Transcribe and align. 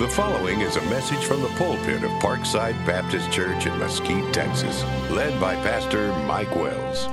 The 0.00 0.08
following 0.08 0.62
is 0.62 0.76
a 0.76 0.82
message 0.86 1.22
from 1.26 1.42
the 1.42 1.48
pulpit 1.58 2.02
of 2.02 2.10
Parkside 2.22 2.72
Baptist 2.86 3.30
Church 3.30 3.66
in 3.66 3.78
Mesquite, 3.78 4.32
Texas, 4.32 4.82
led 5.10 5.38
by 5.38 5.54
Pastor 5.56 6.08
Mike 6.24 6.56
Wells. 6.56 7.04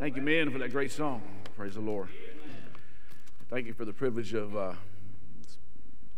Thank 0.00 0.16
you, 0.16 0.22
men, 0.22 0.50
for 0.50 0.56
that 0.56 0.72
great 0.72 0.90
song. 0.90 1.20
Praise 1.58 1.74
the 1.74 1.82
Lord. 1.82 2.08
Thank 3.50 3.66
you 3.66 3.74
for 3.74 3.84
the 3.84 3.92
privilege 3.92 4.32
of 4.32 4.56
uh, 4.56 4.72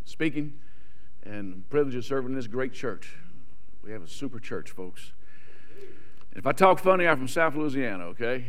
speaking 0.05 0.53
and 1.21 1.69
privilege 1.69 1.95
of 1.95 2.05
serving 2.05 2.33
this 2.33 2.47
great 2.47 2.71
church. 2.71 3.13
We 3.83 3.91
have 3.91 4.03
a 4.03 4.07
super 4.07 4.39
church, 4.39 4.71
folks. 4.71 5.11
If 6.37 6.45
I 6.45 6.51
talk 6.51 6.77
funny, 6.77 7.07
I'm 7.07 7.17
from 7.17 7.27
South 7.27 7.55
Louisiana, 7.55 8.05
okay? 8.09 8.45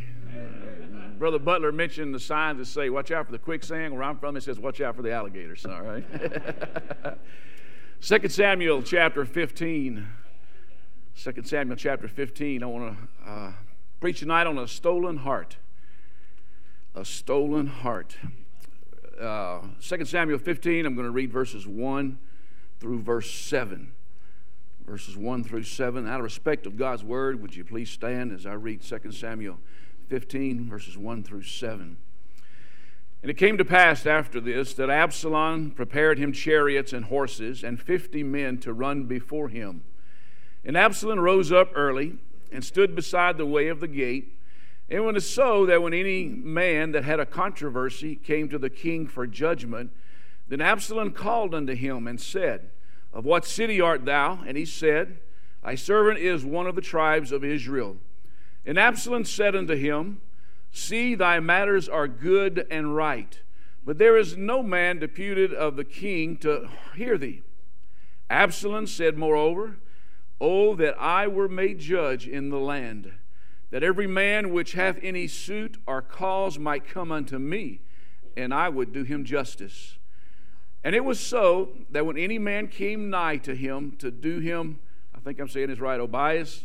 Brother 1.17 1.39
Butler 1.39 1.71
mentioned 1.71 2.13
the 2.13 2.19
signs 2.19 2.59
that 2.59 2.65
say, 2.65 2.91
watch 2.91 3.09
out 3.09 3.25
for 3.25 3.31
the 3.31 3.39
quicksand. 3.39 3.95
Where 3.95 4.03
I'm 4.03 4.19
from, 4.19 4.37
it 4.37 4.43
says, 4.43 4.59
watch 4.59 4.79
out 4.79 4.95
for 4.95 5.01
the 5.01 5.11
alligators, 5.11 5.65
all 5.65 5.81
right? 5.81 6.05
2 8.01 8.29
Samuel 8.29 8.83
chapter 8.83 9.25
15. 9.25 10.07
2 11.19 11.33
Samuel 11.43 11.75
chapter 11.75 12.07
15. 12.07 12.61
I 12.61 12.65
want 12.67 12.95
to 12.95 13.29
uh, 13.29 13.53
preach 13.99 14.19
tonight 14.19 14.45
on 14.45 14.59
a 14.59 14.67
stolen 14.67 15.17
heart. 15.17 15.57
A 16.93 17.03
stolen 17.03 17.65
heart. 17.65 18.17
Uh, 19.19 19.61
2 19.81 20.05
Samuel 20.05 20.37
15, 20.37 20.85
I'm 20.85 20.93
going 20.93 21.07
to 21.07 21.11
read 21.11 21.31
verses 21.31 21.65
1 21.65 22.19
through 22.79 23.01
verse 23.01 23.31
7 23.31 23.93
verses 24.89 25.15
1 25.15 25.43
through 25.43 25.61
7. 25.61 26.07
Out 26.07 26.19
of 26.19 26.23
respect 26.23 26.65
of 26.65 26.75
God's 26.75 27.03
word, 27.03 27.39
would 27.43 27.55
you 27.55 27.63
please 27.63 27.91
stand 27.91 28.31
as 28.31 28.47
I 28.47 28.53
read 28.53 28.81
2 28.81 29.11
Samuel 29.11 29.59
15, 30.07 30.67
verses 30.67 30.97
1 30.97 31.21
through 31.21 31.43
7. 31.43 31.95
And 33.21 33.29
it 33.29 33.35
came 33.35 33.55
to 33.59 33.65
pass 33.65 34.07
after 34.07 34.41
this 34.41 34.73
that 34.73 34.89
Absalom 34.89 35.69
prepared 35.71 36.17
him 36.17 36.33
chariots 36.33 36.91
and 36.91 37.05
horses 37.05 37.63
and 37.63 37.79
fifty 37.79 38.23
men 38.23 38.57
to 38.61 38.73
run 38.73 39.03
before 39.03 39.49
him. 39.49 39.83
And 40.65 40.75
Absalom 40.75 41.19
rose 41.19 41.51
up 41.51 41.69
early 41.75 42.17
and 42.51 42.65
stood 42.65 42.95
beside 42.95 43.37
the 43.37 43.45
way 43.45 43.67
of 43.67 43.81
the 43.81 43.87
gate. 43.87 44.39
And 44.89 45.05
when 45.05 45.13
it 45.13 45.17
was 45.17 45.29
so 45.29 45.67
that 45.67 45.83
when 45.83 45.93
any 45.93 46.23
man 46.23 46.93
that 46.93 47.03
had 47.03 47.19
a 47.19 47.27
controversy 47.27 48.15
came 48.15 48.49
to 48.49 48.57
the 48.57 48.71
king 48.71 49.05
for 49.05 49.27
judgment, 49.27 49.91
then 50.47 50.61
Absalom 50.61 51.11
called 51.11 51.53
unto 51.53 51.75
him 51.75 52.07
and 52.07 52.19
said, 52.19 52.71
of 53.13 53.25
what 53.25 53.45
city 53.45 53.81
art 53.81 54.05
thou? 54.05 54.43
And 54.45 54.57
he 54.57 54.65
said, 54.65 55.19
Thy 55.63 55.75
servant 55.75 56.19
is 56.19 56.45
one 56.45 56.67
of 56.67 56.75
the 56.75 56.81
tribes 56.81 57.31
of 57.31 57.43
Israel. 57.43 57.97
And 58.65 58.77
Absalom 58.77 59.25
said 59.25 59.55
unto 59.55 59.75
him, 59.75 60.21
See, 60.71 61.15
thy 61.15 61.39
matters 61.39 61.89
are 61.89 62.07
good 62.07 62.67
and 62.69 62.95
right, 62.95 63.41
but 63.83 63.97
there 63.97 64.17
is 64.17 64.37
no 64.37 64.61
man 64.61 64.99
deputed 64.99 65.53
of 65.53 65.75
the 65.75 65.83
king 65.83 66.37
to 66.37 66.69
hear 66.95 67.17
thee. 67.17 67.41
Absalom 68.29 68.85
said, 68.87 69.17
Moreover, 69.17 69.77
Oh, 70.41 70.75
that 70.75 70.95
I 70.99 71.27
were 71.27 71.49
made 71.49 71.79
judge 71.79 72.27
in 72.27 72.49
the 72.49 72.59
land, 72.59 73.11
that 73.71 73.83
every 73.83 74.07
man 74.07 74.51
which 74.53 74.73
hath 74.73 74.97
any 75.01 75.27
suit 75.27 75.77
or 75.85 76.01
cause 76.01 76.57
might 76.57 76.87
come 76.87 77.11
unto 77.11 77.37
me, 77.37 77.81
and 78.37 78.53
I 78.53 78.69
would 78.69 78.93
do 78.93 79.03
him 79.03 79.25
justice. 79.25 79.98
And 80.83 80.95
it 80.95 81.03
was 81.03 81.19
so 81.19 81.69
that 81.89 82.05
when 82.05 82.17
any 82.17 82.39
man 82.39 82.67
came 82.67 83.09
nigh 83.09 83.37
to 83.37 83.55
him 83.55 83.95
to 83.99 84.11
do 84.11 84.39
him, 84.39 84.79
I 85.13 85.19
think 85.19 85.39
I'm 85.39 85.49
saying 85.49 85.67
this 85.67 85.79
right, 85.79 85.99
obeis, 85.99 86.63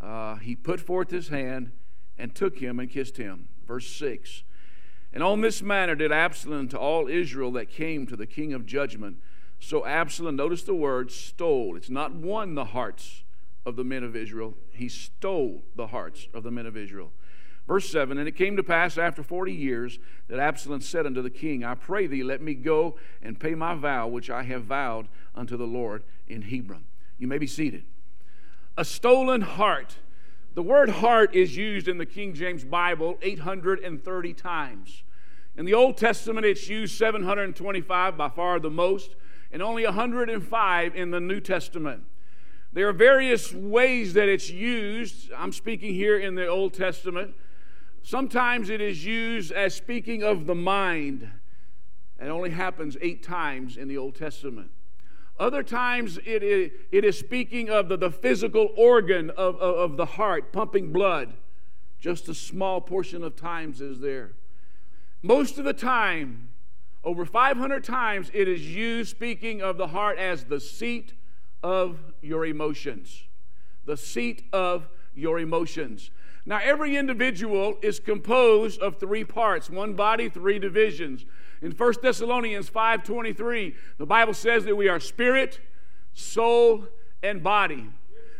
uh, 0.00 0.36
he 0.36 0.54
put 0.54 0.80
forth 0.80 1.10
his 1.10 1.28
hand 1.28 1.72
and 2.18 2.34
took 2.34 2.58
him 2.58 2.78
and 2.78 2.88
kissed 2.88 3.16
him. 3.16 3.48
Verse 3.66 3.88
6. 3.88 4.44
And 5.12 5.22
on 5.22 5.40
this 5.40 5.62
manner 5.62 5.94
did 5.94 6.12
Absalom 6.12 6.68
to 6.68 6.78
all 6.78 7.08
Israel 7.08 7.50
that 7.52 7.70
came 7.70 8.06
to 8.06 8.16
the 8.16 8.26
king 8.26 8.52
of 8.52 8.66
judgment. 8.66 9.16
So 9.58 9.84
Absalom, 9.84 10.36
notice 10.36 10.62
the 10.62 10.74
word 10.74 11.10
stole. 11.10 11.76
It's 11.76 11.90
not 11.90 12.14
won 12.14 12.54
the 12.54 12.66
hearts 12.66 13.24
of 13.64 13.74
the 13.74 13.84
men 13.84 14.04
of 14.04 14.14
Israel, 14.14 14.54
he 14.70 14.88
stole 14.88 15.64
the 15.74 15.88
hearts 15.88 16.28
of 16.32 16.44
the 16.44 16.52
men 16.52 16.66
of 16.66 16.76
Israel. 16.76 17.10
Verse 17.66 17.90
7 17.90 18.18
And 18.18 18.28
it 18.28 18.36
came 18.36 18.56
to 18.56 18.62
pass 18.62 18.98
after 18.98 19.22
forty 19.22 19.52
years 19.52 19.98
that 20.28 20.38
Absalom 20.38 20.80
said 20.80 21.06
unto 21.06 21.22
the 21.22 21.30
king, 21.30 21.64
I 21.64 21.74
pray 21.74 22.06
thee, 22.06 22.22
let 22.22 22.40
me 22.40 22.54
go 22.54 22.96
and 23.22 23.38
pay 23.38 23.54
my 23.54 23.74
vow 23.74 24.06
which 24.06 24.30
I 24.30 24.42
have 24.44 24.64
vowed 24.64 25.08
unto 25.34 25.56
the 25.56 25.66
Lord 25.66 26.02
in 26.28 26.42
Hebron. 26.42 26.84
You 27.18 27.26
may 27.26 27.38
be 27.38 27.46
seated. 27.46 27.84
A 28.76 28.84
stolen 28.84 29.40
heart. 29.40 29.96
The 30.54 30.62
word 30.62 30.88
heart 30.88 31.34
is 31.34 31.56
used 31.56 31.88
in 31.88 31.98
the 31.98 32.06
King 32.06 32.34
James 32.34 32.64
Bible 32.64 33.18
830 33.22 34.32
times. 34.34 35.02
In 35.56 35.64
the 35.64 35.74
Old 35.74 35.96
Testament, 35.96 36.44
it's 36.44 36.68
used 36.68 36.96
725, 36.96 38.16
by 38.16 38.28
far 38.28 38.60
the 38.60 38.70
most, 38.70 39.16
and 39.50 39.62
only 39.62 39.84
105 39.84 40.94
in 40.94 41.10
the 41.10 41.20
New 41.20 41.40
Testament. 41.40 42.04
There 42.72 42.88
are 42.88 42.92
various 42.92 43.54
ways 43.54 44.12
that 44.14 44.28
it's 44.28 44.50
used. 44.50 45.32
I'm 45.32 45.52
speaking 45.52 45.94
here 45.94 46.18
in 46.18 46.34
the 46.34 46.46
Old 46.46 46.74
Testament. 46.74 47.34
Sometimes 48.02 48.70
it 48.70 48.80
is 48.80 49.04
used 49.04 49.52
as 49.52 49.74
speaking 49.74 50.22
of 50.22 50.46
the 50.46 50.54
mind. 50.54 51.28
It 52.20 52.28
only 52.28 52.50
happens 52.50 52.96
eight 53.00 53.22
times 53.22 53.76
in 53.76 53.88
the 53.88 53.98
Old 53.98 54.14
Testament. 54.14 54.70
Other 55.38 55.62
times 55.62 56.18
it 56.24 56.42
is, 56.42 56.70
it 56.90 57.04
is 57.04 57.18
speaking 57.18 57.68
of 57.68 57.88
the, 57.88 57.96
the 57.96 58.10
physical 58.10 58.70
organ 58.76 59.30
of, 59.30 59.56
of, 59.56 59.90
of 59.90 59.96
the 59.96 60.06
heart, 60.06 60.52
pumping 60.52 60.92
blood. 60.92 61.34
Just 62.00 62.28
a 62.28 62.34
small 62.34 62.80
portion 62.80 63.22
of 63.22 63.36
times 63.36 63.80
is 63.80 64.00
there. 64.00 64.32
Most 65.22 65.58
of 65.58 65.64
the 65.64 65.72
time, 65.72 66.48
over 67.04 67.24
500 67.24 67.84
times, 67.84 68.30
it 68.32 68.48
is 68.48 68.66
used 68.66 69.10
speaking 69.10 69.60
of 69.60 69.76
the 69.76 69.88
heart 69.88 70.18
as 70.18 70.44
the 70.44 70.60
seat 70.60 71.14
of 71.62 71.98
your 72.22 72.46
emotions. 72.46 73.24
The 73.84 73.96
seat 73.96 74.44
of 74.52 74.88
your 75.14 75.38
emotions. 75.38 76.10
Now, 76.48 76.60
every 76.62 76.96
individual 76.96 77.76
is 77.82 77.98
composed 77.98 78.80
of 78.80 78.98
three 78.98 79.24
parts 79.24 79.68
one 79.68 79.94
body, 79.94 80.28
three 80.28 80.60
divisions. 80.60 81.24
In 81.60 81.72
1 81.72 81.94
Thessalonians 82.02 82.70
5:23, 82.70 83.74
the 83.98 84.06
Bible 84.06 84.34
says 84.34 84.64
that 84.64 84.76
we 84.76 84.88
are 84.88 85.00
spirit, 85.00 85.60
soul, 86.14 86.86
and 87.22 87.42
body. 87.42 87.86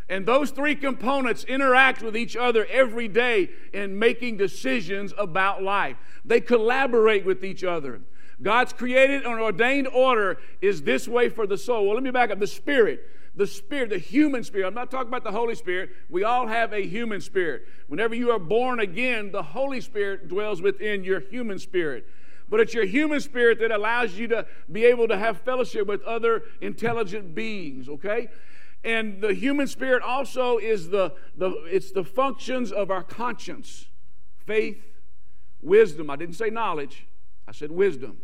And 0.08 0.24
those 0.24 0.52
three 0.52 0.76
components 0.76 1.42
interact 1.44 2.00
with 2.00 2.16
each 2.16 2.36
other 2.36 2.64
every 2.70 3.08
day 3.08 3.50
in 3.72 3.98
making 3.98 4.36
decisions 4.36 5.12
about 5.18 5.64
life. 5.64 5.96
They 6.24 6.40
collaborate 6.40 7.24
with 7.24 7.44
each 7.44 7.64
other. 7.64 8.00
God's 8.40 8.72
created 8.72 9.24
and 9.24 9.40
ordained 9.40 9.88
order 9.88 10.38
is 10.60 10.82
this 10.82 11.08
way 11.08 11.28
for 11.28 11.46
the 11.46 11.58
soul. 11.58 11.86
Well, 11.86 11.94
let 11.94 12.04
me 12.04 12.12
back 12.12 12.30
up. 12.30 12.38
The 12.38 12.46
spirit 12.46 13.00
the 13.36 13.46
spirit, 13.46 13.90
the 13.90 13.98
human 13.98 14.42
spirit. 14.42 14.66
I'm 14.66 14.74
not 14.74 14.90
talking 14.90 15.08
about 15.08 15.22
the 15.22 15.30
Holy 15.30 15.54
Spirit. 15.54 15.90
We 16.08 16.24
all 16.24 16.46
have 16.46 16.72
a 16.72 16.84
human 16.86 17.20
spirit. 17.20 17.66
Whenever 17.86 18.14
you 18.14 18.30
are 18.30 18.38
born 18.38 18.80
again, 18.80 19.30
the 19.30 19.42
Holy 19.42 19.82
Spirit 19.82 20.28
dwells 20.28 20.62
within 20.62 21.04
your 21.04 21.20
human 21.20 21.58
spirit. 21.58 22.06
But 22.48 22.60
it's 22.60 22.72
your 22.72 22.86
human 22.86 23.20
spirit 23.20 23.58
that 23.58 23.70
allows 23.70 24.14
you 24.14 24.28
to 24.28 24.46
be 24.70 24.84
able 24.84 25.08
to 25.08 25.18
have 25.18 25.40
fellowship 25.42 25.86
with 25.86 26.02
other 26.02 26.44
intelligent 26.60 27.34
beings, 27.34 27.88
okay? 27.88 28.28
And 28.84 29.20
the 29.20 29.34
human 29.34 29.66
spirit 29.66 30.02
also 30.02 30.58
is 30.58 30.88
the, 30.88 31.12
the 31.36 31.50
it's 31.66 31.90
the 31.90 32.04
functions 32.04 32.70
of 32.70 32.90
our 32.90 33.02
conscience, 33.02 33.86
faith, 34.46 34.80
wisdom. 35.60 36.08
I 36.08 36.16
didn't 36.16 36.36
say 36.36 36.50
knowledge, 36.50 37.06
I 37.48 37.52
said 37.52 37.70
wisdom. 37.70 38.18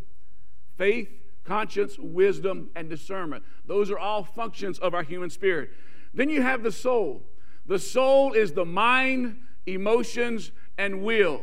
Faith, 0.77 1.09
conscience, 1.43 1.97
wisdom, 1.99 2.69
and 2.75 2.89
discernment. 2.89 3.43
Those 3.65 3.91
are 3.91 3.99
all 3.99 4.23
functions 4.23 4.79
of 4.79 4.93
our 4.93 5.03
human 5.03 5.29
spirit. 5.29 5.71
Then 6.13 6.29
you 6.29 6.41
have 6.41 6.63
the 6.63 6.71
soul. 6.71 7.23
The 7.65 7.79
soul 7.79 8.33
is 8.33 8.53
the 8.53 8.65
mind, 8.65 9.39
emotions, 9.65 10.51
and 10.77 11.03
will. 11.03 11.41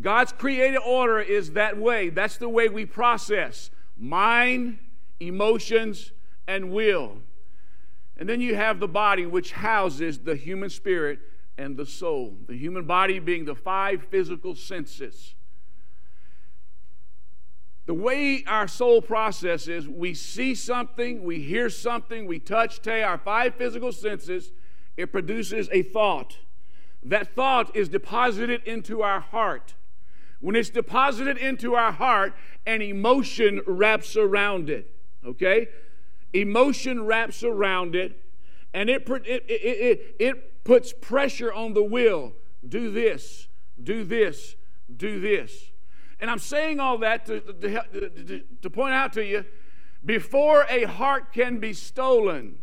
God's 0.00 0.32
created 0.32 0.78
order 0.78 1.20
is 1.20 1.52
that 1.52 1.76
way. 1.76 2.08
That's 2.08 2.36
the 2.36 2.48
way 2.48 2.68
we 2.68 2.86
process 2.86 3.70
mind, 3.98 4.78
emotions, 5.20 6.12
and 6.48 6.72
will. 6.72 7.18
And 8.16 8.28
then 8.28 8.40
you 8.40 8.54
have 8.56 8.80
the 8.80 8.88
body, 8.88 9.26
which 9.26 9.52
houses 9.52 10.18
the 10.18 10.34
human 10.34 10.70
spirit 10.70 11.20
and 11.58 11.76
the 11.76 11.86
soul. 11.86 12.36
The 12.46 12.56
human 12.56 12.84
body 12.84 13.18
being 13.18 13.44
the 13.44 13.54
five 13.54 14.04
physical 14.10 14.54
senses. 14.54 15.34
The 17.86 17.94
way 17.94 18.44
our 18.46 18.68
soul 18.68 19.02
processes, 19.02 19.88
we 19.88 20.14
see 20.14 20.54
something, 20.54 21.24
we 21.24 21.40
hear 21.40 21.68
something, 21.68 22.26
we 22.26 22.38
touch, 22.38 22.80
taste, 22.80 23.04
our 23.04 23.18
five 23.18 23.56
physical 23.56 23.90
senses, 23.90 24.52
it 24.96 25.10
produces 25.10 25.68
a 25.72 25.82
thought. 25.82 26.38
That 27.02 27.34
thought 27.34 27.74
is 27.74 27.88
deposited 27.88 28.62
into 28.64 29.02
our 29.02 29.20
heart. 29.20 29.74
When 30.40 30.54
it's 30.54 30.70
deposited 30.70 31.36
into 31.36 31.74
our 31.74 31.92
heart, 31.92 32.34
an 32.66 32.82
emotion 32.82 33.60
wraps 33.66 34.16
around 34.16 34.70
it. 34.70 34.94
Okay? 35.24 35.68
Emotion 36.32 37.04
wraps 37.04 37.42
around 37.42 37.96
it, 37.96 38.24
and 38.72 38.88
it, 38.88 39.08
it, 39.08 39.44
it, 39.48 40.16
it 40.20 40.64
puts 40.64 40.92
pressure 40.92 41.52
on 41.52 41.74
the 41.74 41.82
will. 41.82 42.32
Do 42.66 42.92
this, 42.92 43.48
do 43.82 44.04
this, 44.04 44.54
do 44.96 45.20
this. 45.20 45.71
And 46.22 46.30
I'm 46.30 46.38
saying 46.38 46.78
all 46.78 46.98
that 46.98 47.26
to, 47.26 47.40
to, 47.40 47.82
to, 47.90 48.42
to 48.62 48.70
point 48.70 48.94
out 48.94 49.12
to 49.14 49.24
you 49.24 49.44
Before 50.04 50.64
a 50.70 50.84
heart 50.84 51.32
can 51.32 51.58
be 51.58 51.72
stolen, 51.72 52.58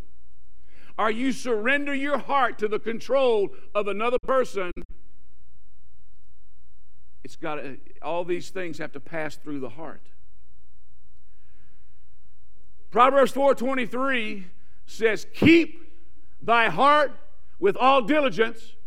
or 0.98 1.12
you 1.12 1.34
surrender 1.34 1.94
your 1.94 2.18
heart 2.18 2.58
to 2.60 2.70
the 2.70 2.80
control 2.80 3.50
of 3.76 3.88
another 3.88 4.18
person, 4.24 4.72
it's 7.26 7.36
got 7.36 7.56
to, 7.56 7.78
all 8.02 8.24
these 8.24 8.50
things 8.50 8.78
have 8.78 8.94
to 8.94 9.00
pass 9.02 9.36
through 9.36 9.60
the 9.60 9.70
heart. 9.70 10.08
Proverbs 12.92 13.34
4:23 13.34 14.46
says, 14.86 15.28
"Keep 15.34 15.92
thy 16.42 16.70
heart 16.70 17.12
with 17.60 17.76
all 17.76 18.02
diligence, 18.02 18.78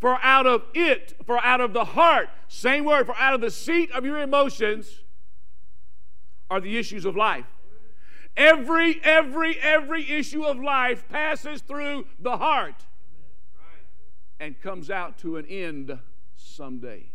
for 0.00 0.18
out 0.22 0.46
of 0.46 0.62
it, 0.74 1.16
for 1.26 1.44
out 1.44 1.60
of 1.60 1.72
the 1.72 1.84
heart, 1.84 2.28
same 2.48 2.84
word, 2.84 3.06
for 3.06 3.16
out 3.16 3.34
of 3.34 3.40
the 3.40 3.50
seat 3.50 3.90
of 3.92 4.04
your 4.04 4.20
emotions 4.20 5.02
are 6.50 6.60
the 6.60 6.78
issues 6.78 7.04
of 7.04 7.16
life." 7.16 7.46
Every, 8.38 9.00
every, 9.02 9.58
every 9.58 10.08
issue 10.08 10.44
of 10.44 10.60
life 10.60 11.08
passes 11.08 11.60
through 11.60 12.06
the 12.20 12.36
heart 12.36 12.86
and 14.38 14.60
comes 14.60 14.90
out 14.90 15.18
to 15.18 15.38
an 15.38 15.46
end 15.46 15.98
someday. 16.36 17.10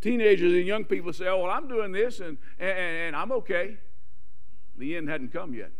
Teenagers 0.00 0.52
and 0.52 0.64
young 0.64 0.84
people 0.84 1.12
say, 1.12 1.26
Oh, 1.26 1.42
well, 1.42 1.50
I'm 1.50 1.66
doing 1.66 1.90
this 1.90 2.20
and, 2.20 2.38
and, 2.60 2.78
and 2.78 3.16
I'm 3.16 3.32
okay. 3.32 3.78
The 4.76 4.96
end 4.96 5.08
hadn't 5.08 5.32
come 5.32 5.52
yet. 5.52 5.72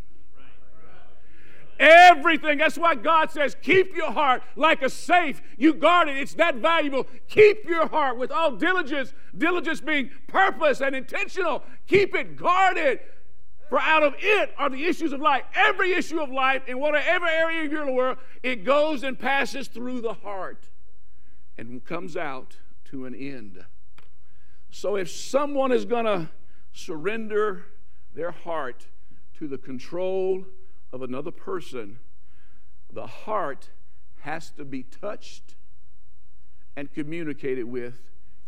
Everything. 1.79 2.57
That's 2.57 2.77
why 2.77 2.95
God 2.95 3.31
says, 3.31 3.55
keep 3.61 3.95
your 3.95 4.11
heart 4.11 4.43
like 4.57 4.81
a 4.81 4.89
safe. 4.89 5.41
You 5.57 5.73
guard 5.73 6.09
it. 6.09 6.17
It's 6.17 6.33
that 6.33 6.55
valuable. 6.55 7.07
Keep 7.29 7.65
your 7.65 7.87
heart 7.87 8.17
with 8.17 8.31
all 8.31 8.51
diligence. 8.51 9.13
Diligence 9.37 9.79
being 9.79 10.11
purpose 10.27 10.81
and 10.81 10.93
intentional. 10.93 11.63
Keep 11.87 12.15
it 12.15 12.35
guarded. 12.35 12.99
For 13.69 13.79
out 13.79 14.03
of 14.03 14.15
it 14.19 14.53
are 14.57 14.69
the 14.69 14.83
issues 14.85 15.13
of 15.13 15.21
life. 15.21 15.43
Every 15.55 15.93
issue 15.93 16.19
of 16.19 16.31
life, 16.31 16.63
in 16.67 16.79
whatever 16.79 17.27
area 17.27 17.65
of 17.65 17.71
your 17.71 17.89
world, 17.91 18.17
it 18.43 18.65
goes 18.65 19.03
and 19.03 19.17
passes 19.17 19.67
through 19.67 20.01
the 20.01 20.15
heart 20.15 20.69
and 21.57 21.85
comes 21.85 22.17
out 22.17 22.57
to 22.85 23.05
an 23.05 23.15
end. 23.15 23.63
So 24.71 24.95
if 24.95 25.09
someone 25.09 25.71
is 25.71 25.85
going 25.85 26.05
to 26.05 26.29
surrender 26.73 27.65
their 28.13 28.31
heart 28.31 28.87
to 29.37 29.47
the 29.47 29.57
control 29.57 30.45
of 30.91 31.01
another 31.01 31.31
person, 31.31 31.99
the 32.91 33.07
heart 33.07 33.69
has 34.21 34.49
to 34.51 34.65
be 34.65 34.83
touched 34.83 35.55
and 36.75 36.93
communicated 36.93 37.63
with 37.63 38.01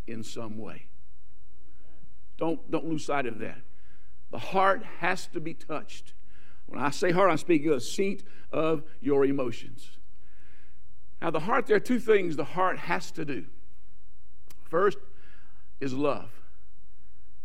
in 0.08 0.24
some 0.24 0.58
way. 0.58 0.88
Don't, 2.38 2.72
don't 2.72 2.86
lose 2.86 3.06
sight 3.06 3.26
of 3.26 3.40
that. 3.40 3.60
The 4.32 4.40
heart 4.40 4.84
has 5.00 5.28
to 5.28 5.40
be 5.40 5.54
touched. 5.54 6.14
When 6.66 6.82
I 6.82 6.90
say 6.90 7.12
heart, 7.12 7.30
I'm 7.30 7.38
speaking 7.38 7.70
of 7.70 7.76
the 7.76 7.82
seat 7.82 8.24
of 8.52 8.84
your 9.02 9.26
emotions. 9.26 9.92
Now, 11.22 11.30
the 11.30 11.42
heart, 11.42 11.68
there 11.68 11.78
are 11.78 11.82
two 11.82 12.00
things 12.00 12.36
the 12.36 12.44
heart 12.44 12.80
has 12.80 13.12
to 13.12 13.26
do. 13.26 13.46
First 14.64 14.98
is 15.80 15.94
love. 15.94 16.32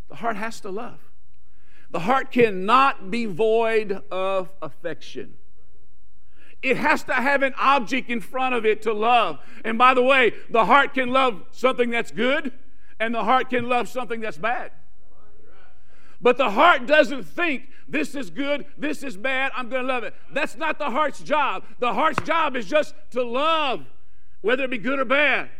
The 0.08 0.16
heart 0.16 0.36
has 0.36 0.60
to 0.60 0.70
love. 0.70 1.05
The 1.90 2.00
heart 2.00 2.32
cannot 2.32 3.10
be 3.10 3.26
void 3.26 4.02
of 4.10 4.50
affection. 4.60 5.34
It 6.62 6.76
has 6.76 7.04
to 7.04 7.12
have 7.14 7.42
an 7.42 7.54
object 7.58 8.10
in 8.10 8.20
front 8.20 8.54
of 8.54 8.66
it 8.66 8.82
to 8.82 8.92
love. 8.92 9.38
And 9.64 9.78
by 9.78 9.94
the 9.94 10.02
way, 10.02 10.32
the 10.50 10.64
heart 10.64 10.94
can 10.94 11.10
love 11.10 11.44
something 11.52 11.90
that's 11.90 12.10
good, 12.10 12.52
and 12.98 13.14
the 13.14 13.22
heart 13.22 13.50
can 13.50 13.68
love 13.68 13.88
something 13.88 14.20
that's 14.20 14.38
bad. 14.38 14.72
But 16.20 16.38
the 16.38 16.50
heart 16.50 16.86
doesn't 16.86 17.24
think 17.24 17.68
this 17.86 18.14
is 18.14 18.30
good, 18.30 18.66
this 18.76 19.02
is 19.02 19.16
bad, 19.16 19.52
I'm 19.54 19.68
going 19.68 19.82
to 19.82 19.88
love 19.88 20.02
it. 20.02 20.14
That's 20.32 20.56
not 20.56 20.78
the 20.78 20.90
heart's 20.90 21.22
job. 21.22 21.64
The 21.78 21.92
heart's 21.92 22.20
job 22.22 22.56
is 22.56 22.66
just 22.66 22.94
to 23.12 23.22
love, 23.22 23.86
whether 24.40 24.64
it 24.64 24.70
be 24.70 24.78
good 24.78 24.98
or 24.98 25.04
bad. 25.04 25.50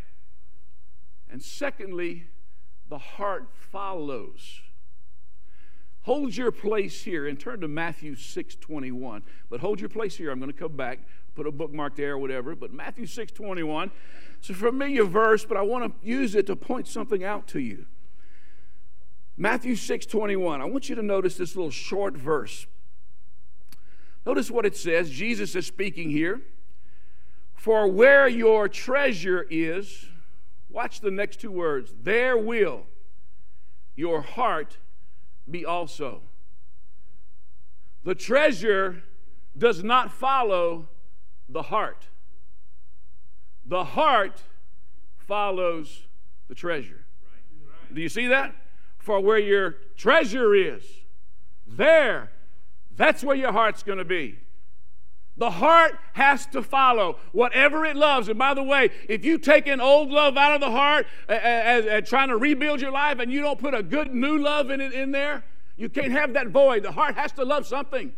And 1.31 1.43
secondly, 1.43 2.25
the 2.88 2.99
heart 2.99 3.49
follows. 3.52 4.62
Hold 6.06 6.37
your 6.37 6.53
place 6.53 7.03
here 7.03 7.26
and 7.26 7.38
turn 7.38 7.62
to 7.62 7.69
Matthew 7.69 8.14
6 8.14 8.55
21. 8.55 9.25
But 9.50 9.58
hold 9.58 9.81
your 9.81 9.88
place 9.88 10.17
here. 10.17 10.31
I'm 10.31 10.38
going 10.38 10.53
to 10.53 10.56
come 10.56 10.76
back, 10.76 11.00
put 11.35 11.49
a 11.49 11.50
bookmark 11.50 11.97
there 11.97 12.12
or 12.12 12.19
whatever. 12.19 12.55
But 12.55 12.73
Matthew 12.73 13.06
6 13.06 13.32
21, 13.32 13.91
it's 14.38 14.49
a 14.49 14.55
familiar 14.55 15.03
verse, 15.03 15.44
but 15.44 15.56
I 15.56 15.62
want 15.62 16.00
to 16.00 16.08
use 16.08 16.37
it 16.37 16.47
to 16.47 16.55
point 16.55 16.87
something 16.87 17.25
out 17.25 17.49
to 17.49 17.58
you. 17.58 17.87
Matthew 19.37 19.75
6 19.75 20.06
21. 20.06 20.61
I 20.61 20.64
want 20.67 20.88
you 20.88 20.94
to 20.94 21.03
notice 21.03 21.37
this 21.37 21.56
little 21.56 21.73
short 21.73 22.17
verse. 22.17 22.69
Notice 24.25 24.49
what 24.49 24.64
it 24.64 24.76
says. 24.76 25.11
Jesus 25.11 25.56
is 25.56 25.67
speaking 25.67 26.11
here. 26.11 26.41
For 27.53 27.88
where 27.88 28.29
your 28.29 28.69
treasure 28.69 29.44
is, 29.50 30.06
watch 30.70 31.00
the 31.00 31.11
next 31.11 31.41
two 31.41 31.50
words, 31.50 31.93
there 32.00 32.38
will 32.38 32.87
your 33.97 34.20
heart 34.20 34.79
be 35.50 35.64
also. 35.64 36.22
The 38.04 38.14
treasure 38.14 39.02
does 39.56 39.82
not 39.82 40.12
follow 40.12 40.88
the 41.48 41.62
heart, 41.62 42.08
the 43.64 43.84
heart 43.84 44.43
follows 45.16 46.06
the 46.48 46.54
treasure. 46.54 47.04
Do 47.93 48.00
you 48.00 48.08
see 48.08 48.26
that? 48.26 48.54
For 48.98 49.20
where 49.20 49.38
your 49.38 49.76
treasure 49.96 50.54
is, 50.54 50.82
there, 51.66 52.31
that's 52.96 53.22
where 53.22 53.37
your 53.37 53.52
heart's 53.52 53.82
going 53.82 53.98
to 53.98 54.04
be. 54.04 54.40
The 55.38 55.50
heart 55.50 55.99
has 56.15 56.47
to 56.47 56.62
follow 56.62 57.19
whatever 57.33 57.85
it 57.85 57.94
loves. 57.94 58.29
And 58.29 58.38
by 58.38 58.55
the 58.55 58.62
way, 58.62 58.91
if 59.09 59.25
you 59.25 59.38
take 59.38 59.67
an 59.67 59.81
old 59.81 60.11
love 60.11 60.37
out 60.37 60.55
of 60.55 60.61
the 60.61 60.71
heart 60.71 61.06
and 61.29 62.06
trying 62.06 62.29
to 62.29 62.37
rebuild 62.38 62.81
your 62.81 62.91
life 62.91 63.19
and 63.19 63.31
you 63.31 63.43
don't 63.43 63.59
put 63.59 63.75
a 63.75 63.83
good 63.83 64.15
new 64.15 64.38
love 64.38 64.71
in 64.71 64.81
it 64.81 64.93
in 64.93 65.12
there, 65.12 65.44
you 65.77 65.91
can't 65.91 66.12
have 66.12 66.33
that 66.33 66.49
void. 66.49 66.83
The 66.83 66.93
heart 66.93 67.17
has 67.17 67.33
to 67.33 67.44
love 67.44 67.67
something. 67.67 68.15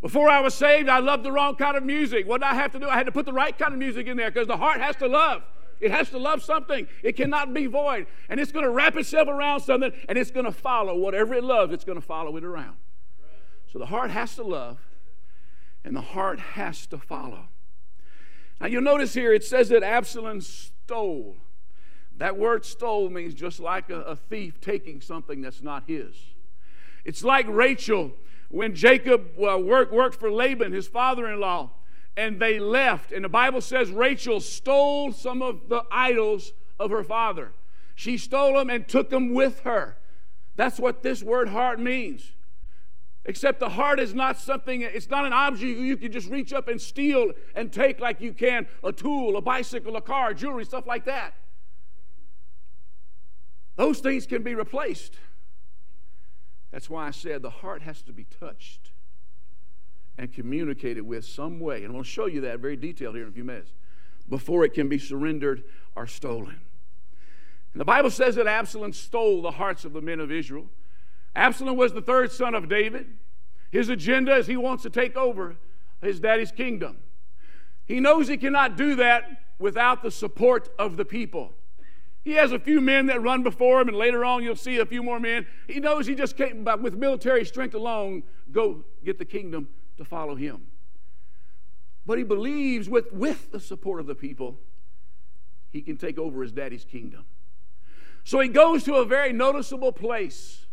Before 0.00 0.30
I 0.30 0.40
was 0.40 0.54
saved, 0.54 0.88
I 0.88 1.00
loved 1.00 1.22
the 1.22 1.32
wrong 1.32 1.56
kind 1.56 1.76
of 1.76 1.82
music. 1.84 2.26
What 2.26 2.40
did 2.40 2.46
I 2.46 2.54
have 2.54 2.72
to 2.72 2.78
do? 2.78 2.88
I 2.88 2.96
had 2.96 3.04
to 3.04 3.12
put 3.12 3.26
the 3.26 3.34
right 3.34 3.56
kind 3.58 3.74
of 3.74 3.78
music 3.78 4.06
in 4.06 4.16
there 4.16 4.30
because 4.30 4.48
the 4.48 4.56
heart 4.56 4.80
has 4.80 4.96
to 4.96 5.06
love. 5.06 5.42
It 5.78 5.90
has 5.90 6.08
to 6.10 6.18
love 6.18 6.42
something. 6.42 6.88
It 7.02 7.16
cannot 7.16 7.52
be 7.52 7.66
void. 7.66 8.06
And 8.30 8.40
it's 8.40 8.52
going 8.52 8.64
to 8.64 8.70
wrap 8.70 8.96
itself 8.96 9.28
around 9.28 9.60
something 9.60 9.92
and 10.08 10.16
it's 10.16 10.30
going 10.30 10.46
to 10.46 10.52
follow 10.52 10.96
whatever 10.96 11.34
it 11.34 11.44
loves, 11.44 11.74
it's 11.74 11.84
going 11.84 12.00
to 12.00 12.06
follow 12.06 12.38
it 12.38 12.44
around. 12.44 12.76
So 13.72 13.78
the 13.78 13.86
heart 13.86 14.10
has 14.10 14.34
to 14.36 14.42
love 14.42 14.78
and 15.84 15.94
the 15.94 16.00
heart 16.00 16.40
has 16.40 16.86
to 16.88 16.98
follow. 16.98 17.48
Now 18.60 18.66
you'll 18.66 18.82
notice 18.82 19.14
here 19.14 19.32
it 19.32 19.44
says 19.44 19.68
that 19.68 19.82
Absalom 19.82 20.40
stole. 20.40 21.36
That 22.16 22.36
word 22.36 22.64
stole 22.64 23.08
means 23.08 23.32
just 23.32 23.60
like 23.60 23.88
a, 23.88 24.00
a 24.02 24.16
thief 24.16 24.60
taking 24.60 25.00
something 25.00 25.40
that's 25.40 25.62
not 25.62 25.84
his. 25.86 26.14
It's 27.04 27.24
like 27.24 27.46
Rachel 27.48 28.12
when 28.50 28.74
Jacob 28.74 29.28
uh, 29.38 29.56
worked, 29.58 29.92
worked 29.92 30.18
for 30.18 30.30
Laban, 30.30 30.72
his 30.72 30.88
father 30.88 31.30
in 31.30 31.40
law 31.40 31.70
and 32.16 32.40
they 32.40 32.58
left. 32.58 33.12
And 33.12 33.24
the 33.24 33.28
Bible 33.28 33.60
says 33.60 33.90
Rachel 33.90 34.40
stole 34.40 35.12
some 35.12 35.42
of 35.42 35.68
the 35.68 35.84
idols 35.90 36.52
of 36.78 36.90
her 36.90 37.04
father. 37.04 37.52
She 37.94 38.18
stole 38.18 38.54
them 38.54 38.68
and 38.68 38.86
took 38.88 39.10
them 39.10 39.32
with 39.32 39.60
her. 39.60 39.96
That's 40.56 40.78
what 40.78 41.02
this 41.02 41.22
word 41.22 41.48
heart 41.48 41.78
means. 41.78 42.32
Except 43.26 43.60
the 43.60 43.68
heart 43.68 44.00
is 44.00 44.14
not 44.14 44.38
something, 44.38 44.80
it's 44.80 45.10
not 45.10 45.26
an 45.26 45.32
object 45.32 45.78
you 45.78 45.96
can 45.96 46.10
just 46.10 46.30
reach 46.30 46.52
up 46.52 46.68
and 46.68 46.80
steal 46.80 47.32
and 47.54 47.70
take 47.70 48.00
like 48.00 48.20
you 48.20 48.32
can 48.32 48.66
a 48.82 48.92
tool, 48.92 49.36
a 49.36 49.42
bicycle, 49.42 49.96
a 49.96 50.00
car, 50.00 50.32
jewelry, 50.32 50.64
stuff 50.64 50.86
like 50.86 51.04
that. 51.04 51.34
Those 53.76 54.00
things 54.00 54.26
can 54.26 54.42
be 54.42 54.54
replaced. 54.54 55.14
That's 56.70 56.88
why 56.88 57.06
I 57.06 57.10
said 57.10 57.42
the 57.42 57.50
heart 57.50 57.82
has 57.82 58.02
to 58.02 58.12
be 58.12 58.24
touched 58.24 58.92
and 60.16 60.32
communicated 60.32 61.02
with 61.02 61.24
some 61.24 61.60
way. 61.60 61.78
And 61.78 61.86
I'm 61.86 61.92
going 61.92 62.04
to 62.04 62.10
show 62.10 62.26
you 62.26 62.42
that 62.42 62.60
very 62.60 62.76
detailed 62.76 63.16
here 63.16 63.24
in 63.24 63.30
a 63.30 63.32
few 63.32 63.44
minutes 63.44 63.72
before 64.28 64.64
it 64.64 64.74
can 64.74 64.88
be 64.88 64.98
surrendered 64.98 65.64
or 65.96 66.06
stolen. 66.06 66.60
And 67.72 67.80
the 67.80 67.84
Bible 67.84 68.10
says 68.10 68.34
that 68.36 68.46
Absalom 68.46 68.92
stole 68.92 69.42
the 69.42 69.52
hearts 69.52 69.84
of 69.84 69.92
the 69.92 70.00
men 70.00 70.20
of 70.20 70.30
Israel. 70.30 70.66
Absalom 71.34 71.76
was 71.76 71.92
the 71.92 72.02
third 72.02 72.32
son 72.32 72.54
of 72.54 72.68
David. 72.68 73.06
His 73.70 73.88
agenda 73.88 74.36
is 74.36 74.46
he 74.46 74.56
wants 74.56 74.82
to 74.82 74.90
take 74.90 75.16
over 75.16 75.56
his 76.02 76.20
daddy's 76.20 76.52
kingdom. 76.52 76.98
He 77.86 78.00
knows 78.00 78.28
he 78.28 78.36
cannot 78.36 78.76
do 78.76 78.96
that 78.96 79.42
without 79.58 80.02
the 80.02 80.10
support 80.10 80.68
of 80.78 80.96
the 80.96 81.04
people. 81.04 81.52
He 82.22 82.32
has 82.32 82.52
a 82.52 82.58
few 82.58 82.80
men 82.80 83.06
that 83.06 83.22
run 83.22 83.42
before 83.42 83.80
him, 83.80 83.88
and 83.88 83.96
later 83.96 84.24
on 84.24 84.42
you'll 84.42 84.56
see 84.56 84.78
a 84.78 84.86
few 84.86 85.02
more 85.02 85.18
men. 85.18 85.46
He 85.66 85.80
knows 85.80 86.06
he 86.06 86.14
just 86.14 86.36
can't, 86.36 86.64
with 86.82 86.94
military 86.94 87.44
strength 87.44 87.74
alone, 87.74 88.22
go 88.52 88.84
get 89.04 89.18
the 89.18 89.24
kingdom 89.24 89.68
to 89.96 90.04
follow 90.04 90.34
him. 90.34 90.66
But 92.04 92.18
he 92.18 92.24
believes 92.24 92.88
with, 92.88 93.12
with 93.12 93.52
the 93.52 93.60
support 93.60 94.00
of 94.00 94.06
the 94.06 94.14
people, 94.14 94.58
he 95.70 95.80
can 95.80 95.96
take 95.96 96.18
over 96.18 96.42
his 96.42 96.52
daddy's 96.52 96.84
kingdom. 96.84 97.24
So 98.24 98.40
he 98.40 98.48
goes 98.48 98.84
to 98.84 98.96
a 98.96 99.04
very 99.04 99.32
noticeable 99.32 99.92
place, 99.92 100.66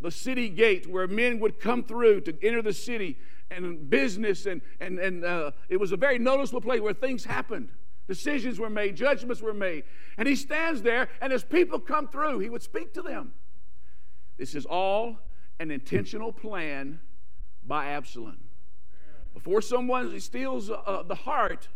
the 0.00 0.10
city 0.10 0.48
gate, 0.48 0.86
where 0.86 1.06
men 1.06 1.40
would 1.40 1.58
come 1.58 1.82
through 1.82 2.20
to 2.22 2.36
enter 2.42 2.62
the 2.62 2.72
city 2.72 3.18
and 3.50 3.88
business, 3.88 4.46
and, 4.46 4.60
and, 4.80 4.98
and 4.98 5.24
uh, 5.24 5.50
it 5.68 5.78
was 5.78 5.92
a 5.92 5.96
very 5.96 6.18
noticeable 6.18 6.60
place 6.60 6.80
where 6.80 6.92
things 6.92 7.24
happened. 7.24 7.70
Decisions 8.08 8.58
were 8.58 8.70
made, 8.70 8.96
judgments 8.96 9.40
were 9.42 9.54
made. 9.54 9.84
And 10.16 10.28
he 10.28 10.36
stands 10.36 10.82
there, 10.82 11.08
and 11.20 11.32
as 11.32 11.44
people 11.44 11.78
come 11.78 12.08
through, 12.08 12.40
he 12.40 12.48
would 12.48 12.62
speak 12.62 12.94
to 12.94 13.02
them. 13.02 13.32
This 14.36 14.54
is 14.54 14.66
all 14.66 15.18
an 15.58 15.70
intentional 15.70 16.32
plan 16.32 17.00
by 17.66 17.86
Absalom. 17.86 18.38
Before 19.34 19.60
someone 19.60 20.18
steals 20.20 20.70
uh, 20.70 21.02
the 21.06 21.14
heart, 21.14 21.68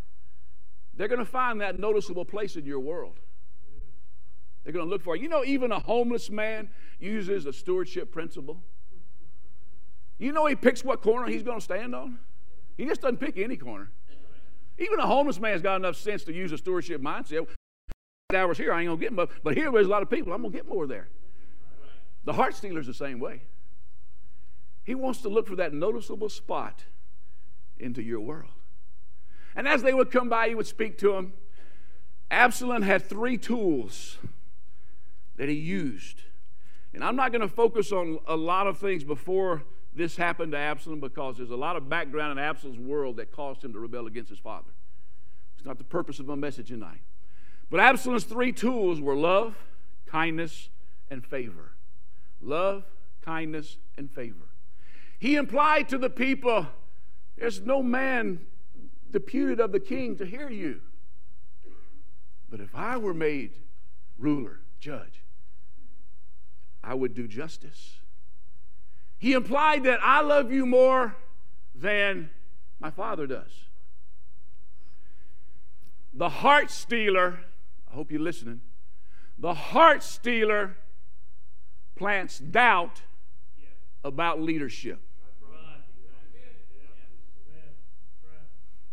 they're 0.95 1.09
going 1.09 1.19
to 1.19 1.25
find 1.25 1.61
that 1.61 1.79
noticeable 1.79 2.25
place 2.25 2.57
in 2.57 2.65
your 2.65 2.81
world. 2.81 3.19
They're 4.64 4.73
going 4.73 4.85
to 4.85 4.90
look 4.90 5.02
for 5.02 5.17
it. 5.17 5.23
You 5.23 5.29
know, 5.29 5.45
even 5.45 5.73
a 5.73 5.79
homeless 5.79 6.31
man 6.31 6.69
uses 6.99 7.47
a 7.47 7.52
stewardship 7.52 8.12
principle. 8.12 8.62
You 10.19 10.33
know, 10.33 10.47
he 10.47 10.55
picks 10.55 10.85
what 10.85 11.00
corner 11.00 11.26
he's 11.26 11.43
going 11.43 11.59
to 11.59 11.64
stand 11.64 11.95
on. 11.95 12.19
He 12.76 12.85
just 12.87 13.00
doesn't 13.00 13.19
pick 13.19 13.38
any 13.38 13.57
corner. 13.57 13.90
Even 14.79 14.99
a 14.99 15.07
homeless 15.07 15.38
man's 15.38 15.61
got 15.61 15.76
enough 15.76 15.97
sense 15.97 16.25
to 16.25 16.33
use 16.33 16.52
a 16.52 16.59
stewardship 16.59 17.02
mindset. 17.02 17.47
Hours 18.35 18.57
here, 18.57 18.73
I 18.73 18.81
ain't 18.81 18.88
gonna 18.88 19.00
get 19.00 19.12
more, 19.12 19.29
but 19.43 19.55
here 19.55 19.71
there's 19.71 19.87
a 19.87 19.90
lot 19.90 20.02
of 20.02 20.09
people. 20.09 20.33
I'm 20.33 20.40
gonna 20.40 20.55
get 20.55 20.69
more 20.69 20.87
there. 20.87 21.09
The 22.25 22.33
heart 22.33 22.55
stealer's 22.55 22.87
the 22.87 22.95
same 22.95 23.19
way. 23.19 23.43
He 24.85 24.95
wants 24.95 25.21
to 25.23 25.29
look 25.29 25.47
for 25.47 25.57
that 25.57 25.75
noticeable 25.75 26.29
spot 26.29 26.85
into 27.79 28.02
your 28.02 28.21
world. 28.21 28.52
And 29.55 29.67
as 29.67 29.83
they 29.83 29.93
would 29.93 30.11
come 30.11 30.29
by, 30.29 30.49
he 30.49 30.55
would 30.55 30.67
speak 30.67 30.97
to 30.99 31.12
them. 31.12 31.33
Absalom 32.31 32.83
had 32.83 33.05
three 33.05 33.37
tools 33.37 34.17
that 35.41 35.49
he 35.49 35.55
used. 35.55 36.21
And 36.93 37.03
I'm 37.03 37.17
not 37.17 37.33
going 37.33 37.41
to 37.41 37.49
focus 37.49 37.93
on 37.93 38.19
a 38.27 38.37
lot 38.37 38.67
of 38.67 38.77
things 38.77 39.05
before 39.05 39.63
this 39.95 40.15
happened 40.15 40.53
to 40.53 40.59
Absalom 40.59 41.01
because 41.01 41.39
there's 41.39 41.51
a 41.51 41.57
lot 41.57 41.77
of 41.77 41.89
background 41.89 42.39
in 42.39 42.45
Absalom's 42.45 42.79
world 42.79 43.17
that 43.17 43.33
caused 43.33 43.65
him 43.65 43.73
to 43.73 43.79
rebel 43.79 44.07
against 44.07 44.29
his 44.29 44.39
father. 44.39 44.69
It's 45.57 45.65
not 45.65 45.79
the 45.79 45.85
purpose 45.85 46.19
of 46.19 46.27
my 46.27 46.35
message 46.35 46.69
tonight. 46.69 47.01
But 47.71 47.81
Absalom's 47.81 48.25
three 48.25 48.53
tools 48.53 49.01
were 49.01 49.17
love, 49.17 49.57
kindness, 50.05 50.69
and 51.11 51.25
favor. 51.25 51.73
Love, 52.43 52.85
kindness, 53.23 53.79
and 53.97 54.11
favor. 54.11 54.51
He 55.19 55.37
implied 55.37 55.89
to 55.89 55.97
the 55.97 56.11
people, 56.11 56.67
There's 57.39 57.63
no 57.63 57.83
man 57.83 58.41
deputed 59.11 59.59
of 59.59 59.73
the 59.73 59.81
king 59.81 60.17
to 60.17 60.27
hear 60.27 60.51
you. 60.51 60.83
But 62.51 62.61
if 62.61 62.75
I 62.75 62.99
were 62.99 63.15
made 63.15 63.53
ruler, 64.19 64.61
judge, 64.81 65.20
I 66.83 66.95
would 66.95 67.15
do 67.15 67.29
justice. 67.29 67.99
He 69.19 69.35
implied 69.35 69.85
that 69.85 70.01
I 70.03 70.23
love 70.23 70.51
you 70.51 70.65
more 70.65 71.17
than 71.75 72.31
my 72.79 72.91
father 72.91 73.27
does. 73.27 73.53
The 76.15 76.29
heart 76.29 76.71
stealer, 76.71 77.41
I 77.91 77.95
hope 77.95 78.11
you're 78.11 78.21
listening, 78.21 78.63
the 79.39 79.55
heart 79.55 80.03
stealer 80.03 80.77
plants 81.97 82.39
doubt 82.39 83.03
about 84.03 84.41
leadership. 84.41 85.01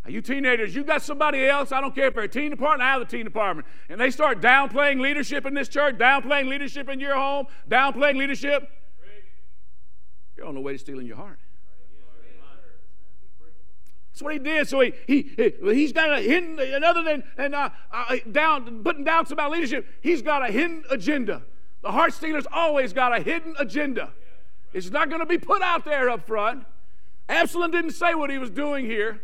You 0.08 0.22
teenagers, 0.22 0.74
you 0.74 0.84
got 0.84 1.02
somebody 1.02 1.46
else, 1.46 1.70
I 1.70 1.80
don't 1.80 1.94
care 1.94 2.06
if 2.06 2.14
they're 2.14 2.24
a 2.24 2.28
teen 2.28 2.50
department, 2.50 2.82
I 2.82 2.92
have 2.92 3.02
a 3.02 3.04
teen 3.04 3.24
department, 3.24 3.66
and 3.88 4.00
they 4.00 4.10
start 4.10 4.40
downplaying 4.40 5.00
leadership 5.00 5.44
in 5.44 5.54
this 5.54 5.68
church, 5.68 5.96
downplaying 5.96 6.48
leadership 6.48 6.88
in 6.88 6.98
your 6.98 7.14
home, 7.14 7.46
downplaying 7.68 8.16
leadership, 8.16 8.70
you're 10.36 10.46
on 10.46 10.54
the 10.54 10.60
way 10.60 10.72
to 10.72 10.78
stealing 10.78 11.06
your 11.06 11.16
heart. 11.16 11.38
That's 14.12 14.22
what 14.22 14.32
he 14.32 14.38
did. 14.40 14.66
So 14.66 14.80
he, 14.80 14.92
he, 15.06 15.52
he's 15.62 15.92
got 15.92 16.12
a 16.12 16.20
hidden, 16.20 16.58
other 16.82 17.04
than 17.04 17.22
and, 17.36 17.54
uh, 17.54 17.70
uh, 17.92 18.16
down, 18.32 18.82
putting 18.82 19.04
doubts 19.04 19.30
about 19.30 19.52
leadership, 19.52 19.86
he's 20.00 20.22
got 20.22 20.48
a 20.48 20.50
hidden 20.50 20.82
agenda. 20.90 21.42
The 21.82 21.92
heart 21.92 22.12
stealer's 22.12 22.46
always 22.52 22.92
got 22.92 23.16
a 23.16 23.22
hidden 23.22 23.54
agenda. 23.58 24.10
It's 24.72 24.90
not 24.90 25.08
going 25.08 25.20
to 25.20 25.26
be 25.26 25.38
put 25.38 25.62
out 25.62 25.84
there 25.84 26.10
up 26.10 26.26
front. 26.26 26.66
Absalom 27.28 27.70
didn't 27.70 27.92
say 27.92 28.14
what 28.14 28.30
he 28.30 28.38
was 28.38 28.50
doing 28.50 28.86
here. 28.86 29.22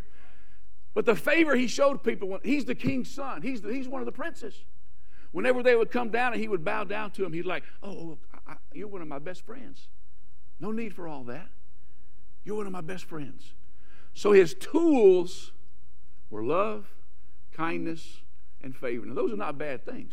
But 0.94 1.06
the 1.06 1.16
favor 1.16 1.56
he 1.56 1.66
showed 1.66 2.02
people, 2.02 2.38
he's 2.44 2.64
the 2.64 2.74
king's 2.74 3.10
son. 3.10 3.42
He's, 3.42 3.60
the, 3.60 3.72
he's 3.72 3.88
one 3.88 4.00
of 4.00 4.06
the 4.06 4.12
princes. 4.12 4.64
Whenever 5.32 5.62
they 5.62 5.74
would 5.74 5.90
come 5.90 6.10
down 6.10 6.32
and 6.32 6.40
he 6.40 6.46
would 6.46 6.64
bow 6.64 6.84
down 6.84 7.10
to 7.12 7.24
him, 7.24 7.32
he'd 7.32 7.44
like, 7.44 7.64
oh, 7.82 8.16
I, 8.46 8.54
you're 8.72 8.86
one 8.86 9.02
of 9.02 9.08
my 9.08 9.18
best 9.18 9.44
friends. 9.44 9.88
No 10.60 10.70
need 10.70 10.94
for 10.94 11.08
all 11.08 11.24
that. 11.24 11.48
You're 12.44 12.56
one 12.56 12.66
of 12.66 12.72
my 12.72 12.80
best 12.80 13.04
friends. 13.06 13.54
So 14.12 14.30
his 14.30 14.54
tools 14.54 15.50
were 16.30 16.44
love, 16.44 16.86
kindness, 17.52 18.20
and 18.62 18.76
favor. 18.76 19.06
Now, 19.06 19.14
those 19.14 19.32
are 19.32 19.36
not 19.36 19.58
bad 19.58 19.84
things. 19.84 20.12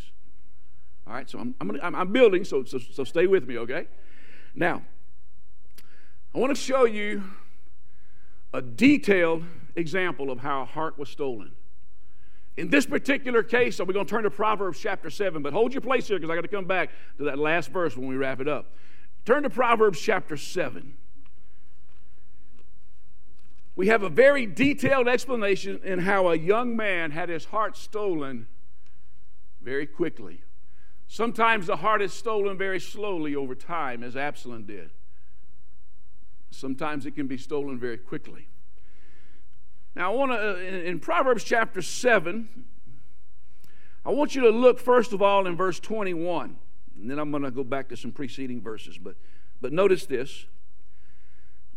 All 1.06 1.14
right, 1.14 1.30
so 1.30 1.38
I'm, 1.38 1.54
I'm, 1.62 1.68
gonna, 1.68 1.80
I'm, 1.84 1.96
I'm 1.96 2.12
building, 2.12 2.44
so, 2.44 2.64
so, 2.64 2.80
so 2.80 3.04
stay 3.04 3.28
with 3.28 3.48
me, 3.48 3.60
okay? 3.60 3.88
Now, 4.56 4.82
I 6.34 6.40
want 6.40 6.56
to 6.56 6.62
show 6.62 6.86
you 6.86 7.24
a 8.54 8.62
detailed 8.62 9.44
example 9.76 10.32
of 10.32 10.40
how 10.40 10.62
a 10.62 10.66
heart 10.66 10.98
was 10.98 11.10
stolen. 11.10 11.52
In 12.58 12.70
this 12.70 12.86
particular 12.86 13.44
case, 13.44 13.78
so 13.78 13.84
we're 13.84 13.94
going 13.94 14.06
to 14.06 14.10
turn 14.10 14.24
to 14.24 14.30
Proverbs 14.30 14.80
chapter 14.80 15.10
7, 15.10 15.42
but 15.42 15.54
hold 15.54 15.74
your 15.74 15.82
place 15.82 16.08
here 16.08 16.18
because 16.18 16.30
I 16.30 16.36
got 16.36 16.42
to 16.42 16.48
come 16.48 16.66
back 16.66 16.90
to 17.18 17.24
that 17.26 17.40
last 17.40 17.72
verse 17.72 17.96
when 17.96 18.08
we 18.08 18.16
wrap 18.16 18.42
it 18.42 18.48
up. 18.48 18.74
Turn 19.26 19.44
to 19.44 19.50
Proverbs 19.50 20.00
chapter 20.02 20.36
7. 20.36 20.96
We 23.76 23.88
have 23.88 24.04
a 24.04 24.10
very 24.10 24.46
detailed 24.46 25.08
explanation 25.08 25.80
in 25.84 26.00
how 26.00 26.28
a 26.30 26.36
young 26.36 26.76
man 26.76 27.12
had 27.12 27.30
his 27.30 27.46
heart 27.46 27.78
stolen 27.78 28.48
very 29.62 29.88
quickly. 29.88 30.42
Sometimes 31.08 31.68
the 31.68 31.78
heart 31.78 32.02
is 32.02 32.14
stolen 32.14 32.58
very 32.58 32.80
slowly 32.80 33.36
over 33.36 33.56
time, 33.56 34.04
as 34.04 34.16
Absalom 34.16 34.64
did. 34.64 34.92
Sometimes 36.52 37.06
it 37.06 37.16
can 37.16 37.28
be 37.28 37.38
stolen 37.38 37.80
very 37.80 37.98
quickly. 37.98 38.48
Now, 39.96 40.12
I 40.12 40.16
want 40.16 40.32
to, 40.32 40.38
uh, 40.38 40.56
in 40.58 41.00
Proverbs 41.00 41.44
chapter 41.44 41.82
7, 41.82 42.66
I 44.06 44.10
want 44.10 44.36
you 44.36 44.42
to 44.42 44.50
look 44.50 44.80
first 44.80 45.14
of 45.14 45.22
all 45.22 45.46
in 45.46 45.56
verse 45.56 45.80
21. 45.80 46.58
And 46.96 47.10
then 47.10 47.20
I'm 47.20 47.32
going 47.32 47.44
to 47.44 47.52
go 47.52 47.64
back 47.64 47.90
to 47.90 47.98
some 47.98 48.12
preceding 48.12 48.62
verses. 48.62 48.98
But, 48.98 49.16
but 49.60 49.74
notice 49.74 50.06
this. 50.06 50.46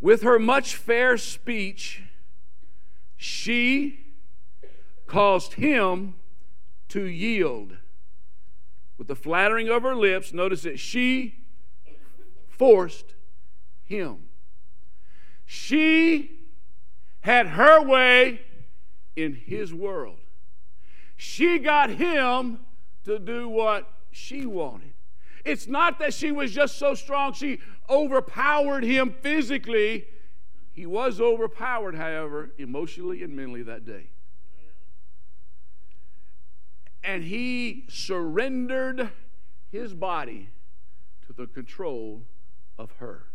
With 0.00 0.22
her 0.22 0.38
much 0.38 0.76
fair 0.76 1.16
speech, 1.16 2.02
she 3.16 4.00
caused 5.06 5.54
him 5.54 6.14
to 6.88 7.04
yield. 7.04 7.78
With 8.96 9.08
the 9.08 9.16
flattering 9.16 9.68
of 9.68 9.82
her 9.82 9.96
lips, 9.96 10.32
notice 10.32 10.62
that 10.62 10.78
she 10.78 11.44
forced 12.48 13.14
him. 13.82 14.28
She 15.44 16.43
had 17.24 17.46
her 17.46 17.80
way 17.82 18.38
in 19.16 19.34
his 19.34 19.72
world. 19.72 20.18
She 21.16 21.58
got 21.58 21.88
him 21.88 22.60
to 23.04 23.18
do 23.18 23.48
what 23.48 23.90
she 24.10 24.44
wanted. 24.44 24.92
It's 25.42 25.66
not 25.66 25.98
that 26.00 26.12
she 26.12 26.32
was 26.32 26.52
just 26.52 26.78
so 26.78 26.94
strong, 26.94 27.32
she 27.32 27.60
overpowered 27.88 28.84
him 28.84 29.14
physically. 29.22 30.04
He 30.70 30.84
was 30.84 31.18
overpowered, 31.18 31.94
however, 31.94 32.50
emotionally 32.58 33.22
and 33.22 33.34
mentally 33.34 33.62
that 33.62 33.86
day. 33.86 34.08
And 37.02 37.24
he 37.24 37.86
surrendered 37.88 39.10
his 39.72 39.94
body 39.94 40.50
to 41.26 41.32
the 41.32 41.46
control 41.46 42.24
of 42.76 42.92
her. 42.98 43.28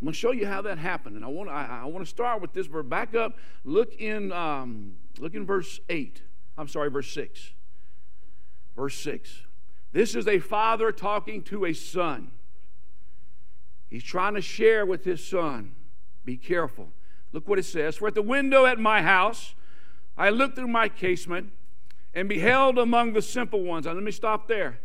I'm 0.00 0.04
going 0.04 0.12
to 0.12 0.18
show 0.18 0.30
you 0.30 0.46
how 0.46 0.62
that 0.62 0.78
happened, 0.78 1.16
and 1.16 1.24
I 1.24 1.28
want 1.28 1.50
I, 1.50 1.80
I 1.82 1.84
want 1.86 2.04
to 2.04 2.08
start 2.08 2.40
with 2.40 2.52
this 2.52 2.66
verse. 2.66 2.86
Back 2.86 3.16
up, 3.16 3.36
look 3.64 3.94
in 3.94 4.30
um, 4.32 4.94
look 5.18 5.34
in 5.34 5.44
verse 5.44 5.80
eight. 5.88 6.22
I'm 6.56 6.68
sorry, 6.68 6.88
verse 6.88 7.12
six. 7.12 7.52
Verse 8.76 8.96
six. 8.96 9.42
This 9.92 10.14
is 10.14 10.28
a 10.28 10.38
father 10.38 10.92
talking 10.92 11.42
to 11.44 11.64
a 11.64 11.72
son. 11.72 12.30
He's 13.90 14.04
trying 14.04 14.34
to 14.34 14.40
share 14.40 14.86
with 14.86 15.04
his 15.04 15.26
son. 15.26 15.74
Be 16.24 16.36
careful. 16.36 16.88
Look 17.32 17.48
what 17.48 17.58
it 17.58 17.64
says. 17.64 17.96
For 17.96 18.08
at 18.08 18.14
the 18.14 18.22
window 18.22 18.66
at 18.66 18.78
my 18.78 19.02
house, 19.02 19.54
I 20.16 20.30
looked 20.30 20.56
through 20.56 20.68
my 20.68 20.88
casement 20.88 21.52
and 22.14 22.28
beheld 22.28 22.78
among 22.78 23.14
the 23.14 23.22
simple 23.22 23.64
ones. 23.64 23.86
Now, 23.86 23.92
let 23.92 24.02
me 24.02 24.12
stop 24.12 24.46
there. 24.46 24.78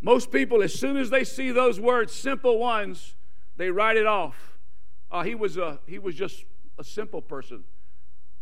Most 0.00 0.32
people, 0.32 0.62
as 0.62 0.74
soon 0.74 0.96
as 0.96 1.10
they 1.10 1.22
see 1.22 1.52
those 1.52 1.78
words, 1.78 2.12
simple 2.12 2.58
ones, 2.58 3.14
they 3.56 3.70
write 3.70 3.96
it 3.96 4.06
off. 4.06 4.55
Uh, 5.16 5.22
he, 5.22 5.34
was 5.34 5.56
a, 5.56 5.78
he 5.86 5.98
was 5.98 6.14
just 6.14 6.44
a 6.78 6.84
simple 6.84 7.22
person. 7.22 7.64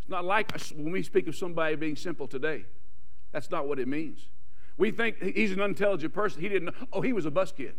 It's 0.01 0.09
not 0.09 0.25
like 0.25 0.51
when 0.75 0.91
we 0.91 1.05
speak 1.05 1.29
of 1.29 1.37
somebody 1.37 1.77
being 1.77 1.95
simple 1.95 2.27
today. 2.27 2.65
That's 3.31 3.49
not 3.49 3.69
what 3.69 3.79
it 3.79 3.87
means. 3.87 4.27
We 4.77 4.91
think 4.91 5.23
he's 5.23 5.53
an 5.53 5.61
unintelligent 5.61 6.13
person. 6.13 6.41
He 6.41 6.49
didn't 6.49 6.65
know. 6.65 6.87
Oh, 6.93 7.01
he 7.01 7.13
was 7.13 7.27
a 7.27 7.31
bus 7.31 7.53
kid. 7.53 7.75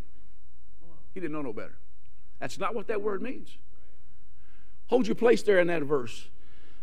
He 1.12 1.20
didn't 1.20 1.34
know 1.34 1.42
no 1.42 1.52
better. 1.52 1.76
That's 2.40 2.58
not 2.58 2.74
what 2.74 2.86
that 2.86 3.02
word 3.02 3.20
means. 3.20 3.58
Hold 4.86 5.06
your 5.06 5.14
place 5.14 5.42
there 5.42 5.58
in 5.58 5.66
that 5.66 5.82
verse. 5.82 6.28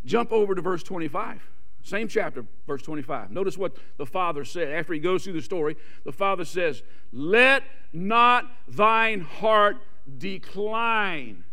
Jump 0.05 0.31
over 0.31 0.53
to 0.53 0.61
verse 0.61 0.83
25. 0.83 1.41
Same 1.81 2.07
chapter, 2.07 2.45
verse 2.67 2.83
25. 2.83 3.31
Notice 3.31 3.57
what 3.57 3.75
the 3.97 4.05
father 4.05 4.45
said 4.45 4.71
after 4.71 4.93
he 4.93 4.99
goes 4.99 5.23
through 5.23 5.33
the 5.33 5.41
story. 5.41 5.77
The 6.05 6.11
father 6.11 6.45
says, 6.45 6.83
Let 7.11 7.63
not 7.91 8.45
thine 8.67 9.21
heart 9.21 9.77
decline. 10.19 11.43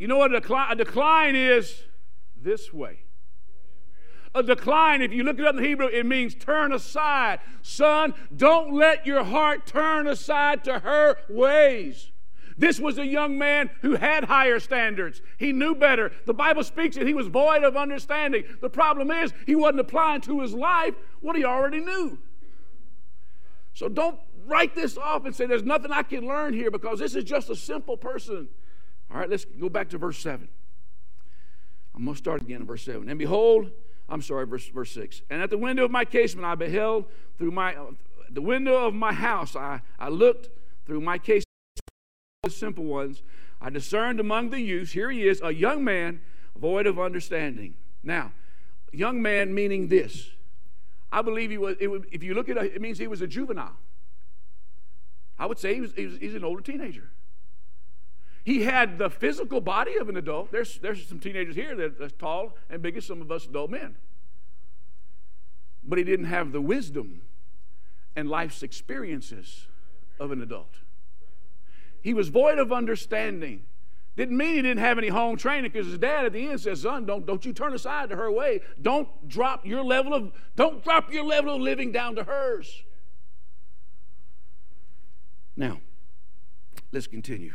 You 0.00 0.08
know 0.08 0.16
what 0.16 0.32
a 0.32 0.40
decline, 0.40 0.72
a 0.72 0.76
decline 0.76 1.36
is? 1.36 1.82
This 2.34 2.72
way. 2.72 3.00
A 4.34 4.42
decline, 4.42 5.02
if 5.02 5.12
you 5.12 5.22
look 5.22 5.38
it 5.38 5.44
up 5.44 5.56
in 5.56 5.62
Hebrew, 5.62 5.88
it 5.88 6.06
means 6.06 6.34
turn 6.34 6.72
aside. 6.72 7.40
Son, 7.60 8.14
don't 8.34 8.72
let 8.72 9.04
your 9.04 9.24
heart 9.24 9.66
turn 9.66 10.06
aside 10.06 10.64
to 10.64 10.78
her 10.78 11.16
ways. 11.28 12.12
This 12.56 12.80
was 12.80 12.96
a 12.96 13.04
young 13.04 13.36
man 13.36 13.68
who 13.82 13.96
had 13.96 14.24
higher 14.24 14.58
standards. 14.58 15.20
He 15.36 15.52
knew 15.52 15.74
better. 15.74 16.12
The 16.24 16.32
Bible 16.32 16.64
speaks 16.64 16.96
that 16.96 17.06
he 17.06 17.12
was 17.12 17.26
void 17.26 17.62
of 17.62 17.76
understanding. 17.76 18.44
The 18.62 18.70
problem 18.70 19.10
is, 19.10 19.34
he 19.44 19.54
wasn't 19.54 19.80
applying 19.80 20.22
to 20.22 20.40
his 20.40 20.54
life 20.54 20.94
what 21.20 21.36
he 21.36 21.44
already 21.44 21.80
knew. 21.80 22.18
So 23.74 23.90
don't 23.90 24.18
write 24.46 24.74
this 24.74 24.96
off 24.96 25.26
and 25.26 25.36
say, 25.36 25.44
There's 25.44 25.62
nothing 25.62 25.92
I 25.92 26.04
can 26.04 26.26
learn 26.26 26.54
here 26.54 26.70
because 26.70 27.00
this 27.00 27.14
is 27.14 27.24
just 27.24 27.50
a 27.50 27.56
simple 27.56 27.98
person. 27.98 28.48
All 29.12 29.18
right, 29.18 29.28
let's 29.28 29.44
go 29.44 29.68
back 29.68 29.88
to 29.90 29.98
verse 29.98 30.18
7. 30.18 30.48
I'm 31.94 32.04
going 32.04 32.14
to 32.14 32.18
start 32.18 32.42
again 32.42 32.60
in 32.60 32.66
verse 32.66 32.84
7. 32.84 33.08
And 33.08 33.18
behold, 33.18 33.70
I'm 34.08 34.22
sorry, 34.22 34.46
verse, 34.46 34.66
verse 34.68 34.92
6. 34.92 35.22
And 35.30 35.42
at 35.42 35.50
the 35.50 35.58
window 35.58 35.84
of 35.84 35.90
my 35.90 36.04
casement 36.04 36.46
I 36.46 36.54
beheld 36.54 37.06
through 37.38 37.50
my, 37.50 37.76
the 38.30 38.42
window 38.42 38.86
of 38.86 38.94
my 38.94 39.12
house, 39.12 39.56
I, 39.56 39.80
I 39.98 40.08
looked 40.08 40.48
through 40.86 41.00
my 41.00 41.18
casement 41.18 41.44
the 42.42 42.50
simple 42.50 42.84
ones. 42.84 43.22
I 43.60 43.70
discerned 43.70 44.20
among 44.20 44.50
the 44.50 44.60
youths, 44.60 44.92
here 44.92 45.10
he 45.10 45.28
is, 45.28 45.42
a 45.42 45.52
young 45.52 45.84
man 45.84 46.20
void 46.56 46.86
of 46.86 46.98
understanding. 46.98 47.74
Now, 48.02 48.32
young 48.92 49.20
man 49.20 49.54
meaning 49.54 49.88
this. 49.88 50.30
I 51.12 51.22
believe 51.22 51.50
he 51.50 51.58
was, 51.58 51.76
if 51.80 52.22
you 52.22 52.34
look 52.34 52.48
at 52.48 52.56
it, 52.56 52.72
it 52.74 52.80
means 52.80 52.98
he 52.98 53.08
was 53.08 53.20
a 53.20 53.26
juvenile. 53.26 53.76
I 55.38 55.46
would 55.46 55.58
say 55.58 55.74
he 55.74 55.80
was, 55.80 55.92
he 55.94 56.06
was, 56.06 56.18
he's 56.18 56.34
an 56.34 56.44
older 56.44 56.62
teenager. 56.62 57.10
He 58.50 58.64
had 58.64 58.98
the 58.98 59.08
physical 59.08 59.60
body 59.60 59.96
of 59.96 60.08
an 60.08 60.16
adult. 60.16 60.50
There's, 60.50 60.80
there's 60.80 61.06
some 61.06 61.20
teenagers 61.20 61.54
here 61.54 61.76
that 61.76 62.00
are 62.00 62.08
tall 62.08 62.56
and 62.68 62.82
big 62.82 62.96
as 62.96 63.06
some 63.06 63.20
of 63.22 63.30
us 63.30 63.46
adult 63.46 63.70
men. 63.70 63.94
But 65.84 65.98
he 65.98 66.04
didn't 66.04 66.24
have 66.24 66.50
the 66.50 66.60
wisdom 66.60 67.22
and 68.16 68.28
life's 68.28 68.64
experiences 68.64 69.68
of 70.18 70.32
an 70.32 70.42
adult. 70.42 70.80
He 72.02 72.12
was 72.12 72.28
void 72.28 72.58
of 72.58 72.72
understanding. 72.72 73.62
Didn't 74.16 74.36
mean 74.36 74.56
he 74.56 74.62
didn't 74.62 74.78
have 74.78 74.98
any 74.98 75.10
home 75.10 75.36
training 75.36 75.70
because 75.70 75.86
his 75.86 75.98
dad 75.98 76.24
at 76.24 76.32
the 76.32 76.48
end 76.48 76.60
says, 76.60 76.82
son, 76.82 77.06
don't, 77.06 77.24
don't 77.24 77.44
you 77.44 77.52
turn 77.52 77.72
aside 77.72 78.08
to 78.08 78.16
her 78.16 78.32
way. 78.32 78.62
Don't 78.82 79.28
drop 79.28 79.64
your 79.64 79.84
level 79.84 80.12
of 80.12 80.32
don't 80.56 80.82
drop 80.82 81.12
your 81.12 81.22
level 81.22 81.54
of 81.54 81.60
living 81.60 81.92
down 81.92 82.16
to 82.16 82.24
hers. 82.24 82.82
Now, 85.56 85.80
let's 86.90 87.06
continue. 87.06 87.52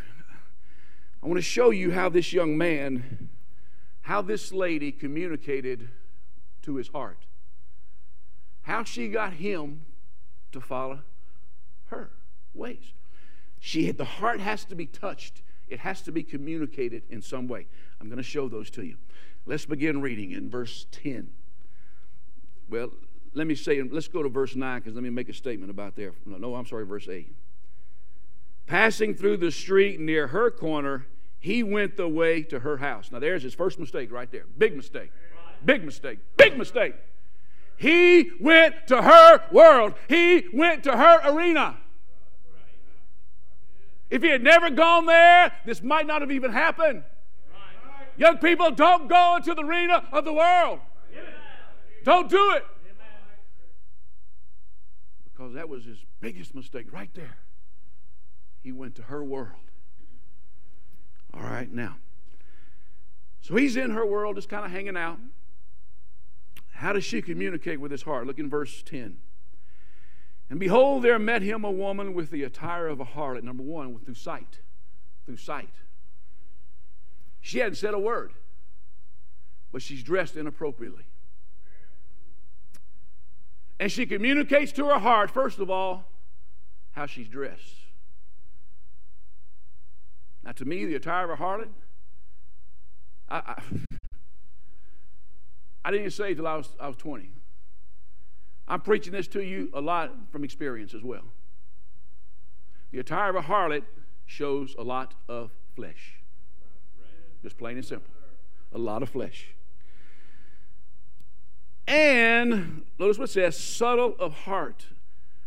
I 1.26 1.28
want 1.28 1.40
to 1.40 1.42
show 1.42 1.72
you 1.72 1.90
how 1.90 2.10
this 2.10 2.32
young 2.34 2.56
man, 2.56 3.30
how 4.02 4.22
this 4.22 4.52
lady 4.52 4.92
communicated 4.92 5.90
to 6.62 6.76
his 6.76 6.90
heart. 6.90 7.26
How 8.62 8.84
she 8.84 9.08
got 9.08 9.34
him 9.34 9.82
to 10.52 10.62
follow 10.62 11.00
her 11.88 12.12
ways. 12.54 12.94
She, 13.60 13.90
the 13.90 14.06
heart 14.06 14.40
has 14.40 14.66
to 14.66 14.76
be 14.76 14.86
touched. 14.86 15.42
It 15.68 15.80
has 15.80 16.04
to 16.04 16.12
be 16.12 16.22
communicated 16.22 17.02
in 17.10 17.24
some 17.24 17.48
way. 17.48 17.66
I'm 18.00 18.06
going 18.06 18.18
to 18.18 18.24
show 18.24 18.48
those 18.48 18.70
to 18.72 18.84
you. 18.84 18.98
Let's 19.48 19.66
begin 19.66 20.02
reading 20.02 20.30
in 20.30 20.48
verse 20.48 20.86
10. 20.92 21.28
Well, 22.70 22.92
let 23.34 23.48
me 23.48 23.56
say, 23.56 23.82
let's 23.82 24.08
go 24.08 24.22
to 24.22 24.30
verse 24.30 24.56
9 24.56 24.80
because 24.80 24.94
let 24.94 25.04
me 25.04 25.10
make 25.10 25.30
a 25.30 25.34
statement 25.34 25.72
about 25.72 25.96
there. 25.96 26.14
No, 26.24 26.38
no, 26.38 26.54
I'm 26.54 26.68
sorry, 26.68 26.86
verse 26.86 27.08
8. 27.10 27.36
Passing 28.68 29.16
through 29.16 29.38
the 29.38 29.52
street 29.52 30.00
near 30.00 30.28
her 30.28 30.52
corner, 30.52 31.08
he 31.46 31.62
went 31.62 31.96
the 31.96 32.08
way 32.08 32.42
to 32.42 32.60
her 32.60 32.78
house. 32.78 33.12
Now, 33.12 33.20
there's 33.20 33.44
his 33.44 33.54
first 33.54 33.78
mistake 33.78 34.12
right 34.12 34.32
there. 34.32 34.46
Big 34.58 34.76
mistake. 34.76 35.12
Big 35.64 35.86
mistake. 35.86 36.18
Big 36.38 36.58
mistake. 36.58 36.96
He 37.78 38.32
went 38.42 38.88
to 38.88 39.00
her 39.04 39.44
world, 39.52 39.94
he 40.10 40.48
went 40.52 40.84
to 40.86 40.98
her 40.98 41.22
arena. 41.24 41.78
If 44.10 44.24
he 44.24 44.30
had 44.30 44.42
never 44.42 44.72
gone 44.72 45.06
there, 45.06 45.52
this 45.68 45.84
might 45.84 46.08
not 46.08 46.22
have 46.22 46.32
even 46.32 46.52
happened. 46.52 47.04
Young 48.18 48.40
people, 48.40 48.72
don't 48.72 49.08
go 49.08 49.36
into 49.36 49.54
the 49.54 49.62
arena 49.62 50.04
of 50.12 50.26
the 50.26 50.34
world. 50.34 50.80
Don't 52.04 52.28
do 52.28 52.54
it. 52.54 52.66
Because 55.26 55.54
that 55.54 55.70
was 55.70 55.86
his 55.86 56.04
biggest 56.22 56.56
mistake 56.56 56.92
right 56.92 57.14
there. 57.14 57.38
He 58.64 58.72
went 58.72 58.96
to 58.96 59.04
her 59.04 59.24
world. 59.24 59.66
All 61.36 61.44
right, 61.44 61.72
now. 61.72 61.98
So 63.42 63.56
he's 63.56 63.76
in 63.76 63.92
her 63.92 64.06
world, 64.06 64.38
just 64.38 64.50
kind 64.50 64.66
of 64.66 64.72
hanging 64.72 64.98
out. 64.98 65.20
How 66.72 66.94
does 66.94 67.04
she 67.04 67.22
communicate 67.22 67.80
with 67.80 67.92
his 67.92 68.04
heart? 68.04 68.26
Look 68.26 68.40
in 68.40 68.50
verse 68.50 68.82
10. 68.84 69.18
And 70.50 70.60
behold, 70.60 71.04
there 71.04 71.20
met 71.20 71.42
him 71.42 71.64
a 71.64 71.72
woman 71.72 72.14
with 72.14 72.32
the 72.32 72.44
attire 72.44 72.88
of 72.88 73.00
a 73.00 73.06
harlot. 73.06 73.44
Number 73.44 73.64
one, 73.64 73.98
through 74.00 74.14
sight. 74.14 74.60
Through 75.26 75.38
sight. 75.38 75.74
She 77.42 77.60
hadn't 77.60 77.76
said 77.76 77.94
a 77.94 78.00
word, 78.00 78.34
but 79.72 79.82
she's 79.82 80.02
dressed 80.02 80.36
inappropriately. 80.36 81.04
And 83.80 83.92
she 83.92 84.06
communicates 84.06 84.72
to 84.74 84.86
her 84.86 85.00
heart, 85.00 85.30
first 85.30 85.60
of 85.60 85.70
all, 85.70 86.06
how 86.94 87.06
she's 87.06 87.28
dressed. 87.28 87.85
Now, 90.46 90.52
to 90.52 90.66
me, 90.66 90.86
the 90.86 90.96
attire 90.96 91.32
of 91.32 91.40
a 91.40 91.44
harlot, 91.44 91.70
I, 93.28 93.38
I, 93.38 93.62
I 95.84 95.92
didn't 95.92 96.12
say 96.12 96.34
till 96.36 96.46
I 96.46 96.56
was, 96.56 96.70
I 96.80 96.88
was 96.88 96.98
20. 96.98 97.32
I'm 98.68 98.82
preaching 98.82 99.12
this 99.12 99.28
to 99.30 99.44
you 99.44 99.70
a 99.74 99.82
lot 99.82 100.12
from 100.32 100.44
experience 100.44 100.94
as 100.94 101.04
well. 101.04 101.24
The 102.92 103.00
attire 103.00 103.32
of 103.32 103.36
a 103.36 103.42
harlot 103.42 103.84
shows 104.26 104.76
a 104.78 104.84
lot 104.84 105.16
of 105.28 105.52
flesh. 105.76 106.22
Just 107.44 107.58
plain 107.58 107.78
and 107.78 107.86
simple. 107.86 108.12
A 108.74 108.78
lot 108.78 109.04
of 109.04 109.10
flesh. 109.10 109.50
And 111.88 112.84
notice 112.98 113.18
what 113.18 113.30
it 113.30 113.34
says 113.34 113.58
subtle 113.58 114.16
of 114.20 114.34
heart. 114.34 114.88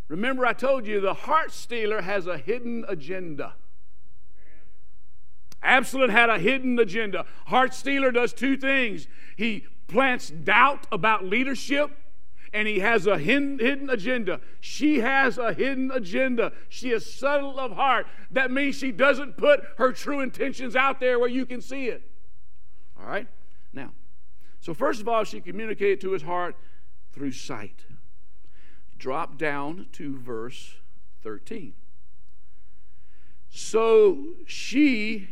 Remember, 0.09 0.47
I 0.47 0.53
told 0.53 0.87
you 0.87 1.01
the 1.01 1.15
heart 1.15 1.53
stealer 1.53 2.03
has 2.03 2.27
a 2.27 2.39
hidden 2.39 2.85
agenda. 2.89 3.55
Absalom 5.63 6.11
had 6.11 6.31
a 6.31 6.39
hidden 6.39 6.79
agenda. 6.79 7.27
Heart 7.47 7.75
stealer 7.75 8.11
does 8.11 8.33
two 8.33 8.57
things 8.57 9.07
he 9.37 9.67
plants 9.89 10.31
doubt 10.31 10.87
about 10.93 11.25
leadership 11.25 11.91
and 12.53 12.67
he 12.67 12.79
has 12.79 13.07
a 13.07 13.19
hidden, 13.19 13.91
agenda. 13.91 14.41
She 14.61 15.01
has 15.01 15.39
a 15.39 15.53
hidden 15.53 15.91
agenda. 15.91 16.53
She 16.69 16.91
is 16.91 17.13
subtle 17.13 17.59
of 17.59 17.73
heart. 17.73 18.07
That 18.31 18.51
means 18.51 18.77
she 18.77 18.91
doesn't 18.91 19.37
put 19.37 19.61
her 19.77 19.93
true 19.93 20.21
intentions 20.21 20.75
out 20.75 21.01
there 21.01 21.19
where 21.19 21.29
you 21.29 21.45
can 21.45 21.61
see 21.61 21.87
it. 21.87 22.03
All 22.99 23.07
right? 23.07 23.29
Now, 23.73 23.93
so 24.61 24.75
first 24.75 25.01
of 25.01 25.09
all, 25.09 25.25
she 25.25 25.41
communicated 25.41 26.01
to 26.03 26.13
his 26.13 26.23
heart 26.23 26.57
through 27.13 27.33
sight. 27.33 27.85
Drop 28.99 29.39
down 29.39 29.87
to 29.93 30.19
verse 30.19 30.77
13. 31.23 31.75
So 33.51 34.35
she 34.47 35.29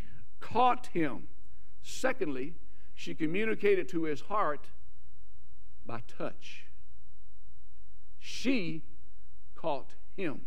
caught 0.53 0.87
him. 0.93 1.29
Secondly, 1.83 2.55
she 2.95 3.15
communicated 3.15 3.89
to 3.91 4.05
his 4.05 4.23
heart 4.23 4.69
by 5.85 6.03
touch 6.07 6.67
she 8.27 8.83
caught 9.55 9.95
him. 10.17 10.41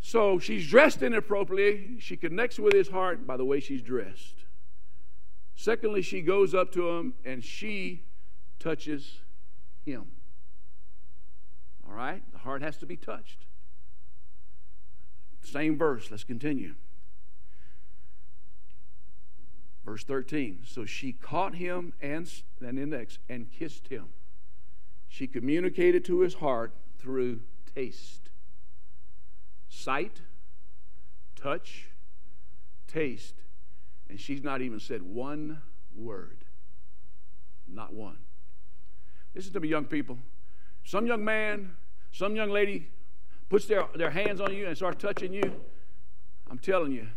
So 0.00 0.38
she's 0.38 0.66
dressed 0.66 1.02
inappropriately. 1.02 2.00
She 2.00 2.16
connects 2.16 2.58
with 2.58 2.72
his 2.72 2.88
heart 2.88 3.26
by 3.26 3.36
the 3.36 3.44
way 3.44 3.60
she's 3.60 3.82
dressed. 3.82 4.46
Secondly, 5.54 6.00
she 6.00 6.22
goes 6.22 6.54
up 6.54 6.72
to 6.72 6.88
him 6.88 7.12
and 7.24 7.44
she 7.44 8.04
touches 8.58 9.18
him. 9.84 10.06
All 11.86 11.94
right? 11.94 12.22
The 12.32 12.38
heart 12.38 12.62
has 12.62 12.78
to 12.78 12.86
be 12.86 12.96
touched. 12.96 13.44
Same 15.46 15.78
verse. 15.78 16.10
Let's 16.10 16.24
continue. 16.24 16.74
Verse 19.84 20.02
13. 20.02 20.62
So 20.66 20.84
she 20.84 21.12
caught 21.12 21.54
him 21.54 21.92
and 22.02 22.28
an 22.60 22.78
index 22.78 23.18
and 23.28 23.50
kissed 23.50 23.86
him. 23.86 24.06
She 25.08 25.28
communicated 25.28 26.04
to 26.06 26.20
his 26.20 26.34
heart 26.34 26.72
through 26.98 27.40
taste, 27.74 28.30
sight, 29.68 30.20
touch, 31.36 31.90
taste, 32.88 33.36
and 34.08 34.18
she's 34.18 34.42
not 34.42 34.60
even 34.62 34.80
said 34.80 35.02
one 35.02 35.62
word. 35.94 36.44
Not 37.68 37.94
one. 37.94 38.18
Listen 39.34 39.52
to 39.52 39.60
me, 39.60 39.68
young 39.68 39.84
people. 39.84 40.18
Some 40.84 41.06
young 41.06 41.24
man, 41.24 41.76
some 42.10 42.34
young 42.34 42.50
lady 42.50 42.88
puts 43.48 43.66
their, 43.66 43.86
their 43.94 44.10
hands 44.10 44.40
on 44.40 44.54
you 44.54 44.66
and 44.66 44.76
starts 44.76 45.02
touching 45.02 45.32
you. 45.32 45.52
I'm 46.50 46.58
telling 46.58 46.92
you, 46.92 47.08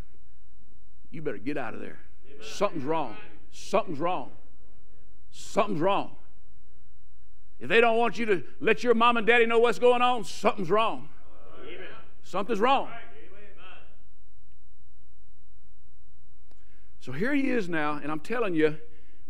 you 1.12 1.22
better 1.22 1.38
get 1.38 1.58
out 1.58 1.74
of 1.74 1.82
there. 1.82 2.00
Something's 2.42 2.86
wrong. 2.86 3.16
Something's 3.52 4.00
wrong. 4.00 4.32
Something's 5.32 5.82
wrong. 5.82 6.16
If 7.60 7.68
they 7.68 7.82
don't 7.82 7.98
want 7.98 8.18
you 8.18 8.26
to 8.28 8.44
let 8.60 8.84
your 8.84 8.94
mom 8.94 9.18
and 9.18 9.28
daddy 9.28 9.46
know 9.46 9.60
what's 9.60 9.80
going 9.80 10.02
on, 10.02 10.24
something's 10.24 10.70
wrong. 10.70 11.10
Something's 12.24 12.60
wrong. 12.60 12.90
So 17.00 17.12
here 17.12 17.34
he 17.34 17.50
is 17.50 17.68
now, 17.68 18.00
and 18.02 18.12
I'm 18.12 18.20
telling 18.20 18.54
you, 18.54 18.78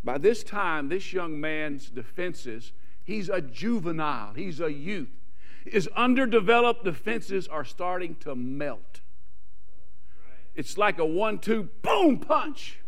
by 0.03 0.17
this 0.17 0.43
time, 0.43 0.89
this 0.89 1.13
young 1.13 1.39
man's 1.39 1.89
defenses, 1.89 2.73
he's 3.03 3.29
a 3.29 3.41
juvenile, 3.41 4.33
he's 4.33 4.59
a 4.59 4.71
youth. 4.71 5.18
His 5.65 5.87
underdeveloped 5.95 6.83
defenses 6.83 7.47
are 7.47 7.65
starting 7.65 8.15
to 8.21 8.35
melt. 8.35 9.01
It's 10.55 10.77
like 10.77 10.99
a 10.99 11.05
one 11.05 11.39
two 11.39 11.69
boom 11.81 12.19
punch. 12.19 12.79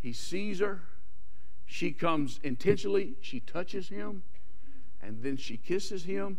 He 0.00 0.12
sees 0.12 0.60
her. 0.60 0.82
She 1.66 1.92
comes 1.92 2.40
intentionally. 2.42 3.14
She 3.20 3.40
touches 3.40 3.88
him. 3.88 4.22
And 5.02 5.22
then 5.22 5.36
she 5.36 5.56
kisses 5.56 6.04
him. 6.04 6.38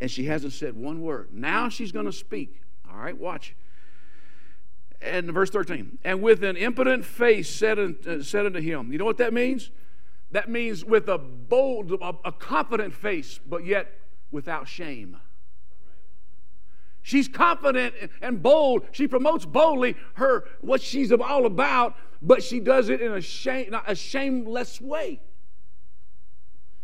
And 0.00 0.10
she 0.10 0.26
hasn't 0.26 0.52
said 0.52 0.76
one 0.76 1.00
word. 1.00 1.28
Now 1.32 1.68
she's 1.68 1.92
going 1.92 2.06
to 2.06 2.12
speak. 2.12 2.60
All 2.90 2.98
right, 2.98 3.16
watch. 3.16 3.54
And 5.00 5.32
verse 5.32 5.50
13. 5.50 5.98
And 6.04 6.22
with 6.22 6.44
an 6.44 6.56
impotent 6.56 7.04
face 7.04 7.48
said, 7.48 7.78
uh, 7.78 8.22
said 8.22 8.46
unto 8.46 8.60
him. 8.60 8.92
You 8.92 8.98
know 8.98 9.04
what 9.04 9.18
that 9.18 9.32
means? 9.32 9.70
That 10.30 10.48
means 10.48 10.84
with 10.84 11.08
a 11.08 11.18
bold, 11.18 11.92
a, 11.92 12.14
a 12.24 12.32
confident 12.32 12.92
face, 12.92 13.38
but 13.46 13.64
yet 13.64 13.90
without 14.34 14.68
shame. 14.68 15.16
She's 17.02 17.28
confident 17.28 17.94
and 18.20 18.42
bold. 18.42 18.86
She 18.92 19.06
promotes 19.06 19.46
boldly 19.46 19.96
her 20.14 20.44
what 20.60 20.82
she's 20.82 21.12
all 21.12 21.46
about, 21.46 21.94
but 22.20 22.42
she 22.42 22.60
does 22.60 22.88
it 22.88 23.00
in 23.00 23.12
a 23.12 23.20
shame, 23.20 23.74
a 23.86 23.94
shameless 23.94 24.80
way. 24.80 25.20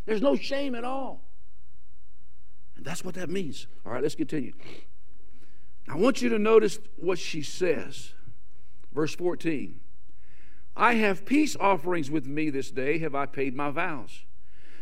There's 0.07 0.23
no 0.23 0.37
shame 0.37 0.75
at 0.75 0.85
all. 0.85 1.23
And 2.77 2.85
that's 2.85 3.05
what 3.05 3.15
that 3.15 3.29
means. 3.31 3.67
All 3.85 3.93
right, 3.93 4.03
let's 4.03 4.15
continue. 4.15 4.53
I 5.89 5.97
want 5.97 6.23
you 6.23 6.29
to 6.31 6.39
notice 6.39 6.79
what 6.97 7.19
she 7.19 7.43
says. 7.43 8.13
Verse 8.93 9.15
14. 9.15 9.81
I 10.77 10.95
have 10.95 11.27
peace 11.27 11.57
offerings 11.59 12.11
with 12.11 12.27
me 12.27 12.51
this 12.51 12.71
day, 12.71 12.99
have 12.99 13.15
I 13.15 13.27
paid 13.27 13.55
my 13.55 13.71
vows. 13.71 14.25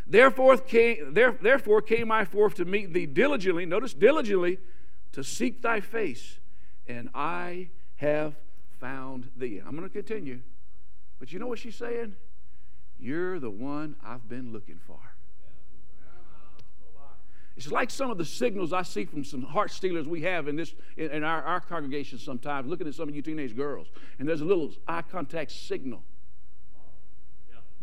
Therefore 0.08 0.56
came, 0.56 1.12
there, 1.12 1.32
therefore 1.32 1.82
came 1.82 2.10
I 2.10 2.24
forth 2.24 2.54
to 2.54 2.64
meet 2.64 2.94
thee 2.94 3.04
diligently, 3.04 3.66
notice 3.66 3.92
diligently, 3.92 4.58
to 5.12 5.22
seek 5.22 5.60
thy 5.60 5.80
face, 5.80 6.38
and 6.86 7.10
I 7.14 7.68
have 7.96 8.34
found 8.80 9.28
thee. 9.36 9.60
I'm 9.64 9.76
going 9.76 9.88
to 9.88 9.92
continue. 9.92 10.40
But 11.18 11.32
you 11.32 11.38
know 11.38 11.46
what 11.46 11.58
she's 11.58 11.76
saying? 11.76 12.16
You're 12.98 13.38
the 13.38 13.50
one 13.50 13.96
I've 14.02 14.28
been 14.28 14.52
looking 14.52 14.80
for. 14.86 14.98
It's 17.56 17.72
like 17.72 17.90
some 17.90 18.08
of 18.10 18.18
the 18.18 18.24
signals 18.24 18.72
I 18.72 18.82
see 18.82 19.04
from 19.04 19.24
some 19.24 19.42
heart 19.42 19.72
stealers 19.72 20.06
we 20.06 20.22
have 20.22 20.46
in 20.46 20.54
this 20.54 20.74
in, 20.96 21.10
in 21.10 21.24
our, 21.24 21.42
our 21.42 21.60
congregation 21.60 22.16
sometimes, 22.18 22.68
looking 22.68 22.86
at 22.86 22.94
some 22.94 23.08
of 23.08 23.16
you 23.16 23.20
teenage 23.20 23.56
girls, 23.56 23.88
and 24.18 24.28
there's 24.28 24.40
a 24.40 24.44
little 24.44 24.70
eye 24.86 25.02
contact 25.02 25.50
signal 25.50 26.04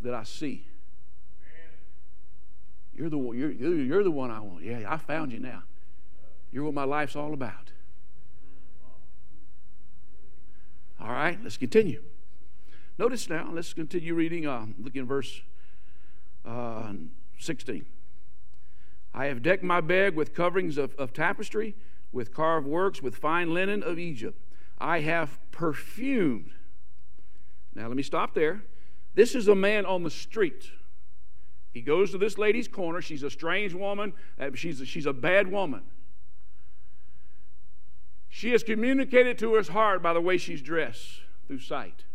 that 0.02 0.14
I 0.14 0.24
see. 0.24 0.66
You're 2.96 3.10
the, 3.10 3.18
you're, 3.18 3.52
you're 3.52 4.04
the 4.04 4.12
one 4.12 4.32
I 4.32 4.40
want. 4.40 4.64
Yeah, 4.64 4.86
I 4.88 4.98
found 4.98 5.32
you 5.32 5.40
now. 5.40 5.64
You're 6.52 6.64
what 6.64 6.74
my 6.74 6.86
life's 6.86 7.16
all 7.16 7.34
about. 7.34 7.72
All 11.00 11.12
right, 11.12 11.38
let's 11.44 11.58
continue. 11.58 12.02
Notice 12.98 13.30
now, 13.30 13.50
let's 13.52 13.74
continue 13.74 14.14
reading. 14.14 14.48
Uh, 14.48 14.68
look 14.80 14.96
in 14.96 15.06
verse 15.06 15.42
uh, 16.46 16.94
16. 17.38 17.86
I 19.14 19.26
have 19.26 19.44
decked 19.44 19.64
my 19.64 19.82
bed 19.82 20.16
with 20.16 20.34
coverings 20.34 20.78
of, 20.78 20.96
of 20.96 21.12
tapestry, 21.14 21.76
with 22.12 22.34
carved 22.34 22.68
works, 22.68 23.02
with 23.02 23.18
fine 23.18 23.54
linen 23.54 23.84
of 23.84 24.00
Egypt. 24.00 24.40
I 24.78 25.02
have 25.02 25.40
perfumed. 25.52 26.52
Now, 27.74 27.88
let 27.88 27.98
me 27.98 28.04
stop 28.04 28.34
there. 28.34 28.64
This 29.14 29.36
is 29.36 29.48
a 29.48 29.56
man 29.56 29.86
on 29.86 30.04
the 30.04 30.10
street. 30.10 30.72
He 31.76 31.82
goes 31.82 32.12
to 32.12 32.18
this 32.18 32.38
lady's 32.38 32.70
corner. 32.70 33.02
She's 33.02 33.22
a 33.22 33.30
strange 33.30 33.74
woman. 33.74 34.14
Uh, 34.40 34.52
she's 34.54 34.80
a, 34.80 34.86
she's 34.86 35.06
a 35.06 35.12
bad 35.12 35.52
woman. 35.52 35.82
She 38.30 38.52
has 38.52 38.64
communicated 38.64 39.38
to 39.40 39.56
his 39.56 39.68
heart 39.68 40.02
by 40.02 40.14
the 40.14 40.22
way 40.22 40.38
she's 40.38 40.62
dressed 40.62 41.20
through 41.46 41.60
sight. 41.60 42.06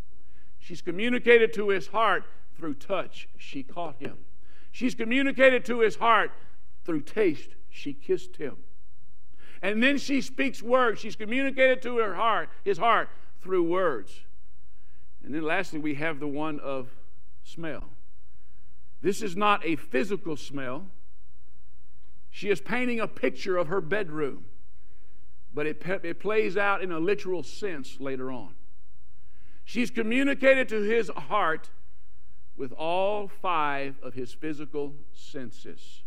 She's 0.61 0.81
communicated 0.81 1.53
to 1.55 1.69
his 1.69 1.89
heart 1.89 2.25
through 2.57 2.73
touch. 2.73 3.29
She 3.37 3.63
caught 3.63 4.01
him. 4.01 4.17
She's 4.73 4.95
communicated 4.95 5.67
to 5.67 5.81
his 5.81 5.97
heart 5.97 6.33
through 6.87 7.03
taste. 7.03 7.51
She 7.69 7.93
kissed 7.93 8.37
him. 8.37 8.57
And 9.61 9.83
then 9.83 9.99
she 9.99 10.23
speaks 10.23 10.63
words. 10.63 11.03
She's 11.03 11.17
communicated 11.17 11.83
to 11.83 11.99
her 11.99 12.15
heart, 12.15 12.49
his 12.65 12.79
heart, 12.79 13.11
through 13.43 13.65
words. 13.65 14.21
And 15.23 15.35
then 15.35 15.43
lastly, 15.43 15.81
we 15.81 15.97
have 15.97 16.19
the 16.19 16.27
one 16.27 16.59
of 16.61 16.89
smell. 17.45 17.91
This 19.03 19.23
is 19.23 19.37
not 19.37 19.65
a 19.65 19.77
physical 19.77 20.37
smell. 20.37 20.87
She 22.31 22.51
is 22.51 22.61
painting 22.61 23.01
a 23.01 23.09
picture 23.09 23.57
of 23.57 23.69
her 23.69 23.81
bedroom 23.81 24.45
but 25.53 25.67
it, 25.67 25.83
it 26.05 26.21
plays 26.21 26.57
out 26.57 26.83
in 26.83 26.93
a 26.93 26.99
literal 26.99 27.43
sense 27.43 27.99
later 27.99 28.31
on. 28.31 28.55
She's 29.65 29.91
communicated 29.91 30.69
to 30.69 30.83
his 30.83 31.09
heart 31.09 31.71
with 32.57 32.73
all 32.73 33.29
five 33.29 33.97
of 34.03 34.15
his 34.15 34.33
physical 34.33 34.95
senses. 35.13 36.03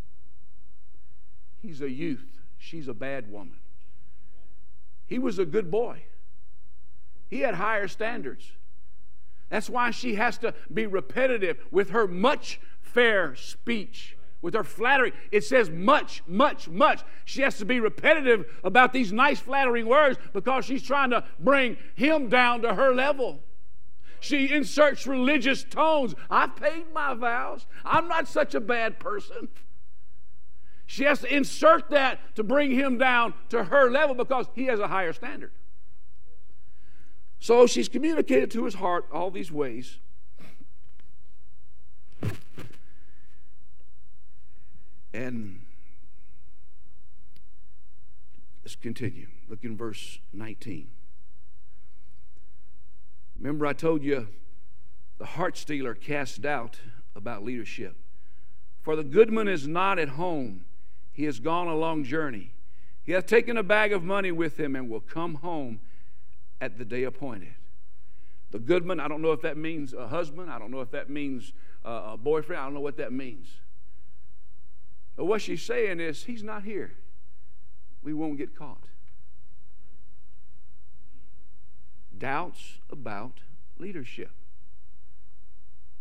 He's 1.62 1.82
a 1.82 1.90
youth, 1.90 2.40
she's 2.58 2.88
a 2.88 2.94
bad 2.94 3.32
woman. 3.32 3.58
He 5.06 5.20
was 5.20 5.40
a 5.40 5.46
good 5.46 5.70
boy, 5.70 6.04
he 7.30 7.40
had 7.42 7.56
higher 7.56 7.88
standards. 7.88 8.52
That's 9.50 9.70
why 9.70 9.92
she 9.92 10.16
has 10.16 10.40
to 10.40 10.56
be 10.74 10.88
repetitive 10.88 11.64
with 11.70 11.92
her 11.92 12.08
much 12.08 12.60
fair 12.94 13.36
speech 13.36 14.18
with 14.42 14.54
her 14.54 14.64
flattery. 14.64 15.14
It 15.32 15.44
says 15.44 15.70
much, 15.70 16.22
much, 16.28 16.70
much. 16.70 17.04
She 17.26 17.42
has 17.42 17.58
to 17.58 17.66
be 17.66 17.80
repetitive 17.80 18.46
about 18.64 18.94
these 18.94 19.12
nice, 19.12 19.40
flattering 19.40 19.88
words 19.88 20.20
because 20.34 20.66
she's 20.66 20.84
trying 20.84 21.10
to 21.12 21.24
bring 21.40 21.78
him 21.96 22.30
down 22.30 22.62
to 22.62 22.76
her 22.76 22.94
level. 22.94 23.40
She 24.20 24.54
inserts 24.54 25.08
religious 25.08 25.64
tones. 25.64 26.14
I've 26.30 26.56
paid 26.56 26.86
my 26.94 27.14
vows. 27.14 27.66
I'm 27.84 28.08
not 28.08 28.28
such 28.28 28.54
a 28.54 28.62
bad 28.62 29.00
person. 29.00 29.50
She 30.86 31.06
has 31.06 31.22
to 31.22 31.34
insert 31.34 31.90
that 31.90 32.36
to 32.36 32.44
bring 32.44 32.72
him 32.72 32.98
down 32.98 33.34
to 33.50 33.66
her 33.66 33.90
level 33.90 34.16
because 34.16 34.48
he 34.54 34.66
has 34.66 34.80
a 34.80 34.88
higher 34.88 35.14
standard. 35.14 35.52
So 37.40 37.68
she's 37.68 37.90
communicated 37.90 38.52
to 38.52 38.66
his 38.66 38.76
heart 38.76 39.06
all 39.12 39.32
these 39.32 39.52
ways. 39.52 40.00
And 45.14 45.62
let's 48.64 48.76
continue. 48.76 49.28
Look 49.48 49.64
in 49.64 49.78
verse 49.78 50.20
19. 50.34 50.88
Remember, 53.38 53.68
I 53.68 53.74
told 53.74 54.04
you 54.04 54.28
the 55.18 55.26
heart 55.26 55.58
stealer 55.58 55.94
cast 55.94 56.42
doubt 56.42 56.80
about 57.16 57.44
leadership. 57.44 57.96
For 58.82 58.96
the 58.96 59.04
goodman 59.04 59.48
is 59.48 59.68
not 59.68 60.00
at 60.00 60.10
home, 60.10 60.66
he 61.12 61.26
has 61.26 61.40
gone 61.40 61.68
a 61.68 61.76
long 61.76 62.04
journey. 62.04 62.52
He 63.04 63.12
hath 63.12 63.26
taken 63.26 63.58
a 63.58 63.64
bag 63.64 63.94
of 63.94 64.04
money 64.04 64.32
with 64.32 64.60
him 64.60 64.76
and 64.76 64.90
will 64.90 65.02
come 65.02 65.36
home 65.36 65.80
at 66.60 66.78
the 66.78 66.86
day 66.86 67.04
appointed. 67.04 67.56
The 68.52 68.60
goodman, 68.60 69.00
I 69.00 69.08
don't 69.08 69.22
know 69.22 69.32
if 69.32 69.42
that 69.42 69.58
means 69.58 69.94
a 69.94 70.08
husband, 70.08 70.50
I 70.52 70.60
don't 70.60 70.72
know 70.72 70.82
if 70.82 70.92
that 70.92 71.10
means 71.10 71.54
uh, 71.86 72.12
a 72.14 72.18
boyfriend, 72.18 72.62
I 72.62 72.66
don't 72.66 72.74
know 72.74 72.82
what 72.82 72.98
that 72.98 73.12
means. 73.12 73.56
But 75.16 75.26
what 75.26 75.42
she's 75.42 75.62
saying 75.62 76.00
is, 76.00 76.24
He's 76.24 76.44
not 76.44 76.64
here. 76.64 76.94
We 78.02 78.14
won't 78.14 78.38
get 78.38 78.56
caught. 78.56 78.84
Doubts 82.18 82.80
about 82.90 83.40
leadership. 83.78 84.32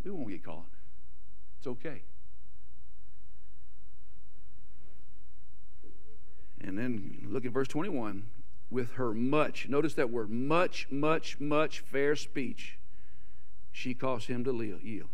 We 0.05 0.11
won't 0.11 0.29
get 0.29 0.45
caught. 0.45 0.67
It's 1.59 1.67
okay. 1.67 2.03
And 6.61 6.79
then 6.79 7.27
look 7.29 7.45
at 7.45 7.53
verse 7.53 7.69
21. 7.69 8.27
With 8.71 8.93
her 8.93 9.13
much, 9.13 9.69
notice 9.69 9.95
that 9.95 10.11
word, 10.11 10.31
much, 10.31 10.87
much, 10.91 11.39
much 11.39 11.81
fair 11.81 12.17
speech, 12.17 12.79
she 13.71 13.93
caused 13.93 14.29
him 14.29 14.45
to 14.45 14.53
yield. 14.83 15.11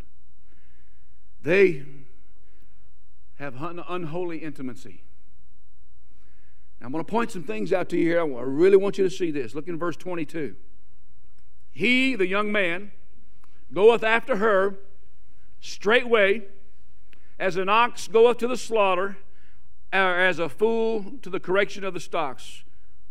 They 1.42 1.84
have 3.38 3.54
unholy 3.60 4.38
intimacy. 4.38 5.02
Now, 6.80 6.86
I'm 6.86 6.92
going 6.92 7.04
to 7.04 7.10
point 7.10 7.30
some 7.30 7.42
things 7.42 7.72
out 7.72 7.88
to 7.90 7.96
you 7.96 8.04
here. 8.04 8.20
I 8.20 8.42
really 8.42 8.76
want 8.76 8.98
you 8.98 9.04
to 9.04 9.10
see 9.10 9.30
this. 9.30 9.54
Look 9.54 9.68
in 9.68 9.78
verse 9.78 9.96
22. 9.96 10.56
He, 11.70 12.14
the 12.14 12.26
young 12.26 12.50
man, 12.50 12.92
goeth 13.72 14.02
after 14.02 14.36
her 14.36 14.76
straightway, 15.60 16.42
as 17.38 17.56
an 17.56 17.68
ox 17.68 18.08
goeth 18.08 18.38
to 18.38 18.48
the 18.48 18.56
slaughter, 18.56 19.16
or 19.92 19.98
as 19.98 20.38
a 20.38 20.48
fool 20.48 21.12
to 21.22 21.30
the 21.30 21.40
correction 21.40 21.84
of 21.84 21.94
the 21.94 22.00
stocks. 22.00 22.64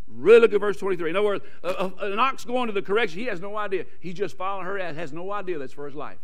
Really 0.06 0.40
look 0.40 0.54
at 0.54 0.60
verse 0.60 0.78
23. 0.78 1.10
In 1.10 1.16
other 1.16 1.26
words, 1.26 1.44
an 1.62 2.18
ox 2.18 2.44
going 2.44 2.66
to 2.66 2.72
the 2.72 2.82
correction, 2.82 3.20
he 3.20 3.26
has 3.26 3.40
no 3.40 3.56
idea. 3.56 3.84
He's 4.00 4.14
just 4.14 4.36
following 4.36 4.66
her, 4.66 4.78
has 4.78 5.12
no 5.12 5.32
idea 5.32 5.58
that's 5.58 5.72
for 5.72 5.86
his 5.86 5.94
life. 5.94 6.18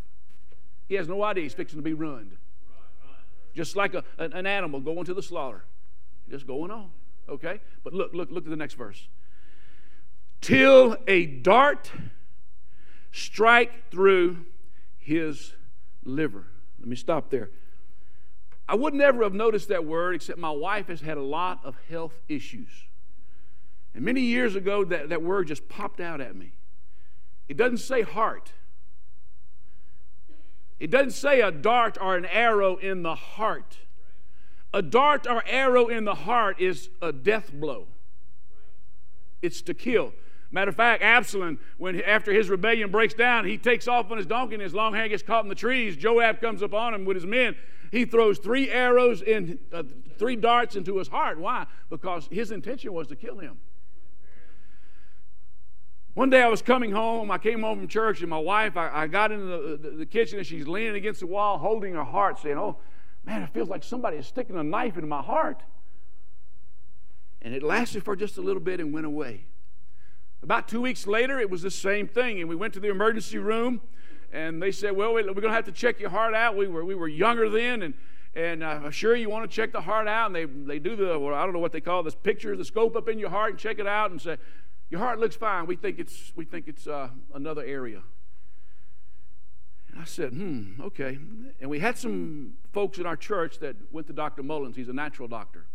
He 0.87 0.95
has 0.95 1.09
no 1.09 1.23
idea 1.23 1.45
he's 1.45 1.55
fixing 1.55 1.79
to 1.79 1.83
be 1.83 1.95
ruined. 1.95 2.37
Just 3.55 3.77
like 3.77 3.95
a, 3.95 4.05
an 4.19 4.47
animal 4.47 4.81
going 4.81 5.05
to 5.05 5.14
the 5.14 5.23
slaughter. 5.23 5.64
Just 6.29 6.47
going 6.47 6.71
on. 6.71 6.90
Okay? 7.29 7.61
But 7.83 7.93
look, 7.95 8.12
look, 8.12 8.31
look 8.31 8.45
at 8.45 8.51
the 8.51 8.57
next 8.57 8.75
verse. 8.75 9.09
Till 10.40 10.97
a 11.07 11.27
dart 11.27 11.90
strike 13.12 13.90
through 13.90 14.45
his 14.99 15.53
liver. 16.05 16.47
Let 16.81 16.88
me 16.88 16.97
stop 16.97 17.31
there. 17.31 17.51
I 18.69 18.75
would 18.75 18.95
never 18.95 19.23
have 19.23 19.35
noticed 19.35 19.69
that 19.69 19.85
word 19.85 20.14
except 20.14 20.38
my 20.38 20.51
wife 20.51 20.88
has 20.88 21.01
had 21.01 21.17
a 21.17 21.23
lot 21.23 21.61
of 21.64 21.77
health 21.88 22.21
issues. 22.29 22.71
And 23.95 24.05
many 24.05 24.23
years 24.23 24.57
ago, 24.57 24.85
that, 24.85 25.11
that 25.11 25.23
word 25.23 25.47
just 25.47 25.69
popped 25.69 26.01
out 26.01 26.21
at 26.21 26.35
me. 26.35 26.53
It 27.49 27.57
doesn't 27.57 27.79
say 27.79 28.03
heart, 28.03 28.53
it 30.79 30.91
doesn't 30.91 31.13
say 31.13 31.41
a 31.41 31.51
dart 31.51 31.97
or 32.01 32.17
an 32.17 32.27
arrow 32.27 32.77
in 32.77 33.03
the 33.03 33.15
heart. 33.15 33.79
A 34.73 34.83
dart 34.83 35.27
or 35.29 35.43
arrow 35.47 35.87
in 35.87 36.05
the 36.05 36.15
heart 36.15 36.61
is 36.61 36.91
a 37.01 37.13
death 37.13 37.53
blow, 37.53 37.87
it's 39.41 39.63
to 39.63 39.75
kill. 39.75 40.13
Matter 40.51 40.69
of 40.69 40.77
fact, 40.77 41.03
Absalom, 41.03 41.59
when 41.79 42.01
after 42.03 42.33
his 42.33 42.49
rebellion 42.49 42.91
breaks 42.91 43.13
down, 43.13 43.45
he 43.45 43.59
takes 43.59 43.89
off 43.89 44.11
on 44.13 44.17
his 44.17 44.27
donkey 44.27 44.55
and 44.55 44.63
his 44.63 44.73
long 44.73 44.95
hair 44.95 45.09
gets 45.09 45.23
caught 45.23 45.45
in 45.45 45.49
the 45.49 45.55
trees. 45.57 45.97
Joab 45.97 46.41
comes 46.41 46.63
upon 46.63 46.95
him 46.95 47.05
with 47.05 47.17
his 47.17 47.27
men. 47.27 47.57
He 47.91 48.05
throws 48.05 48.39
three 48.39 48.71
arrows 48.71 49.21
in, 49.21 49.59
uh, 49.73 49.83
three 50.17 50.37
darts 50.37 50.77
into 50.77 50.99
his 50.99 51.09
heart. 51.09 51.41
Why? 51.41 51.67
Because 51.91 52.29
his 52.31 52.53
intention 52.53 52.93
was 52.93 53.09
to 53.09 53.17
kill 53.17 53.39
him. 53.39 53.59
One 56.14 56.31
day 56.31 56.42
I 56.42 56.48
was 56.48 56.62
coming 56.62 56.92
home. 56.92 57.33
I 57.33 57.38
came 57.38 57.62
home 57.62 57.81
from 57.81 57.88
church, 57.88 58.20
and 58.20 58.31
my 58.31 58.38
wife, 58.38 58.77
I, 58.77 58.88
I 59.03 59.07
got 59.09 59.33
into 59.33 59.46
the, 59.46 59.77
the, 59.77 59.96
the, 59.96 60.07
kitchen, 60.07 60.38
and 60.38 60.46
she's 60.46 60.66
leaning 60.68 60.94
against 60.94 61.20
the 61.20 61.27
wall, 61.27 61.59
holding 61.59 61.94
her 61.94 62.05
heart, 62.05 62.38
saying, 62.38 62.57
Oh, 62.57 62.77
man, 63.24 63.42
it 63.42 63.50
feels 63.50 63.68
like 63.68 63.83
somebody 63.83 64.16
is 64.16 64.27
sticking 64.27 64.57
a 64.57 64.62
knife 64.62 64.94
into 64.94 65.09
my 65.09 65.22
heart. 65.22 65.62
And 67.42 67.53
it 67.53 67.64
lasted 67.64 68.05
for 68.05 68.14
just 68.14 68.38
a 68.38 68.40
little 68.40 68.62
bit 68.62 68.79
and 68.79 68.94
went 68.94 69.07
away. 69.07 69.46
About 70.40 70.68
two 70.68 70.81
weeks 70.81 71.07
later, 71.07 71.40
it 71.40 71.50
was 71.50 71.62
the 71.62 71.70
same 71.70 72.07
thing, 72.07 72.38
and 72.38 72.48
we 72.48 72.55
went 72.55 72.74
to 72.74 72.81
the 72.81 72.90
emergency 72.90 73.38
room, 73.38 73.81
and 74.33 74.62
they 74.62 74.70
said, 74.70 74.94
"Well, 74.94 75.14
we're 75.14 75.22
going 75.24 75.42
to 75.42 75.50
have 75.50 75.64
to 75.64 75.72
check 75.72 75.98
your 75.98 76.11
heart 76.11 76.35
out." 76.35 76.57
We 76.57 76.68
were 76.68 76.85
we 76.85 76.94
were 76.94 77.09
younger 77.09 77.48
then, 77.48 77.83
and 77.83 77.94
and 78.35 78.62
uh, 78.62 78.90
sure 78.90 79.16
you 79.16 79.31
want 79.31 79.50
to 79.50 79.55
check 79.55 79.72
the 79.72 79.81
heart 79.81 80.07
out, 80.07 80.27
and 80.27 80.37
they 80.37 80.44
they 80.44 80.79
do 80.79 80.96
the 80.96 81.18
well, 81.18 81.35
I 81.35 81.44
don't 81.44 81.55
know 81.55 81.61
what 81.61 81.72
they 81.72 81.81
call 81.81 82.03
this 82.03 82.14
picture, 82.14 82.55
the 82.57 82.64
scope 82.64 82.94
up 82.94 83.09
in 83.09 83.18
your 83.18 83.31
heart, 83.31 83.53
and 83.53 83.59
check 83.59 83.79
it 83.79 83.87
out, 83.87 84.11
and 84.11 84.20
say, 84.20 84.37
"Your 84.90 85.01
heart 85.01 85.18
looks 85.18 85.37
fine. 85.37 85.66
We 85.66 85.77
think 85.77 85.99
it's 85.99 86.33
we 86.37 86.44
think 86.44 86.68
it's 86.68 86.87
uh, 86.87 87.09
another 87.33 87.64
area." 87.64 88.03
And 89.90 90.01
I 90.01 90.05
said, 90.05 90.33
"Hmm, 90.33 90.81
okay." 90.81 91.18
And 91.61 91.70
we 91.70 91.79
had 91.79 91.97
some 91.97 92.55
folks 92.73 92.99
in 92.99 93.07
our 93.07 93.16
church 93.16 93.59
that 93.61 93.77
went 93.92 94.07
to 94.09 94.12
Dr. 94.12 94.42
Mullins. 94.42 94.77
He's 94.77 94.88
a 94.88 94.92
natural 94.92 95.29
doctor 95.29 95.66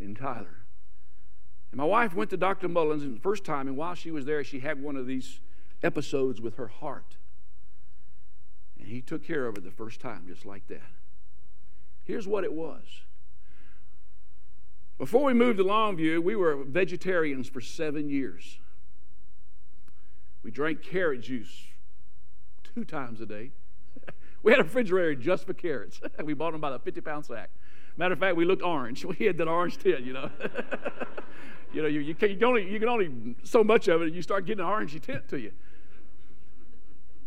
in 0.00 0.14
Tyler. 0.14 0.64
And 1.70 1.78
my 1.78 1.84
wife 1.84 2.14
went 2.14 2.30
to 2.30 2.36
Dr. 2.36 2.68
Mullins 2.68 3.02
the 3.02 3.20
first 3.20 3.44
time, 3.44 3.68
and 3.68 3.76
while 3.76 3.94
she 3.94 4.10
was 4.10 4.24
there, 4.24 4.42
she 4.42 4.60
had 4.60 4.82
one 4.82 4.96
of 4.96 5.06
these 5.06 5.40
episodes 5.82 6.40
with 6.40 6.56
her 6.56 6.68
heart. 6.68 7.16
And 8.78 8.88
he 8.88 9.02
took 9.02 9.22
care 9.24 9.46
of 9.46 9.58
it 9.58 9.64
the 9.64 9.70
first 9.70 10.00
time, 10.00 10.24
just 10.26 10.46
like 10.46 10.66
that. 10.68 10.90
Here's 12.04 12.26
what 12.26 12.44
it 12.44 12.52
was. 12.52 13.02
Before 14.98 15.24
we 15.24 15.32
moved 15.32 15.58
to 15.58 15.64
Longview, 15.64 16.22
we 16.22 16.34
were 16.34 16.56
vegetarians 16.64 17.48
for 17.48 17.60
seven 17.60 18.10
years. 18.10 18.58
We 20.42 20.50
drank 20.50 20.82
carrot 20.82 21.22
juice 21.22 21.66
two 22.74 22.84
times 22.84 23.20
a 23.20 23.26
day. 23.26 23.52
we 24.42 24.50
had 24.50 24.60
a 24.60 24.64
refrigerator 24.64 25.14
just 25.14 25.46
for 25.46 25.54
carrots. 25.54 26.00
we 26.24 26.34
bought 26.34 26.50
them 26.50 26.60
by 26.60 26.70
the 26.70 26.80
50 26.80 27.00
pound 27.00 27.26
sack. 27.26 27.50
Matter 27.96 28.14
of 28.14 28.20
fact, 28.20 28.36
we 28.36 28.44
looked 28.44 28.62
orange. 28.62 29.04
We 29.18 29.26
had 29.26 29.38
that 29.38 29.46
orange 29.46 29.78
tint, 29.78 30.00
you 30.00 30.12
know. 30.12 30.30
you 31.72 31.82
know, 31.82 31.88
you, 31.88 32.00
you, 32.00 32.14
can, 32.14 32.30
you, 32.30 32.36
can 32.36 32.44
only, 32.44 32.70
you 32.70 32.80
can 32.80 32.88
only 32.88 33.36
so 33.44 33.62
much 33.62 33.86
of 33.86 34.02
it, 34.02 34.12
you 34.12 34.22
start 34.22 34.46
getting 34.46 34.64
an 34.64 34.70
orangey 34.70 35.00
tint 35.00 35.28
to 35.28 35.38
you. 35.38 35.52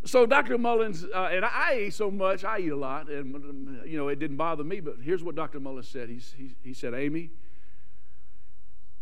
So 0.03 0.25
Dr. 0.25 0.57
Mullins, 0.57 1.05
uh, 1.05 1.29
and 1.31 1.45
I 1.45 1.73
ate 1.73 1.93
so 1.93 2.09
much, 2.09 2.43
I 2.43 2.59
eat 2.59 2.69
a 2.71 2.75
lot, 2.75 3.07
and, 3.07 3.81
you 3.85 3.97
know, 3.97 4.07
it 4.07 4.17
didn't 4.17 4.37
bother 4.37 4.63
me, 4.63 4.79
but 4.79 4.95
here's 5.01 5.23
what 5.23 5.35
Dr. 5.35 5.59
Mullins 5.59 5.87
said. 5.87 6.09
He's, 6.09 6.33
he, 6.35 6.55
he 6.63 6.73
said, 6.73 6.95
Amy, 6.95 7.29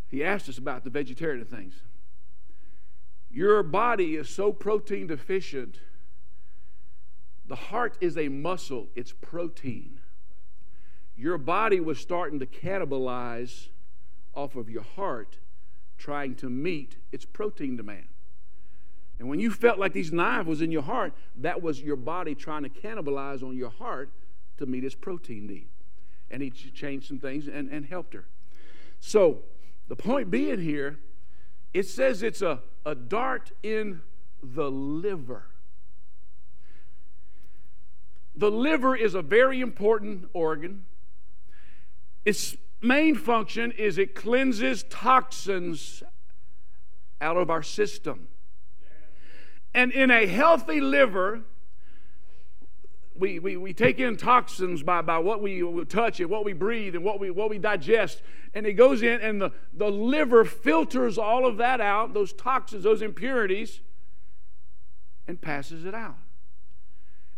he 0.09 0.23
asked 0.23 0.49
us 0.49 0.57
about 0.57 0.83
the 0.83 0.89
vegetarian 0.89 1.45
things. 1.45 1.75
Your 3.31 3.61
body 3.61 4.15
is 4.15 4.27
so 4.29 4.51
protein 4.51 5.07
deficient. 5.07 5.79
The 7.47 7.55
heart 7.55 7.97
is 8.01 8.17
a 8.17 8.27
muscle, 8.27 8.87
it's 8.95 9.13
protein. 9.13 9.99
Your 11.15 11.37
body 11.37 11.79
was 11.79 11.99
starting 11.99 12.39
to 12.39 12.45
cannibalize 12.45 13.67
off 14.33 14.55
of 14.55 14.69
your 14.69 14.83
heart 14.83 15.37
trying 15.97 16.35
to 16.35 16.49
meet 16.49 16.95
its 17.11 17.25
protein 17.25 17.75
demand. 17.75 18.07
And 19.19 19.27
when 19.27 19.39
you 19.39 19.51
felt 19.51 19.77
like 19.77 19.91
these 19.91 20.13
knives 20.13 20.47
was 20.47 20.61
in 20.61 20.71
your 20.71 20.81
heart, 20.81 21.13
that 21.35 21.61
was 21.61 21.81
your 21.81 21.97
body 21.97 22.35
trying 22.35 22.63
to 22.63 22.69
cannibalize 22.69 23.43
on 23.43 23.57
your 23.57 23.69
heart 23.69 24.11
to 24.57 24.65
meet 24.65 24.85
its 24.85 24.95
protein 24.95 25.45
need. 25.45 25.67
And 26.31 26.41
he 26.41 26.49
changed 26.49 27.07
some 27.07 27.19
things 27.19 27.47
and, 27.47 27.69
and 27.69 27.85
helped 27.85 28.13
her. 28.13 28.25
So 29.01 29.39
the 29.89 29.95
point 29.95 30.31
being 30.31 30.61
here, 30.61 30.99
it 31.73 31.87
says 31.87 32.23
it's 32.23 32.41
a, 32.41 32.59
a 32.85 32.95
dart 32.95 33.51
in 33.63 34.01
the 34.41 34.69
liver. 34.71 35.45
The 38.35 38.51
liver 38.51 38.95
is 38.95 39.15
a 39.15 39.21
very 39.21 39.59
important 39.59 40.29
organ. 40.31 40.85
It's 42.23 42.55
main 42.81 43.15
function 43.15 43.71
is 43.71 43.97
it 43.97 44.15
cleanses 44.15 44.83
toxins 44.89 46.03
out 47.19 47.35
of 47.35 47.49
our 47.49 47.63
system. 47.63 48.29
And 49.73 49.91
in 49.91 50.11
a 50.11 50.27
healthy 50.27 50.79
liver, 50.79 51.41
we, 53.19 53.37
we, 53.39 53.57
we 53.57 53.73
take 53.73 53.99
in 53.99 54.15
toxins 54.15 54.81
by, 54.81 55.01
by 55.01 55.19
what 55.19 55.41
we 55.41 55.85
touch 55.85 56.19
and 56.19 56.29
what 56.29 56.45
we 56.45 56.53
breathe 56.53 56.95
and 56.95 57.03
what 57.03 57.19
we, 57.19 57.29
what 57.29 57.49
we 57.49 57.59
digest. 57.59 58.21
And 58.53 58.65
it 58.65 58.73
goes 58.73 59.03
in, 59.03 59.21
and 59.21 59.41
the, 59.41 59.51
the 59.73 59.89
liver 59.89 60.45
filters 60.45 61.17
all 61.17 61.45
of 61.45 61.57
that 61.57 61.81
out, 61.81 62.13
those 62.13 62.33
toxins, 62.33 62.83
those 62.83 63.01
impurities, 63.01 63.81
and 65.27 65.39
passes 65.39 65.85
it 65.85 65.93
out. 65.93 66.17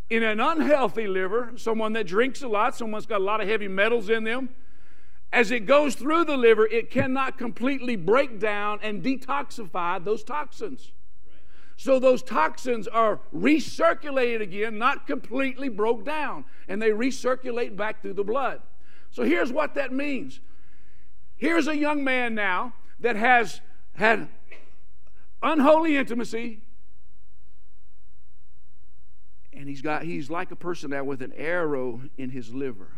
In 0.10 0.24
an 0.24 0.40
unhealthy 0.40 1.08
liver, 1.08 1.54
someone 1.56 1.94
that 1.94 2.06
drinks 2.06 2.42
a 2.42 2.48
lot, 2.48 2.76
someone's 2.76 3.06
got 3.06 3.22
a 3.22 3.24
lot 3.24 3.42
of 3.42 3.48
heavy 3.48 3.68
metals 3.68 4.10
in 4.10 4.24
them, 4.24 4.50
as 5.34 5.50
it 5.50 5.66
goes 5.66 5.96
through 5.96 6.26
the 6.26 6.38
liver, 6.38 6.68
it 6.68 6.92
cannot 6.92 7.38
completely 7.38 7.96
break 7.96 8.40
down 8.40 8.80
and 8.84 9.02
detoxify 9.02 10.04
those 10.04 10.24
toxins. 10.24 10.92
So 11.82 11.98
those 11.98 12.22
toxins 12.22 12.88
are 12.88 13.22
recirculated 13.36 14.40
again, 14.40 14.78
not 14.78 15.08
completely 15.08 15.68
broke 15.68 16.06
down, 16.06 16.46
and 16.68 16.80
they 16.80 16.92
recirculate 16.92 17.76
back 17.76 18.04
through 18.04 18.14
the 18.14 18.24
blood. 18.24 18.62
So 19.10 19.24
here's 19.24 19.52
what 19.52 19.74
that 19.74 19.92
means. 19.92 20.42
Here's 21.38 21.68
a 21.68 21.76
young 21.76 22.04
man 22.04 22.36
now 22.36 22.74
that 23.00 23.16
has 23.16 23.62
had 23.96 24.30
unholy 25.42 25.98
intimacy, 25.98 26.62
and 29.52 29.68
he's 29.68 29.82
got 29.82 30.04
he's 30.04 30.30
like 30.30 30.52
a 30.52 30.56
person 30.56 30.92
now 30.92 31.04
with 31.04 31.24
an 31.24 31.34
arrow 31.36 32.02
in 32.16 32.30
his 32.30 32.54
liver 32.54 32.92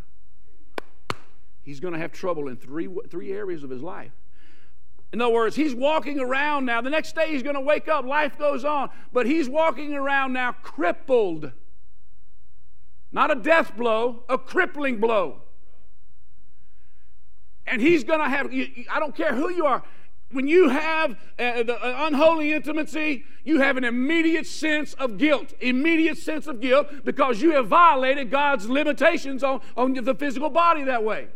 he's 1.61 1.79
going 1.79 1.93
to 1.93 1.99
have 1.99 2.11
trouble 2.11 2.49
in 2.49 2.57
three, 2.57 2.89
three 3.09 3.31
areas 3.31 3.63
of 3.63 3.69
his 3.69 3.81
life. 3.81 4.11
In 5.13 5.21
other 5.21 5.31
words, 5.31 5.55
he's 5.55 5.75
walking 5.75 6.19
around 6.19 6.65
now. 6.65 6.81
The 6.81 6.89
next 6.89 7.13
day 7.13 7.31
he's 7.31 7.43
going 7.43 7.53
to 7.53 7.61
wake 7.61 7.87
up, 7.87 8.03
life 8.03 8.35
goes 8.37 8.65
on, 8.65 8.89
but 9.13 9.27
he's 9.27 9.47
walking 9.47 9.93
around 9.93 10.33
now 10.33 10.53
crippled. 10.63 11.51
Not 13.11 13.29
a 13.29 13.35
death 13.35 13.77
blow, 13.77 14.23
a 14.27 14.39
crippling 14.39 14.99
blow. 14.99 15.43
And 17.67 17.79
he's 17.79 18.03
going 18.03 18.19
to 18.21 18.27
have, 18.27 18.51
I 18.91 18.99
don't 18.99 19.15
care 19.15 19.35
who 19.35 19.51
you 19.51 19.67
are, 19.67 19.83
when 20.31 20.47
you 20.47 20.69
have 20.69 21.11
uh, 21.37 21.61
the 21.61 21.77
uh, 21.79 22.07
unholy 22.07 22.51
intimacy, 22.51 23.23
you 23.43 23.61
have 23.61 23.77
an 23.77 23.83
immediate 23.83 24.47
sense 24.47 24.95
of 24.95 25.19
guilt. 25.19 25.53
Immediate 25.59 26.17
sense 26.17 26.47
of 26.47 26.59
guilt 26.59 26.87
because 27.05 27.39
you 27.39 27.51
have 27.51 27.67
violated 27.67 28.31
God's 28.31 28.67
limitations 28.67 29.43
on, 29.43 29.61
on 29.77 29.93
the 29.93 30.15
physical 30.15 30.49
body 30.49 30.83
that 30.85 31.03
way. 31.03 31.27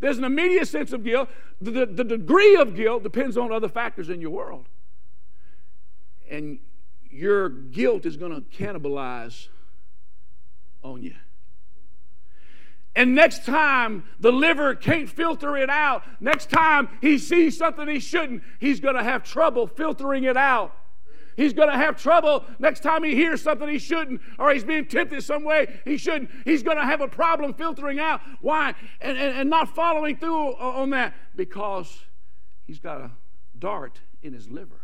There's 0.00 0.18
an 0.18 0.24
immediate 0.24 0.68
sense 0.68 0.92
of 0.92 1.04
guilt. 1.04 1.28
The, 1.60 1.70
the, 1.70 1.86
the 1.86 2.04
degree 2.04 2.56
of 2.56 2.76
guilt 2.76 3.02
depends 3.02 3.36
on 3.36 3.52
other 3.52 3.68
factors 3.68 4.08
in 4.08 4.20
your 4.20 4.30
world. 4.30 4.66
And 6.30 6.58
your 7.10 7.48
guilt 7.48 8.06
is 8.06 8.16
going 8.16 8.32
to 8.32 8.40
cannibalize 8.40 9.48
on 10.82 11.02
you. 11.02 11.14
And 12.94 13.14
next 13.14 13.44
time 13.44 14.04
the 14.18 14.32
liver 14.32 14.74
can't 14.74 15.08
filter 15.08 15.56
it 15.56 15.70
out, 15.70 16.02
next 16.20 16.50
time 16.50 16.88
he 17.00 17.18
sees 17.18 17.56
something 17.56 17.86
he 17.88 18.00
shouldn't, 18.00 18.42
he's 18.58 18.80
going 18.80 18.96
to 18.96 19.04
have 19.04 19.22
trouble 19.22 19.66
filtering 19.66 20.24
it 20.24 20.36
out. 20.36 20.74
He's 21.38 21.52
going 21.52 21.68
to 21.68 21.76
have 21.76 21.96
trouble 21.96 22.44
next 22.58 22.80
time 22.80 23.04
he 23.04 23.14
hears 23.14 23.40
something 23.40 23.68
he 23.68 23.78
shouldn't, 23.78 24.20
or 24.40 24.52
he's 24.52 24.64
being 24.64 24.86
tempted 24.86 25.22
some 25.22 25.44
way 25.44 25.80
he 25.84 25.96
shouldn't. 25.96 26.30
He's 26.44 26.64
going 26.64 26.78
to 26.78 26.84
have 26.84 27.00
a 27.00 27.06
problem 27.06 27.54
filtering 27.54 28.00
out. 28.00 28.20
Why? 28.40 28.74
And, 29.00 29.16
and, 29.16 29.38
and 29.38 29.48
not 29.48 29.72
following 29.72 30.16
through 30.16 30.56
on 30.56 30.90
that 30.90 31.14
because 31.36 31.96
he's 32.66 32.80
got 32.80 33.00
a 33.00 33.12
dart 33.56 34.00
in 34.20 34.32
his 34.32 34.50
liver. 34.50 34.80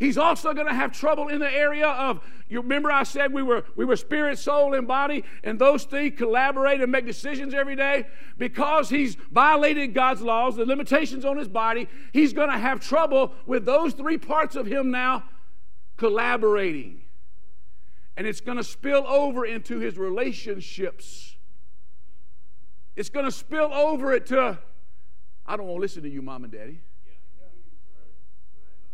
He's 0.00 0.16
also 0.16 0.54
going 0.54 0.66
to 0.66 0.74
have 0.74 0.92
trouble 0.92 1.28
in 1.28 1.40
the 1.40 1.52
area 1.52 1.86
of, 1.86 2.20
you 2.48 2.62
remember 2.62 2.90
I 2.90 3.02
said 3.02 3.34
we 3.34 3.42
were, 3.42 3.64
we 3.76 3.84
were 3.84 3.96
spirit, 3.96 4.38
soul, 4.38 4.72
and 4.72 4.88
body, 4.88 5.24
and 5.44 5.58
those 5.58 5.84
three 5.84 6.10
collaborate 6.10 6.80
and 6.80 6.90
make 6.90 7.04
decisions 7.04 7.52
every 7.52 7.76
day? 7.76 8.06
Because 8.38 8.88
he's 8.88 9.14
violated 9.30 9.92
God's 9.92 10.22
laws, 10.22 10.56
the 10.56 10.64
limitations 10.64 11.26
on 11.26 11.36
his 11.36 11.48
body, 11.48 11.86
he's 12.14 12.32
going 12.32 12.48
to 12.48 12.56
have 12.56 12.80
trouble 12.80 13.34
with 13.44 13.66
those 13.66 13.92
three 13.92 14.16
parts 14.16 14.56
of 14.56 14.64
him 14.64 14.90
now 14.90 15.24
collaborating. 15.98 17.02
And 18.16 18.26
it's 18.26 18.40
going 18.40 18.56
to 18.56 18.64
spill 18.64 19.06
over 19.06 19.44
into 19.44 19.80
his 19.80 19.98
relationships. 19.98 21.36
It's 22.96 23.10
going 23.10 23.26
to 23.26 23.32
spill 23.32 23.70
over 23.74 24.14
it 24.14 24.24
to, 24.28 24.58
I 25.44 25.58
don't 25.58 25.66
want 25.66 25.76
to 25.76 25.82
listen 25.82 26.02
to 26.04 26.08
you, 26.08 26.22
mom 26.22 26.44
and 26.44 26.52
daddy. 26.52 26.80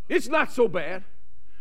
It's 0.09 0.29
not 0.29 0.53
so 0.53 0.69
bad. 0.69 1.05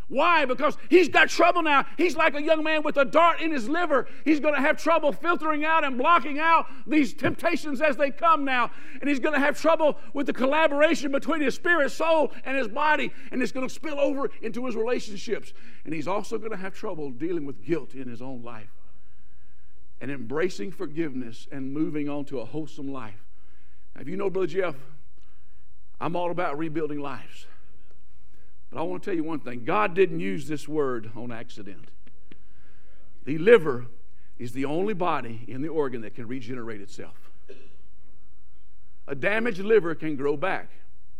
Why? 0.08 0.45
Because 0.45 0.77
he's 0.88 1.10
got 1.10 1.29
trouble 1.29 1.63
now. 1.63 1.86
He's 1.97 2.15
like 2.15 2.36
a 2.36 2.41
young 2.41 2.63
man 2.63 2.84
with 2.84 2.97
a 2.97 3.05
dart 3.05 3.41
in 3.41 3.51
his 3.51 3.67
liver. 3.67 4.08
He's 4.23 4.39
going 4.39 4.53
to 4.53 4.62
have 4.62 4.77
trouble 4.77 5.12
filtering 5.12 5.65
out 5.65 5.84
and 5.84 5.97
blocking 5.97 6.38
out 6.38 6.67
these 6.86 7.12
temptations 7.13 7.81
as 7.81 7.97
they 7.97 8.12
come 8.12 8.45
now. 8.45 8.69
And 9.01 9.10
he's 9.10 9.19
going 9.19 9.34
to 9.34 9.39
have 9.39 9.60
trouble 9.60 9.97
with 10.13 10.27
the 10.27 10.34
collaboration 10.34 11.12
between 11.12 11.41
his 11.41 11.55
spirit, 11.55 11.91
soul, 11.91 12.31
and 12.45 12.55
his 12.55 12.67
body. 12.67 13.12
And 13.31 13.41
it's 13.41 13.51
going 13.51 13.67
to 13.67 13.73
spill 13.73 13.99
over 13.99 14.29
into 14.43 14.67
his 14.67 14.75
relationships. 14.75 15.53
And 15.86 15.93
he's 15.93 16.08
also 16.08 16.38
going 16.38 16.51
to 16.51 16.58
have 16.58 16.75
trouble 16.75 17.10
dealing 17.10 17.47
with 17.47 17.63
guilt 17.63 17.95
in 17.95 18.08
his 18.08 18.21
own 18.21 18.43
life 18.43 18.69
and 20.01 20.12
embracing 20.12 20.71
forgiveness 20.71 21.47
and 21.51 21.73
moving 21.73 22.10
on 22.10 22.25
to 22.25 22.41
a 22.41 22.45
wholesome 22.45 22.91
life. 22.91 23.23
Now, 23.95 24.01
if 24.01 24.08
you 24.08 24.17
know 24.17 24.29
Brother 24.29 24.47
Jeff, 24.47 24.75
I'm 25.99 26.15
all 26.15 26.29
about 26.29 26.60
rebuilding 26.60 26.99
lives. 26.99 27.47
I 28.86 28.88
want 28.88 29.04
to 29.04 29.10
tell 29.10 29.15
you 29.15 29.24
one 29.24 29.39
thing 29.39 29.63
God 29.63 29.95
didn't 29.95 30.19
use 30.19 30.48
this 30.48 30.67
word 30.67 31.10
on 31.15 31.32
accident. 31.32 31.89
The 33.26 33.39
liver 33.39 33.88
is 34.38 34.52
the 34.52 34.65
only 34.65 34.93
body 34.93 35.43
in 35.48 35.62
the 35.62 35.69
organ 35.69 36.02
that 36.02 36.13
can 36.13 36.28
regenerate 36.28 36.82
itself. 36.82 37.32
A 39.08 39.15
damaged 39.15 39.60
liver 39.60 39.95
can 39.95 40.15
grow 40.15 40.38
back. 40.38 40.69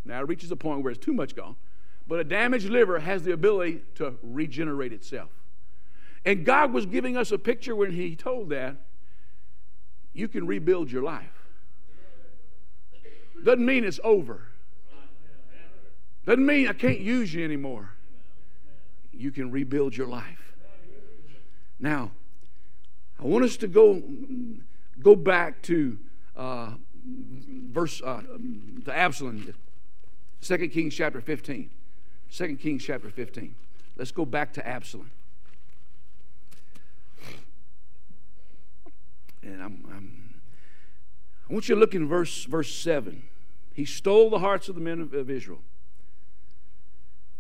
Now 0.04 0.22
it 0.22 0.28
reaches 0.28 0.52
a 0.52 0.56
point 0.56 0.84
where 0.84 0.92
it's 0.92 1.04
too 1.04 1.14
much 1.14 1.36
gone. 1.36 1.56
But 2.08 2.20
a 2.20 2.24
damaged 2.24 2.70
liver 2.70 3.00
has 3.00 3.24
the 3.24 3.32
ability 3.32 3.82
to 3.96 4.14
regenerate 4.22 4.94
itself. 4.94 5.30
And 6.24 6.46
God 6.46 6.72
was 6.72 6.86
giving 6.86 7.18
us 7.18 7.32
a 7.32 7.40
picture 7.40 7.76
when 7.76 7.92
He 7.92 8.16
told 8.16 8.50
that 8.50 8.76
you 10.14 10.28
can 10.28 10.46
rebuild 10.46 10.92
your 10.92 11.02
life. 11.02 11.48
Doesn't 13.44 13.66
mean 13.66 13.84
it's 13.84 14.00
over. 14.04 14.50
Doesn't 16.26 16.46
mean 16.46 16.68
I 16.68 16.74
can't 16.74 17.00
use 17.00 17.34
you 17.34 17.44
anymore. 17.44 17.92
You 19.14 19.32
can 19.32 19.52
rebuild 19.52 19.96
your 19.96 20.08
life. 20.08 20.54
Now, 21.80 22.12
I 23.20 23.24
want 23.26 23.46
us 23.46 23.58
to 23.58 23.68
go 23.68 24.02
go 25.02 25.16
back 25.16 25.62
to 25.64 25.98
uh, 26.36 26.72
verse 27.06 28.02
uh, 28.02 28.22
to 28.86 28.96
Absalom, 28.98 29.54
2 30.42 30.70
Kings 30.70 30.96
chapter 30.96 31.22
15. 31.22 31.70
2 32.32 32.58
Kings 32.58 32.84
chapter 32.84 33.10
15. 33.10 33.56
Let's 33.98 34.12
go 34.12 34.26
back 34.26 34.52
to 34.54 34.68
Absalom. 34.68 35.12
And 39.42 39.62
I'm, 39.62 39.86
I'm, 39.92 40.34
i 41.50 41.54
want 41.54 41.70
you 41.70 41.76
to 41.76 41.80
look 41.80 41.94
in 41.94 42.08
verse, 42.08 42.46
verse 42.46 42.74
7. 42.74 43.24
He 43.74 43.86
stole 43.86 44.30
the 44.30 44.40
hearts 44.40 44.68
of 44.70 44.76
the 44.76 44.82
men 44.82 45.00
of, 45.00 45.14
of 45.14 45.30
Israel. 45.30 45.60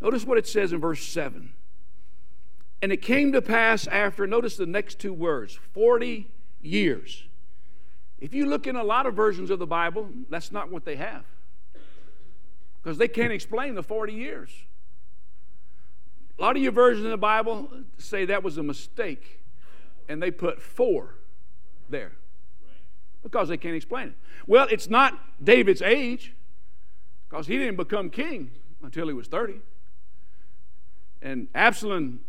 Notice 0.01 0.25
what 0.25 0.37
it 0.37 0.47
says 0.47 0.73
in 0.73 0.79
verse 0.79 1.03
7. 1.03 1.51
And 2.81 2.91
it 2.91 3.01
came 3.01 3.31
to 3.31 3.41
pass 3.41 3.87
after, 3.87 4.27
notice 4.27 4.57
the 4.57 4.65
next 4.65 4.99
two 4.99 5.13
words 5.13 5.57
40 5.73 6.29
years. 6.61 7.23
If 8.19 8.33
you 8.33 8.45
look 8.45 8.67
in 8.67 8.75
a 8.75 8.83
lot 8.83 9.05
of 9.05 9.13
versions 9.13 9.49
of 9.49 9.59
the 9.59 9.67
Bible, 9.67 10.09
that's 10.29 10.51
not 10.51 10.71
what 10.71 10.85
they 10.85 10.95
have. 10.95 11.23
Because 12.81 12.97
they 12.97 13.07
can't 13.07 13.33
explain 13.33 13.75
the 13.75 13.83
40 13.83 14.13
years. 14.13 14.51
A 16.37 16.41
lot 16.41 16.55
of 16.55 16.61
your 16.61 16.71
versions 16.71 17.05
of 17.05 17.11
the 17.11 17.17
Bible 17.17 17.69
say 17.97 18.25
that 18.25 18.43
was 18.43 18.57
a 18.57 18.63
mistake, 18.63 19.41
and 20.09 20.21
they 20.21 20.31
put 20.31 20.61
four 20.61 21.15
there 21.89 22.11
because 23.23 23.49
they 23.49 23.57
can't 23.57 23.75
explain 23.75 24.09
it. 24.09 24.15
Well, 24.45 24.67
it's 24.69 24.89
not 24.89 25.19
David's 25.43 25.81
age, 25.81 26.35
because 27.27 27.47
he 27.47 27.57
didn't 27.57 27.77
become 27.77 28.09
king 28.11 28.51
until 28.83 29.07
he 29.07 29.13
was 29.13 29.27
30. 29.27 29.61
And 31.21 31.47
Absalom 31.55 32.21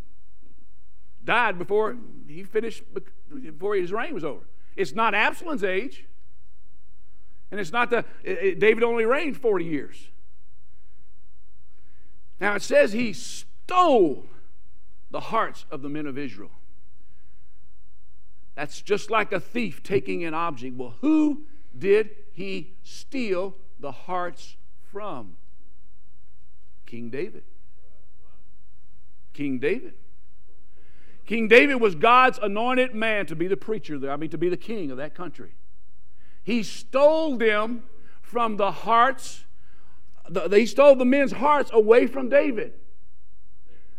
died 1.25 1.59
before 1.59 1.97
he 2.27 2.45
finished, 2.45 2.83
before 3.43 3.75
his 3.75 3.93
reign 3.93 4.15
was 4.15 4.25
over. 4.25 4.47
It's 4.77 4.95
not 4.95 5.15
Absalom's 5.15 5.65
age. 5.65 6.07
And 7.51 7.61
it's 7.61 7.73
not 7.73 7.91
the, 7.91 8.05
it, 8.23 8.59
David 8.59 8.83
only 8.83 9.05
reigned 9.05 9.37
40 9.37 9.65
years. 9.65 10.09
Now 12.41 12.55
it 12.55 12.63
says 12.63 12.93
he 12.93 13.13
stole 13.13 14.27
the 15.11 15.21
hearts 15.21 15.65
of 15.71 15.83
the 15.83 15.89
men 15.89 16.07
of 16.07 16.19
Israel. 16.19 16.51
That's 18.55 18.81
just 18.81 19.11
like 19.11 19.33
a 19.33 19.41
thief 19.41 19.83
taking 19.83 20.25
an 20.25 20.35
object. 20.35 20.77
Well, 20.77 20.95
who 21.01 21.45
did 21.79 22.11
he 22.33 22.75
steal 22.83 23.55
the 23.79 23.93
hearts 23.93 24.57
from? 24.91 25.37
King 26.87 27.11
David. 27.11 27.45
King 29.37 29.59
David. 29.59 29.93
King 31.27 31.47
David 31.47 31.75
was 31.75 31.95
God's 31.95 32.39
anointed 32.41 32.95
man 32.95 33.27
to 33.27 33.37
be 33.37 33.49
the 33.49 33.57
preacher 33.57 33.99
there, 33.99 34.11
I 34.11 34.17
mean, 34.17 34.31
to 34.31 34.39
be 34.39 34.49
the 34.49 34.57
king 34.57 34.91
of 34.91 34.97
that 34.97 35.15
country. 35.15 35.53
He 36.43 36.63
stole 36.63 37.37
them 37.37 37.83
from 38.23 38.57
the 38.57 38.71
hearts, 38.71 39.45
the, 40.27 40.49
he 40.49 40.65
stole 40.65 40.97
the 40.97 41.05
men's 41.05 41.33
hearts 41.33 41.71
away 41.75 42.07
from 42.07 42.31
David. 42.31 42.73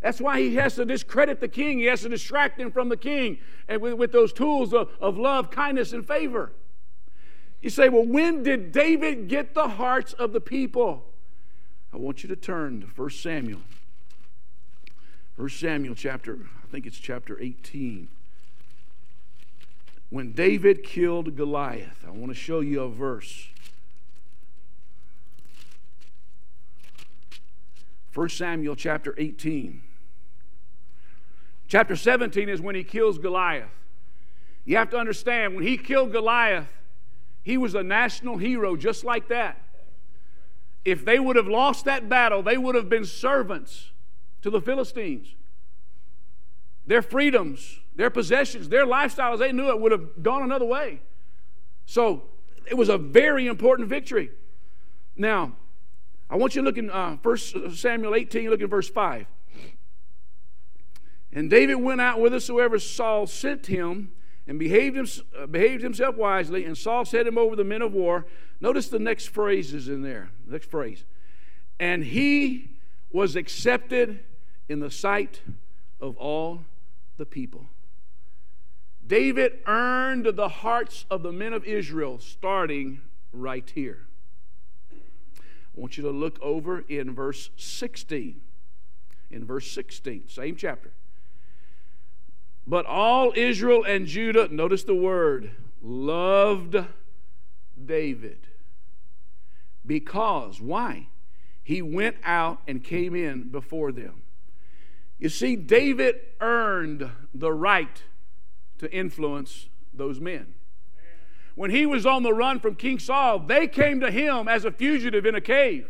That's 0.01 0.19
why 0.19 0.39
he 0.39 0.55
has 0.55 0.75
to 0.75 0.85
discredit 0.85 1.39
the 1.39 1.47
king. 1.47 1.79
He 1.79 1.85
has 1.85 2.01
to 2.01 2.09
distract 2.09 2.57
them 2.57 2.71
from 2.71 2.89
the 2.89 2.97
king 2.97 3.37
and 3.67 3.79
with, 3.79 3.93
with 3.93 4.11
those 4.11 4.33
tools 4.33 4.73
of, 4.73 4.89
of 4.99 5.17
love, 5.19 5.51
kindness, 5.51 5.93
and 5.93 6.07
favor. 6.07 6.53
You 7.61 7.69
say, 7.69 7.89
well, 7.89 8.05
when 8.05 8.41
did 8.41 8.71
David 8.71 9.27
get 9.27 9.53
the 9.53 9.67
hearts 9.67 10.13
of 10.13 10.33
the 10.33 10.41
people? 10.41 11.05
I 11.93 11.97
want 11.97 12.23
you 12.23 12.29
to 12.29 12.35
turn 12.35 12.81
to 12.81 12.87
1 12.87 13.09
Samuel 13.11 13.59
1 15.37 15.49
Samuel 15.49 15.93
chapter, 15.93 16.39
I 16.63 16.67
think 16.71 16.87
it's 16.87 16.97
chapter 16.97 17.39
18. 17.39 18.07
When 20.09 20.31
David 20.31 20.83
killed 20.83 21.35
Goliath, 21.35 22.03
I 22.07 22.09
want 22.09 22.31
to 22.31 22.33
show 22.33 22.59
you 22.61 22.81
a 22.81 22.89
verse. 22.89 23.47
1 28.15 28.29
Samuel 28.29 28.75
chapter 28.75 29.13
18. 29.15 29.83
Chapter 31.67 31.95
17 31.95 32.49
is 32.49 32.59
when 32.59 32.73
he 32.73 32.83
kills 32.83 33.19
Goliath. 33.19 33.69
You 34.65 34.77
have 34.77 34.89
to 34.89 34.97
understand, 34.97 35.53
when 35.53 35.63
he 35.63 35.77
killed 35.77 36.13
Goliath, 36.13 36.73
he 37.43 37.57
was 37.57 37.75
a 37.75 37.83
national 37.83 38.37
hero 38.37 38.75
just 38.75 39.03
like 39.03 39.27
that. 39.27 39.61
if 40.83 41.03
they 41.03 41.19
would 41.19 41.35
have 41.35 41.47
lost 41.47 41.83
that 41.85 42.07
battle, 42.07 42.41
they 42.41 42.57
would 42.57 42.73
have 42.73 42.87
been 42.87 43.05
servants 43.05 43.91
to 44.41 44.49
the 44.49 44.61
Philistines. 44.61 45.35
Their 46.85 47.01
freedoms, 47.01 47.79
their 47.95 48.09
possessions, 48.09 48.69
their 48.69 48.85
lifestyle 48.85 49.33
as 49.33 49.39
they 49.39 49.51
knew 49.51 49.69
it 49.69 49.79
would 49.79 49.91
have 49.91 50.23
gone 50.23 50.43
another 50.43 50.65
way. 50.65 51.01
So 51.85 52.23
it 52.65 52.75
was 52.75 52.89
a 52.89 52.97
very 52.97 53.47
important 53.47 53.89
victory. 53.89 54.31
Now, 55.15 55.53
I 56.29 56.35
want 56.35 56.55
you 56.55 56.61
to 56.61 56.65
look 56.65 56.77
in 56.77 56.89
uh, 56.89 57.17
1 57.21 57.37
Samuel 57.75 58.15
18, 58.15 58.49
look 58.49 58.61
at 58.61 58.69
verse 58.69 58.89
5. 58.89 59.25
And 61.33 61.49
David 61.49 61.75
went 61.75 62.01
out 62.01 62.19
with 62.19 62.31
whithersoever 62.31 62.79
Saul 62.79 63.27
sent 63.27 63.67
him 63.67 64.11
and 64.47 64.57
behaved, 64.57 64.95
him, 64.95 65.07
uh, 65.37 65.45
behaved 65.45 65.83
himself 65.83 66.15
wisely, 66.15 66.63
and 66.63 66.77
Saul 66.77 67.05
set 67.05 67.27
him 67.27 67.37
over 67.37 67.55
the 67.55 67.65
men 67.65 67.81
of 67.81 67.93
war. 67.93 68.25
Notice 68.61 68.87
the 68.87 68.99
next 68.99 69.27
phrases 69.27 69.89
in 69.89 70.03
there. 70.03 70.29
next 70.47 70.69
phrase. 70.71 71.03
And 71.79 72.03
he 72.03 72.76
was 73.17 73.35
accepted 73.35 74.19
in 74.69 74.79
the 74.79 74.91
sight 74.91 75.41
of 75.99 76.15
all 76.17 76.61
the 77.17 77.25
people. 77.25 77.65
David 79.07 79.53
earned 79.65 80.27
the 80.35 80.47
hearts 80.47 81.07
of 81.09 81.23
the 81.23 81.31
men 81.31 81.51
of 81.51 81.65
Israel 81.65 82.19
starting 82.19 83.01
right 83.33 83.67
here. 83.73 84.05
I 84.91 84.97
want 85.73 85.97
you 85.97 86.03
to 86.03 86.11
look 86.11 86.39
over 86.43 86.81
in 86.87 87.15
verse 87.15 87.49
16. 87.57 88.39
In 89.31 89.45
verse 89.45 89.71
16, 89.71 90.25
same 90.27 90.55
chapter. 90.55 90.91
But 92.67 92.85
all 92.85 93.33
Israel 93.35 93.83
and 93.83 94.05
Judah, 94.05 94.47
notice 94.51 94.83
the 94.83 94.93
word, 94.93 95.49
loved 95.81 96.75
David. 97.83 98.45
Because, 99.83 100.61
why? 100.61 101.07
He 101.67 101.81
went 101.81 102.15
out 102.23 102.61
and 102.65 102.81
came 102.81 103.13
in 103.13 103.49
before 103.49 103.91
them. 103.91 104.21
You 105.19 105.27
see, 105.27 105.57
David 105.57 106.15
earned 106.39 107.11
the 107.33 107.51
right 107.51 108.03
to 108.77 108.89
influence 108.89 109.67
those 109.93 110.21
men. 110.21 110.53
When 111.55 111.69
he 111.69 111.85
was 111.85 112.05
on 112.05 112.23
the 112.23 112.31
run 112.31 112.61
from 112.61 112.75
King 112.75 112.99
Saul, 112.99 113.39
they 113.39 113.67
came 113.67 113.99
to 113.99 114.09
him 114.09 114.47
as 114.47 114.63
a 114.63 114.71
fugitive 114.71 115.25
in 115.25 115.35
a 115.35 115.41
cave. 115.41 115.89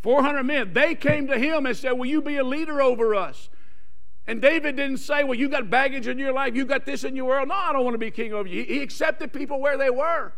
400 0.00 0.42
men. 0.44 0.72
They 0.72 0.94
came 0.94 1.26
to 1.26 1.38
him 1.38 1.66
and 1.66 1.76
said, 1.76 1.92
Will 1.92 2.06
you 2.06 2.22
be 2.22 2.38
a 2.38 2.44
leader 2.44 2.80
over 2.80 3.14
us? 3.14 3.50
And 4.26 4.40
David 4.40 4.76
didn't 4.76 5.00
say, 5.00 5.22
Well, 5.22 5.38
you 5.38 5.50
got 5.50 5.68
baggage 5.68 6.08
in 6.08 6.18
your 6.18 6.32
life, 6.32 6.56
you 6.56 6.64
got 6.64 6.86
this 6.86 7.04
in 7.04 7.14
your 7.14 7.26
world. 7.26 7.48
No, 7.48 7.54
I 7.54 7.74
don't 7.74 7.84
want 7.84 7.92
to 7.92 7.98
be 7.98 8.10
king 8.10 8.32
over 8.32 8.48
you. 8.48 8.64
He 8.64 8.80
accepted 8.80 9.34
people 9.34 9.60
where 9.60 9.76
they 9.76 9.90
were. 9.90 10.32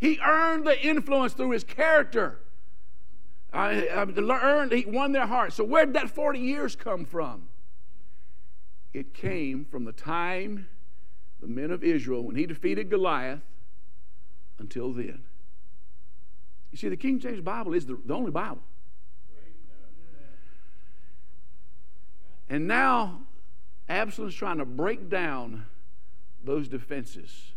He 0.00 0.18
earned 0.26 0.66
the 0.66 0.84
influence 0.84 1.34
through 1.34 1.50
his 1.50 1.62
character. 1.62 2.40
I, 3.52 3.88
I 3.88 4.40
earned, 4.42 4.72
he 4.72 4.84
won 4.86 5.12
their 5.12 5.26
hearts. 5.26 5.56
So, 5.56 5.64
where 5.64 5.84
did 5.84 5.94
that 5.94 6.10
40 6.10 6.38
years 6.38 6.76
come 6.76 7.04
from? 7.04 7.48
It 8.92 9.14
came 9.14 9.64
from 9.64 9.84
the 9.84 9.92
time 9.92 10.68
the 11.40 11.46
men 11.46 11.70
of 11.70 11.82
Israel, 11.82 12.22
when 12.22 12.36
he 12.36 12.46
defeated 12.46 12.90
Goliath, 12.90 13.40
until 14.58 14.92
then. 14.92 15.22
You 16.70 16.78
see, 16.78 16.88
the 16.88 16.96
King 16.96 17.18
James 17.18 17.40
Bible 17.40 17.72
is 17.72 17.86
the, 17.86 17.98
the 18.04 18.14
only 18.14 18.30
Bible. 18.30 18.62
And 22.48 22.66
now 22.66 23.20
Absalom's 23.88 24.34
trying 24.34 24.58
to 24.58 24.64
break 24.64 25.08
down 25.08 25.66
those 26.44 26.68
defenses. 26.68 27.52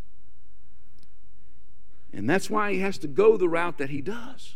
And 2.12 2.30
that's 2.30 2.48
why 2.48 2.72
he 2.72 2.78
has 2.78 2.96
to 2.98 3.08
go 3.08 3.36
the 3.36 3.48
route 3.48 3.78
that 3.78 3.90
he 3.90 4.00
does. 4.00 4.54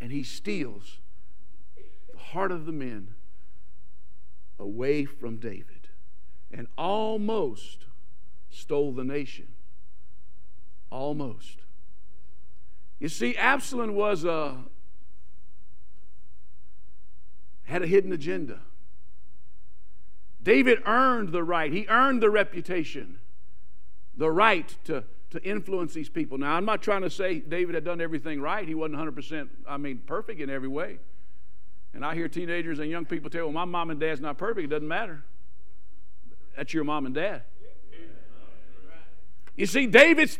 And 0.00 0.12
he 0.12 0.22
steals 0.22 0.98
the 2.12 2.18
heart 2.18 2.52
of 2.52 2.66
the 2.66 2.72
men 2.72 3.14
away 4.58 5.04
from 5.04 5.36
David 5.36 5.88
and 6.50 6.66
almost 6.76 7.84
stole 8.50 8.92
the 8.92 9.04
nation. 9.04 9.48
Almost. 10.90 11.58
You 12.98 13.08
see, 13.08 13.36
Absalom 13.36 13.94
was 13.94 14.24
a, 14.24 14.64
had 17.64 17.82
a 17.82 17.86
hidden 17.86 18.12
agenda. 18.12 18.60
David 20.42 20.78
earned 20.86 21.30
the 21.30 21.44
right, 21.44 21.72
he 21.72 21.86
earned 21.88 22.22
the 22.22 22.30
reputation, 22.30 23.18
the 24.16 24.30
right 24.30 24.74
to, 24.84 25.04
to 25.30 25.42
influence 25.42 25.92
these 25.92 26.08
people. 26.08 26.38
Now, 26.38 26.54
I'm 26.54 26.64
not 26.64 26.82
trying 26.82 27.02
to 27.02 27.10
say 27.10 27.40
David 27.40 27.74
had 27.74 27.84
done 27.84 28.00
everything 28.00 28.40
right. 28.40 28.66
He 28.66 28.74
wasn't 28.74 28.98
100%, 28.98 29.48
I 29.68 29.76
mean, 29.76 30.02
perfect 30.06 30.40
in 30.40 30.48
every 30.48 30.68
way. 30.68 30.98
And 31.94 32.04
I 32.04 32.14
hear 32.14 32.28
teenagers 32.28 32.78
and 32.78 32.90
young 32.90 33.04
people 33.04 33.30
tell, 33.30 33.44
well, 33.44 33.52
my 33.52 33.64
mom 33.64 33.90
and 33.90 34.00
dad's 34.00 34.20
not 34.20 34.38
perfect. 34.38 34.64
It 34.64 34.68
doesn't 34.68 34.88
matter. 34.88 35.24
That's 36.56 36.72
your 36.72 36.84
mom 36.84 37.06
and 37.06 37.14
dad. 37.14 37.42
You 39.56 39.66
see, 39.66 39.86
David's, 39.86 40.38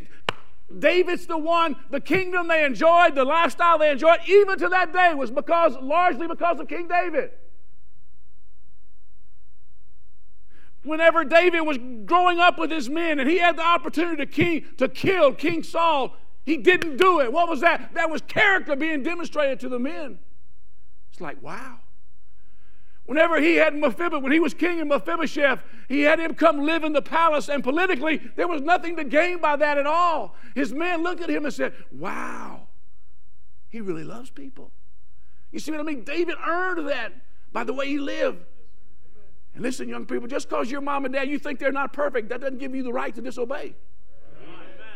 David's 0.77 1.27
the 1.27 1.37
one, 1.37 1.75
the 1.89 1.99
kingdom 1.99 2.47
they 2.47 2.63
enjoyed, 2.63 3.15
the 3.15 3.25
lifestyle 3.25 3.77
they 3.77 3.91
enjoyed, 3.91 4.19
even 4.27 4.57
to 4.59 4.69
that 4.69 4.93
day, 4.93 5.13
was 5.13 5.29
because 5.29 5.75
largely 5.81 6.27
because 6.27 6.59
of 6.59 6.67
King 6.67 6.87
David. 6.87 7.31
Whenever 10.83 11.23
David 11.23 11.61
was 11.61 11.77
growing 12.05 12.39
up 12.39 12.57
with 12.57 12.71
his 12.71 12.89
men 12.89 13.19
and 13.19 13.29
he 13.29 13.37
had 13.37 13.57
the 13.57 13.65
opportunity 13.65 14.17
to, 14.17 14.25
king, 14.25 14.65
to 14.77 14.87
kill 14.87 15.33
King 15.33 15.61
Saul, 15.63 16.15
he 16.45 16.57
didn't 16.57 16.97
do 16.97 17.19
it. 17.19 17.31
What 17.31 17.49
was 17.49 17.61
that? 17.61 17.93
That 17.93 18.09
was 18.09 18.21
character 18.21 18.75
being 18.75 19.03
demonstrated 19.03 19.59
to 19.61 19.69
the 19.69 19.79
men. 19.79 20.19
It's 21.11 21.21
like, 21.21 21.41
wow. 21.41 21.79
Whenever 23.05 23.41
he 23.41 23.55
had 23.55 23.75
Mephibosheth, 23.75 24.21
when 24.21 24.31
he 24.31 24.39
was 24.39 24.53
king 24.53 24.77
in 24.77 24.87
Mephibosheth, 24.87 25.63
he 25.87 26.01
had 26.01 26.19
him 26.19 26.35
come 26.35 26.59
live 26.59 26.83
in 26.83 26.93
the 26.93 27.01
palace, 27.01 27.49
and 27.49 27.63
politically, 27.63 28.21
there 28.35 28.47
was 28.47 28.61
nothing 28.61 28.95
to 28.97 29.03
gain 29.03 29.41
by 29.41 29.55
that 29.55 29.79
at 29.79 29.87
all. 29.87 30.35
His 30.53 30.71
men 30.73 31.01
looked 31.01 31.21
at 31.21 31.29
him 31.29 31.43
and 31.43 31.53
said, 31.53 31.73
Wow, 31.91 32.67
he 33.67 33.81
really 33.81 34.03
loves 34.03 34.29
people. 34.29 34.71
You 35.51 35.59
see 35.59 35.71
what 35.71 35.79
I 35.79 35.83
mean? 35.83 36.03
David 36.03 36.35
earned 36.45 36.87
that 36.87 37.13
by 37.51 37.63
the 37.63 37.73
way 37.73 37.87
he 37.87 37.97
lived. 37.97 38.45
And 39.53 39.63
listen, 39.63 39.89
young 39.89 40.05
people, 40.05 40.27
just 40.27 40.49
because 40.49 40.69
your 40.69 40.81
mom 40.81 41.05
and 41.05 41.13
dad, 41.13 41.27
you 41.27 41.39
think 41.39 41.59
they're 41.59 41.71
not 41.71 41.93
perfect, 41.93 42.29
that 42.29 42.41
doesn't 42.41 42.59
give 42.59 42.75
you 42.75 42.83
the 42.83 42.93
right 42.93 43.13
to 43.15 43.21
disobey. 43.21 43.75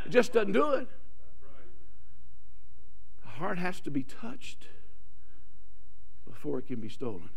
It 0.05 0.09
just 0.09 0.33
doesn't 0.33 0.51
do 0.51 0.71
it. 0.71 0.87
The 3.23 3.29
heart 3.29 3.57
has 3.57 3.79
to 3.81 3.91
be 3.91 4.03
touched 4.03 4.67
before 6.27 6.59
it 6.59 6.67
can 6.67 6.79
be 6.79 6.89
stolen. 6.89 7.29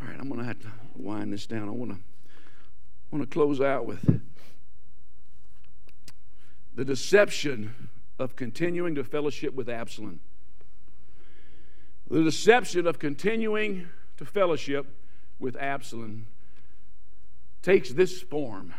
All 0.00 0.06
right, 0.08 0.16
I'm 0.18 0.28
going 0.28 0.40
to 0.40 0.46
have 0.46 0.58
to 0.60 0.72
wind 0.96 1.32
this 1.32 1.46
down. 1.46 1.68
I 1.68 1.72
want 1.72 1.92
to 1.92 1.98
want 3.10 3.22
to 3.22 3.32
close 3.32 3.60
out 3.60 3.84
with 3.84 4.22
the 6.74 6.84
deception 6.84 7.74
of 8.18 8.34
continuing 8.34 8.94
to 8.94 9.04
fellowship 9.04 9.54
with 9.54 9.68
Absalom. 9.68 10.20
The 12.10 12.24
deception 12.24 12.86
of 12.86 12.98
continuing 12.98 13.88
to 14.16 14.24
fellowship 14.24 14.86
with 15.42 15.56
Absalom 15.56 16.26
takes 17.62 17.90
this 17.90 18.22
form. 18.22 18.72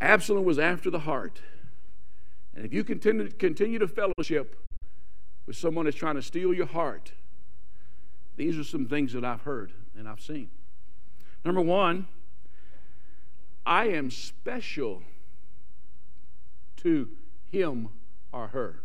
Absalom 0.00 0.44
was 0.44 0.58
after 0.58 0.90
the 0.90 0.98
heart. 0.98 1.40
And 2.54 2.66
if 2.66 2.74
you 2.74 2.82
continue, 2.82 3.30
continue 3.30 3.78
to 3.78 3.86
fellowship 3.86 4.56
with 5.46 5.56
someone 5.56 5.84
that's 5.84 5.96
trying 5.96 6.16
to 6.16 6.22
steal 6.22 6.52
your 6.52 6.66
heart, 6.66 7.12
these 8.36 8.58
are 8.58 8.64
some 8.64 8.86
things 8.86 9.12
that 9.12 9.24
I've 9.24 9.42
heard 9.42 9.72
and 9.96 10.08
I've 10.08 10.20
seen. 10.20 10.50
Number 11.44 11.60
one, 11.60 12.08
I 13.64 13.86
am 13.86 14.10
special 14.10 15.02
to 16.78 17.08
him 17.52 17.88
or 18.32 18.48
her. 18.48 18.82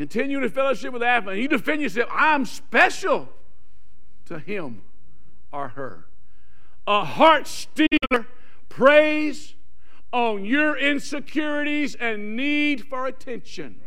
Continue 0.00 0.40
to 0.40 0.48
fellowship 0.48 0.94
with 0.94 1.02
Absalom. 1.02 1.36
You 1.36 1.46
defend 1.46 1.82
yourself. 1.82 2.08
I'm 2.10 2.46
special 2.46 3.28
to 4.24 4.38
him 4.38 4.80
or 5.52 5.68
her. 5.68 6.06
A 6.86 7.04
heart 7.04 7.46
stealer 7.46 8.26
preys 8.70 9.56
on 10.10 10.46
your 10.46 10.74
insecurities 10.78 11.96
and 11.96 12.34
need 12.34 12.86
for 12.86 13.06
attention. 13.06 13.82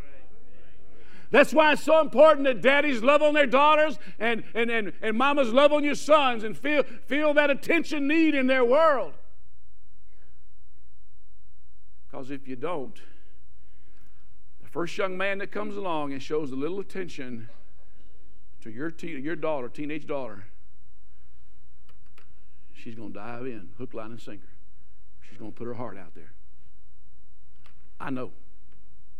That's 1.31 1.51
why 1.51 1.73
it's 1.73 1.81
so 1.81 1.99
important 1.99 2.45
that 2.45 2.61
daddies 2.61 3.01
love 3.01 3.23
on 3.23 3.33
their 3.33 3.47
daughters 3.47 3.97
and, 4.19 4.43
and, 4.53 4.69
and, 4.69 4.93
and 5.01 5.17
mamas 5.17 5.51
love 5.51 5.73
on 5.73 5.83
your 5.83 5.95
sons 5.95 6.43
and 6.43 6.55
feel, 6.55 6.83
feel 7.07 7.33
that 7.33 7.49
attention 7.49 8.07
need 8.07 8.35
in 8.35 8.45
their 8.45 8.63
world. 8.63 9.13
Because 12.05 12.29
if 12.29 12.47
you 12.47 12.55
don't, 12.55 13.01
first 14.73 14.97
young 14.97 15.15
man 15.15 15.37
that 15.37 15.51
comes 15.51 15.77
along 15.77 16.13
and 16.13 16.21
shows 16.21 16.51
a 16.51 16.55
little 16.55 16.79
attention 16.79 17.47
to 18.59 18.71
your, 18.71 18.89
te- 18.89 19.19
your 19.19 19.35
daughter, 19.35 19.69
teenage 19.69 20.07
daughter, 20.07 20.45
she's 22.73 22.95
going 22.95 23.13
to 23.13 23.19
dive 23.19 23.45
in, 23.45 23.69
hook, 23.77 23.93
line, 23.93 24.09
and 24.09 24.19
sinker. 24.19 24.47
she's 25.29 25.37
going 25.37 25.51
to 25.51 25.55
put 25.55 25.67
her 25.67 25.75
heart 25.75 25.95
out 25.95 26.15
there. 26.15 26.33
I 27.99 28.09
know. 28.09 28.31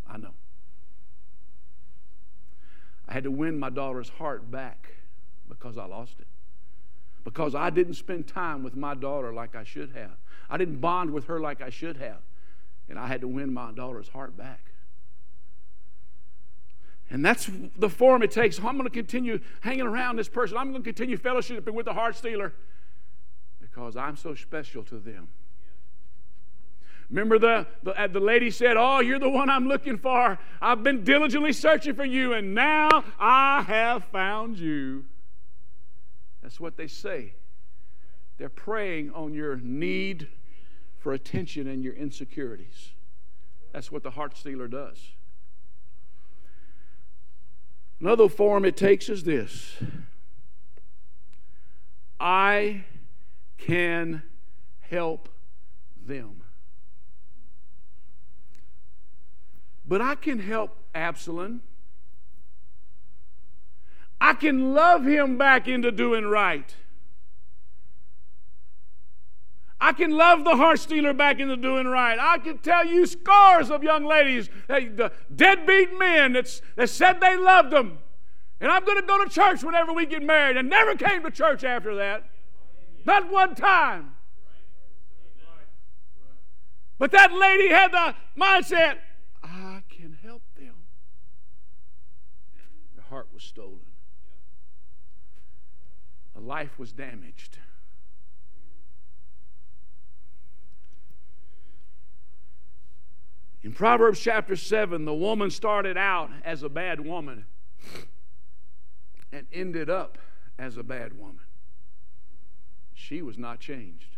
I 0.09 0.17
know. 0.17 0.33
I 3.07 3.13
had 3.13 3.23
to 3.23 3.31
win 3.31 3.59
my 3.59 3.69
daughter's 3.69 4.09
heart 4.09 4.49
back 4.49 4.95
because 5.47 5.77
I 5.77 5.85
lost 5.85 6.15
it. 6.19 6.27
Because 7.23 7.53
I 7.53 7.69
didn't 7.69 7.93
spend 7.93 8.25
time 8.25 8.63
with 8.63 8.75
my 8.75 8.95
daughter 8.95 9.31
like 9.31 9.55
I 9.55 9.63
should 9.63 9.91
have. 9.91 10.17
I 10.49 10.57
didn't 10.57 10.81
bond 10.81 11.11
with 11.11 11.25
her 11.25 11.39
like 11.39 11.61
I 11.61 11.69
should 11.69 11.97
have. 11.97 12.21
And 12.89 12.97
I 12.97 13.05
had 13.05 13.21
to 13.21 13.27
win 13.27 13.53
my 13.53 13.71
daughter's 13.71 14.09
heart 14.09 14.35
back. 14.35 14.72
And 17.13 17.23
that's 17.23 17.47
the 17.77 17.89
form 17.89 18.23
it 18.23 18.31
takes. 18.31 18.57
I'm 18.57 18.75
going 18.75 18.85
to 18.85 18.89
continue 18.89 19.39
hanging 19.61 19.85
around 19.85 20.15
this 20.15 20.27
person. 20.27 20.57
I'm 20.57 20.71
going 20.71 20.81
to 20.81 20.87
continue 20.93 21.15
fellowshipping 21.15 21.71
with 21.71 21.85
the 21.85 21.93
heart 21.93 22.15
stealer 22.15 22.53
because 23.61 23.95
I'm 23.95 24.17
so 24.17 24.33
special 24.33 24.83
to 24.85 24.97
them. 24.97 25.27
Remember 27.11 27.37
the, 27.37 27.67
the, 27.83 27.91
uh, 27.91 28.07
the 28.07 28.19
lady 28.19 28.49
said, 28.49 28.77
Oh, 28.77 28.99
you're 28.99 29.19
the 29.19 29.29
one 29.29 29.51
I'm 29.51 29.67
looking 29.67 29.99
for. 29.99 30.39
I've 30.59 30.81
been 30.81 31.03
diligently 31.03 31.53
searching 31.53 31.93
for 31.93 32.03
you, 32.03 32.33
and 32.33 32.55
now 32.55 33.03
I 33.19 33.61
have 33.61 34.05
found 34.05 34.57
you. 34.57 35.05
That's 36.41 36.59
what 36.59 36.77
they 36.77 36.87
say. 36.87 37.35
They're 38.39 38.49
preying 38.49 39.11
on 39.11 39.35
your 39.35 39.57
need 39.57 40.29
for 40.97 41.13
attention 41.13 41.67
and 41.67 41.83
your 41.83 41.93
insecurities. 41.93 42.93
That's 43.71 43.91
what 43.91 44.01
the 44.01 44.11
heart 44.11 44.35
stealer 44.35 44.67
does. 44.67 45.11
Another 47.99 48.27
form 48.27 48.65
it 48.65 48.75
takes 48.75 49.09
is 49.09 49.23
this 49.23 49.77
I 52.19 52.85
can 53.57 54.23
help 54.81 55.29
them. 56.05 56.41
But 59.85 60.01
I 60.01 60.15
can 60.15 60.39
help 60.39 60.77
Absalom. 60.95 61.61
I 64.21 64.33
can 64.33 64.73
love 64.73 65.05
him 65.05 65.37
back 65.37 65.67
into 65.67 65.91
doing 65.91 66.25
right. 66.25 66.73
I 69.83 69.91
can 69.91 70.11
love 70.11 70.45
the 70.45 70.55
heart 70.55 70.79
stealer 70.79 71.13
back 71.13 71.41
into 71.41 71.57
doing 71.57 71.87
right. 71.87 72.17
I 72.17 72.37
can 72.37 72.59
tell 72.59 72.85
you 72.85 73.05
scores 73.05 73.69
of 73.69 73.83
young 73.83 74.05
ladies, 74.05 74.49
the 74.69 75.11
deadbeat 75.35 75.99
men 75.99 76.31
that, 76.33 76.61
that 76.77 76.89
said 76.89 77.19
they 77.19 77.35
loved 77.35 77.71
them. 77.71 77.97
And 78.61 78.71
I'm 78.71 78.85
going 78.85 79.01
to 79.01 79.05
go 79.05 79.21
to 79.21 79.29
church 79.29 79.61
whenever 79.61 79.91
we 79.91 80.05
get 80.05 80.23
married 80.23 80.55
and 80.55 80.69
never 80.69 80.95
came 80.95 81.21
to 81.23 81.31
church 81.31 81.65
after 81.65 81.95
that. 81.95 82.23
Not 83.03 83.29
one 83.29 83.55
time. 83.55 84.11
But 86.97 87.11
that 87.11 87.33
lady 87.33 87.67
had 87.67 87.91
the 87.91 88.15
mindset 88.39 88.99
I 89.43 89.83
can 89.89 90.17
help 90.23 90.43
them. 90.55 90.75
Their 92.95 93.03
heart 93.09 93.27
was 93.33 93.43
stolen, 93.43 93.81
a 96.37 96.39
life 96.39 96.79
was 96.79 96.93
damaged. 96.93 97.57
In 103.63 103.71
Proverbs 103.71 104.19
chapter 104.19 104.55
7, 104.55 105.05
the 105.05 105.13
woman 105.13 105.49
started 105.49 105.97
out 105.97 106.29
as 106.43 106.63
a 106.63 106.69
bad 106.69 106.99
woman 106.99 107.45
and 109.31 109.47
ended 109.53 109.89
up 109.89 110.17
as 110.59 110.75
a 110.77 110.83
bad 110.83 111.17
woman. 111.17 111.39
She 112.93 113.21
was 113.21 113.37
not 113.37 113.59
changed. 113.59 114.17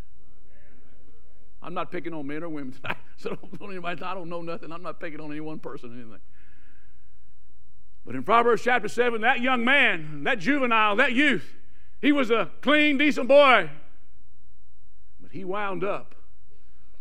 I'm 1.62 1.74
not 1.74 1.90
picking 1.90 2.12
on 2.12 2.26
men 2.26 2.42
or 2.42 2.48
women 2.48 2.72
tonight. 2.72 2.96
So 3.18 3.30
don't, 3.30 3.58
don't 3.58 3.70
anybody, 3.70 4.02
I 4.02 4.12
don't 4.12 4.28
know 4.28 4.42
nothing. 4.42 4.70
I'm 4.70 4.82
not 4.82 5.00
picking 5.00 5.20
on 5.20 5.30
any 5.30 5.40
one 5.40 5.58
person 5.58 5.90
or 5.90 5.94
anything. 5.94 6.20
But 8.04 8.14
in 8.14 8.22
Proverbs 8.24 8.62
chapter 8.62 8.88
7, 8.88 9.22
that 9.22 9.40
young 9.40 9.64
man, 9.64 10.22
that 10.24 10.38
juvenile, 10.38 10.96
that 10.96 11.12
youth, 11.12 11.54
he 12.02 12.12
was 12.12 12.30
a 12.30 12.50
clean, 12.60 12.98
decent 12.98 13.26
boy. 13.26 13.70
But 15.18 15.32
he 15.32 15.44
wound 15.44 15.82
up 15.82 16.14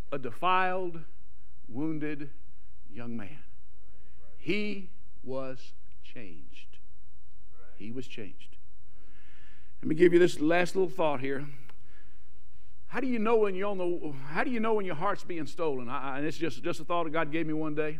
a 0.09 0.17
defiled, 0.17 1.01
wounded 1.67 2.29
young 2.91 3.17
man. 3.17 3.39
He 4.37 4.89
was 5.23 5.73
changed. 6.03 6.77
He 7.77 7.91
was 7.91 8.07
changed. 8.07 8.57
Let 9.81 9.89
me 9.89 9.95
give 9.95 10.13
you 10.13 10.19
this 10.19 10.39
last 10.39 10.75
little 10.75 10.89
thought 10.89 11.19
here. 11.19 11.45
How 12.87 12.99
do 13.01 13.07
you 13.07 13.19
know 13.19 13.37
when 13.37 13.55
you're 13.55 13.69
on 13.69 13.77
the? 13.77 14.13
How 14.27 14.43
do 14.43 14.51
you 14.51 14.59
know 14.59 14.75
when 14.75 14.85
your 14.85 14.95
heart's 14.95 15.23
being 15.23 15.45
stolen? 15.47 15.89
I, 15.89 16.17
and 16.17 16.25
it's 16.25 16.37
just 16.37 16.63
just 16.63 16.79
a 16.79 16.85
thought 16.85 17.03
that 17.03 17.11
God 17.11 17.31
gave 17.31 17.45
me 17.45 17.53
one 17.53 17.75
day. 17.75 17.99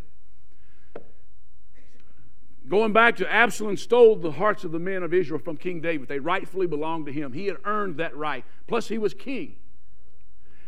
Going 2.67 2.93
back 2.93 3.17
to 3.17 3.31
Absalom 3.31 3.77
stole 3.77 4.15
the 4.15 4.31
hearts 4.31 4.63
of 4.63 4.71
the 4.71 4.79
men 4.79 5.03
of 5.03 5.13
Israel 5.13 5.39
from 5.39 5.57
King 5.57 5.81
David. 5.81 6.07
They 6.07 6.19
rightfully 6.19 6.65
belonged 6.65 7.05
to 7.05 7.11
him. 7.11 7.33
He 7.33 7.45
had 7.45 7.57
earned 7.63 7.97
that 7.97 8.15
right. 8.15 8.43
Plus, 8.67 8.87
he 8.87 8.97
was 8.97 9.13
king. 9.13 9.57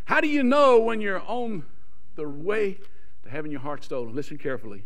How 0.05 0.21
do 0.21 0.27
you 0.27 0.43
know 0.43 0.79
when 0.79 1.01
you're 1.01 1.21
on 1.21 1.65
the 2.17 2.27
way 2.27 2.77
to 3.23 3.29
having 3.29 3.51
your 3.51 3.61
heart 3.61 3.85
stolen? 3.85 4.13
Listen 4.13 4.37
carefully. 4.37 4.83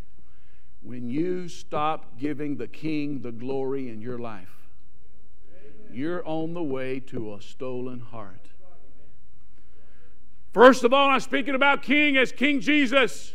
When 0.84 1.10
you 1.10 1.48
stop 1.48 2.20
giving 2.20 2.58
the 2.58 2.68
king 2.68 3.22
the 3.22 3.32
glory 3.32 3.90
in 3.90 4.02
your 4.02 4.20
life, 4.20 4.70
you're 5.92 6.26
on 6.28 6.54
the 6.54 6.64
way 6.64 7.00
to 7.00 7.34
a 7.34 7.42
stolen 7.42 8.00
heart. 8.00 8.48
First 10.54 10.84
of 10.84 10.94
all, 10.94 11.10
I'm 11.10 11.20
speaking 11.20 11.56
about 11.56 11.82
King 11.82 12.18
as 12.18 12.32
King 12.32 12.60
Jesus. 12.60 13.34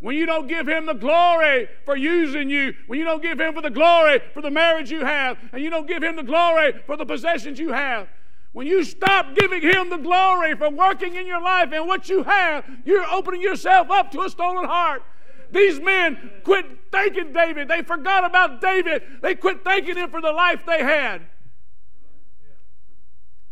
When 0.00 0.16
you 0.16 0.26
don't 0.26 0.46
give 0.46 0.68
him 0.68 0.86
the 0.86 0.94
glory 0.94 1.68
for 1.84 1.96
using 1.96 2.50
you, 2.50 2.74
when 2.86 2.98
you 2.98 3.04
don't 3.04 3.22
give 3.22 3.40
him 3.40 3.54
for 3.54 3.62
the 3.62 3.70
glory 3.70 4.20
for 4.34 4.42
the 4.42 4.50
marriage 4.50 4.90
you 4.90 5.04
have, 5.04 5.38
and 5.52 5.62
you 5.62 5.70
don't 5.70 5.88
give 5.88 6.02
him 6.02 6.16
the 6.16 6.22
glory 6.22 6.74
for 6.86 6.96
the 6.96 7.06
possessions 7.06 7.58
you 7.58 7.72
have, 7.72 8.08
when 8.56 8.66
you 8.66 8.84
stop 8.84 9.34
giving 9.34 9.60
him 9.60 9.90
the 9.90 9.98
glory 9.98 10.56
for 10.56 10.70
working 10.70 11.14
in 11.14 11.26
your 11.26 11.42
life 11.42 11.72
and 11.72 11.86
what 11.86 12.08
you 12.08 12.22
have, 12.22 12.64
you're 12.86 13.04
opening 13.12 13.42
yourself 13.42 13.90
up 13.90 14.10
to 14.10 14.22
a 14.22 14.30
stolen 14.30 14.64
heart. 14.64 15.02
These 15.50 15.78
men 15.78 16.30
quit 16.42 16.64
thanking 16.90 17.34
David. 17.34 17.68
They 17.68 17.82
forgot 17.82 18.24
about 18.24 18.62
David. 18.62 19.02
They 19.20 19.34
quit 19.34 19.62
thanking 19.62 19.98
him 19.98 20.08
for 20.08 20.22
the 20.22 20.32
life 20.32 20.64
they 20.64 20.82
had. 20.82 21.20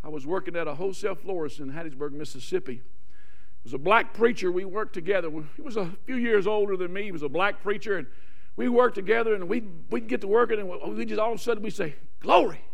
I 0.03 0.09
was 0.09 0.25
working 0.25 0.55
at 0.55 0.67
a 0.67 0.73
wholesale 0.73 1.13
florist 1.13 1.59
in 1.59 1.71
Hattiesburg, 1.71 2.11
Mississippi. 2.11 2.81
It 2.81 3.63
was 3.63 3.75
a 3.75 3.77
black 3.77 4.11
preacher. 4.11 4.51
We 4.51 4.65
worked 4.65 4.93
together. 4.95 5.29
He 5.55 5.61
was 5.61 5.77
a 5.77 5.91
few 6.07 6.15
years 6.15 6.47
older 6.47 6.75
than 6.75 6.91
me. 6.91 7.03
He 7.03 7.11
was 7.11 7.21
a 7.21 7.29
black 7.29 7.61
preacher, 7.61 7.99
and 7.99 8.07
we 8.55 8.69
worked 8.69 8.95
together. 8.95 9.35
And 9.35 9.47
we'd, 9.47 9.69
we'd 9.91 10.07
get 10.07 10.21
to 10.21 10.27
working, 10.27 10.59
and 10.59 10.97
we 10.97 11.05
just 11.05 11.19
all 11.19 11.33
of 11.33 11.39
a 11.39 11.43
sudden 11.43 11.61
we 11.61 11.69
say, 11.69 11.93
"Glory!" 12.21 12.65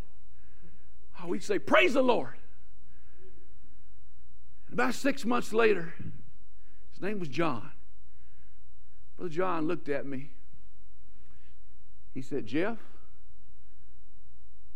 Oh, 1.24 1.28
we'd 1.28 1.44
say, 1.44 1.60
"Praise 1.60 1.94
the 1.94 2.02
Lord." 2.02 2.38
About 4.72 4.94
six 4.94 5.26
months 5.26 5.54
later, 5.54 5.94
his 6.92 7.02
name 7.02 7.20
was 7.20 7.28
John. 7.28 7.72
Brother 9.18 9.30
John 9.30 9.68
looked 9.68 9.90
at 9.90 10.06
me. 10.06 10.32
He 12.14 12.22
said, 12.22 12.46
"Jeff, 12.46 12.80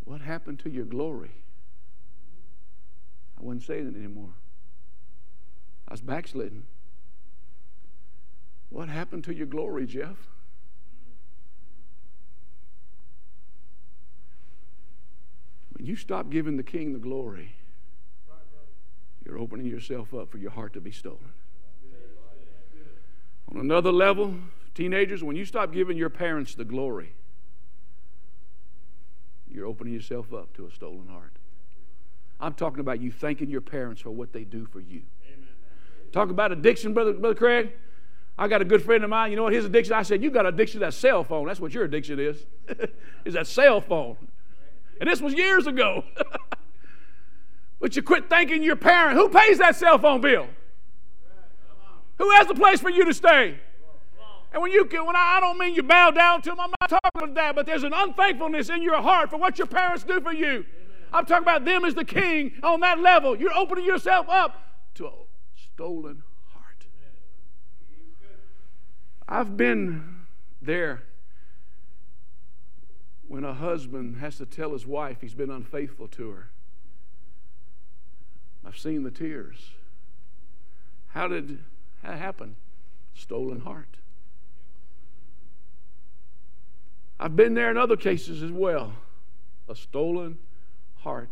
what 0.04 0.20
happened 0.20 0.60
to 0.60 0.70
your 0.70 0.84
glory?" 0.84 1.42
I 3.38 3.42
wasn't 3.42 3.64
saying 3.64 3.88
it 3.88 3.96
anymore. 3.96 4.34
I 5.88 5.92
was 5.92 6.00
backsliding. 6.00 6.66
What 8.70 8.88
happened 8.88 9.24
to 9.24 9.34
your 9.34 9.46
glory, 9.46 9.86
Jeff? 9.86 10.16
You 15.86 15.94
stop 15.94 16.30
giving 16.30 16.56
the 16.56 16.64
king 16.64 16.94
the 16.94 16.98
glory, 16.98 17.54
you're 19.24 19.38
opening 19.38 19.66
yourself 19.66 20.12
up 20.12 20.28
for 20.28 20.36
your 20.36 20.50
heart 20.50 20.72
to 20.72 20.80
be 20.80 20.90
stolen. 20.90 21.32
On 23.52 23.60
another 23.60 23.92
level, 23.92 24.34
teenagers, 24.74 25.22
when 25.22 25.36
you 25.36 25.44
stop 25.44 25.72
giving 25.72 25.96
your 25.96 26.10
parents 26.10 26.56
the 26.56 26.64
glory, 26.64 27.12
you're 29.48 29.64
opening 29.64 29.94
yourself 29.94 30.34
up 30.34 30.52
to 30.56 30.66
a 30.66 30.72
stolen 30.72 31.06
heart. 31.06 31.36
I'm 32.40 32.54
talking 32.54 32.80
about 32.80 33.00
you 33.00 33.12
thanking 33.12 33.48
your 33.48 33.60
parents 33.60 34.00
for 34.02 34.10
what 34.10 34.32
they 34.32 34.42
do 34.42 34.66
for 34.66 34.80
you. 34.80 35.02
Amen. 35.24 35.46
Talk 36.10 36.30
about 36.30 36.50
addiction, 36.50 36.94
brother, 36.94 37.12
brother 37.12 37.36
Craig. 37.36 37.70
I 38.36 38.48
got 38.48 38.60
a 38.60 38.64
good 38.64 38.82
friend 38.82 39.04
of 39.04 39.10
mine. 39.10 39.30
You 39.30 39.36
know 39.36 39.44
what 39.44 39.52
his 39.52 39.64
addiction? 39.64 39.94
I 39.94 40.02
said, 40.02 40.20
You 40.20 40.32
got 40.32 40.46
addiction 40.46 40.80
to 40.80 40.86
that 40.86 40.94
cell 40.94 41.22
phone. 41.22 41.46
That's 41.46 41.60
what 41.60 41.72
your 41.72 41.84
addiction 41.84 42.18
is. 42.18 42.44
is 43.24 43.34
that 43.34 43.46
cell 43.46 43.80
phone. 43.80 44.16
And 45.00 45.08
this 45.08 45.20
was 45.20 45.34
years 45.34 45.66
ago. 45.66 46.04
but 47.80 47.96
you 47.96 48.02
quit 48.02 48.28
thanking 48.28 48.62
your 48.62 48.76
parent. 48.76 49.16
Who 49.16 49.28
pays 49.28 49.58
that 49.58 49.76
cell 49.76 49.98
phone 49.98 50.20
bill? 50.20 50.48
Who 52.18 52.30
has 52.30 52.46
the 52.46 52.54
place 52.54 52.80
for 52.80 52.90
you 52.90 53.04
to 53.04 53.14
stay? 53.14 53.58
And 54.52 54.62
when 54.62 54.72
you 54.72 54.86
can, 54.86 55.04
when 55.04 55.16
I, 55.16 55.36
I 55.36 55.40
don't 55.40 55.58
mean 55.58 55.74
you 55.74 55.82
bow 55.82 56.10
down 56.12 56.40
to 56.42 56.50
them, 56.50 56.60
I'm 56.60 56.72
not 56.80 56.88
talking 56.88 57.10
about 57.14 57.34
that, 57.34 57.54
but 57.54 57.66
there's 57.66 57.82
an 57.82 57.92
unthankfulness 57.94 58.70
in 58.70 58.80
your 58.80 59.02
heart 59.02 59.28
for 59.28 59.36
what 59.36 59.58
your 59.58 59.66
parents 59.66 60.02
do 60.02 60.20
for 60.20 60.32
you. 60.32 60.64
I'm 61.12 61.26
talking 61.26 61.44
about 61.44 61.64
them 61.64 61.84
as 61.84 61.94
the 61.94 62.04
king 62.04 62.52
on 62.62 62.80
that 62.80 63.00
level. 63.00 63.36
You're 63.36 63.54
opening 63.54 63.84
yourself 63.84 64.26
up 64.28 64.62
to 64.94 65.06
a 65.06 65.12
stolen 65.54 66.22
heart. 66.52 66.86
I've 69.28 69.56
been 69.56 70.20
there 70.62 71.02
a 73.46 73.54
husband 73.54 74.18
has 74.18 74.36
to 74.38 74.46
tell 74.46 74.72
his 74.72 74.86
wife 74.86 75.18
he's 75.20 75.34
been 75.34 75.50
unfaithful 75.50 76.08
to 76.08 76.30
her. 76.30 76.50
I've 78.64 78.78
seen 78.78 79.04
the 79.04 79.10
tears. 79.10 79.70
How 81.08 81.28
did 81.28 81.58
that 82.02 82.18
happen? 82.18 82.56
Stolen 83.14 83.60
heart. 83.60 83.96
I've 87.18 87.36
been 87.36 87.54
there 87.54 87.70
in 87.70 87.78
other 87.78 87.96
cases 87.96 88.42
as 88.42 88.50
well. 88.50 88.92
A 89.68 89.74
stolen 89.74 90.38
heart. 90.98 91.30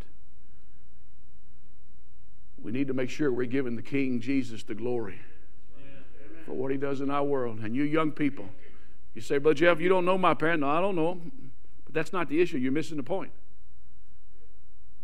We 2.62 2.72
need 2.72 2.88
to 2.88 2.94
make 2.94 3.10
sure 3.10 3.30
we're 3.30 3.46
giving 3.46 3.76
the 3.76 3.82
King 3.82 4.20
Jesus 4.20 4.62
the 4.62 4.74
glory 4.74 5.20
for 6.46 6.52
what 6.52 6.70
he 6.70 6.78
does 6.78 7.00
in 7.00 7.10
our 7.10 7.24
world. 7.24 7.60
And 7.60 7.76
you 7.76 7.82
young 7.82 8.10
people, 8.10 8.48
you 9.14 9.20
say, 9.20 9.38
Brother 9.38 9.54
Jeff, 9.54 9.80
you 9.80 9.88
don't 9.88 10.06
know 10.06 10.16
my 10.16 10.32
parents. 10.32 10.62
No, 10.62 10.70
I 10.70 10.80
don't 10.80 10.96
know 10.96 11.08
them. 11.14 11.43
That's 11.94 12.12
not 12.12 12.28
the 12.28 12.42
issue. 12.42 12.58
You're 12.58 12.72
missing 12.72 12.96
the 12.96 13.04
point. 13.04 13.30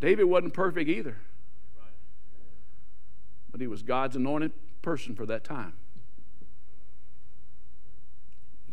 David 0.01 0.25
wasn't 0.25 0.55
perfect 0.55 0.91
either. 0.91 1.17
But 3.51 3.61
he 3.61 3.67
was 3.67 3.83
God's 3.83 4.17
anointed 4.17 4.53
person 4.83 5.15
for 5.15 5.25
that 5.27 5.45
time. 5.45 5.75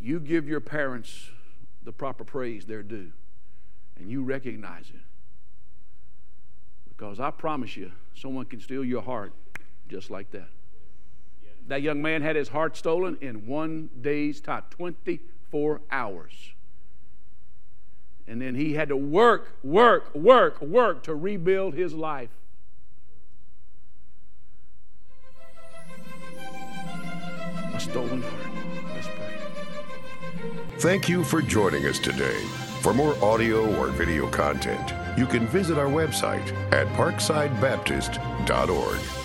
You 0.01 0.19
give 0.19 0.47
your 0.47 0.59
parents 0.59 1.29
the 1.83 1.91
proper 1.91 2.23
praise 2.23 2.65
they're 2.65 2.83
due, 2.83 3.11
and 3.99 4.09
you 4.09 4.23
recognize 4.23 4.89
it. 4.89 5.01
Because 6.89 7.19
I 7.19 7.29
promise 7.29 7.77
you, 7.77 7.91
someone 8.15 8.45
can 8.45 8.59
steal 8.59 8.83
your 8.83 9.01
heart 9.01 9.33
just 9.89 10.09
like 10.09 10.31
that. 10.31 10.49
That 11.67 11.81
young 11.81 12.01
man 12.01 12.21
had 12.21 12.35
his 12.35 12.47
heart 12.47 12.77
stolen 12.77 13.17
in 13.21 13.45
one 13.45 13.89
day's 14.01 14.39
time 14.39 14.63
24 14.71 15.81
hours. 15.91 16.53
And 18.27 18.41
then 18.41 18.55
he 18.55 18.73
had 18.73 18.89
to 18.89 18.97
work, 18.97 19.53
work, 19.63 20.13
work, 20.13 20.61
work 20.61 21.03
to 21.03 21.15
rebuild 21.15 21.73
his 21.73 21.93
life. 21.93 22.29
A 27.73 27.79
stolen 27.79 28.21
heart. 28.21 28.33
Let's 28.93 29.07
pray. 29.07 29.37
Thank 30.79 31.07
you 31.07 31.23
for 31.23 31.41
joining 31.41 31.85
us 31.85 31.99
today. 31.99 32.41
For 32.81 32.93
more 32.93 33.15
audio 33.23 33.73
or 33.79 33.87
video 33.87 34.29
content, 34.29 34.93
you 35.17 35.25
can 35.25 35.47
visit 35.47 35.77
our 35.77 35.87
website 35.87 36.51
at 36.71 36.87
parksidebaptist.org. 36.89 39.16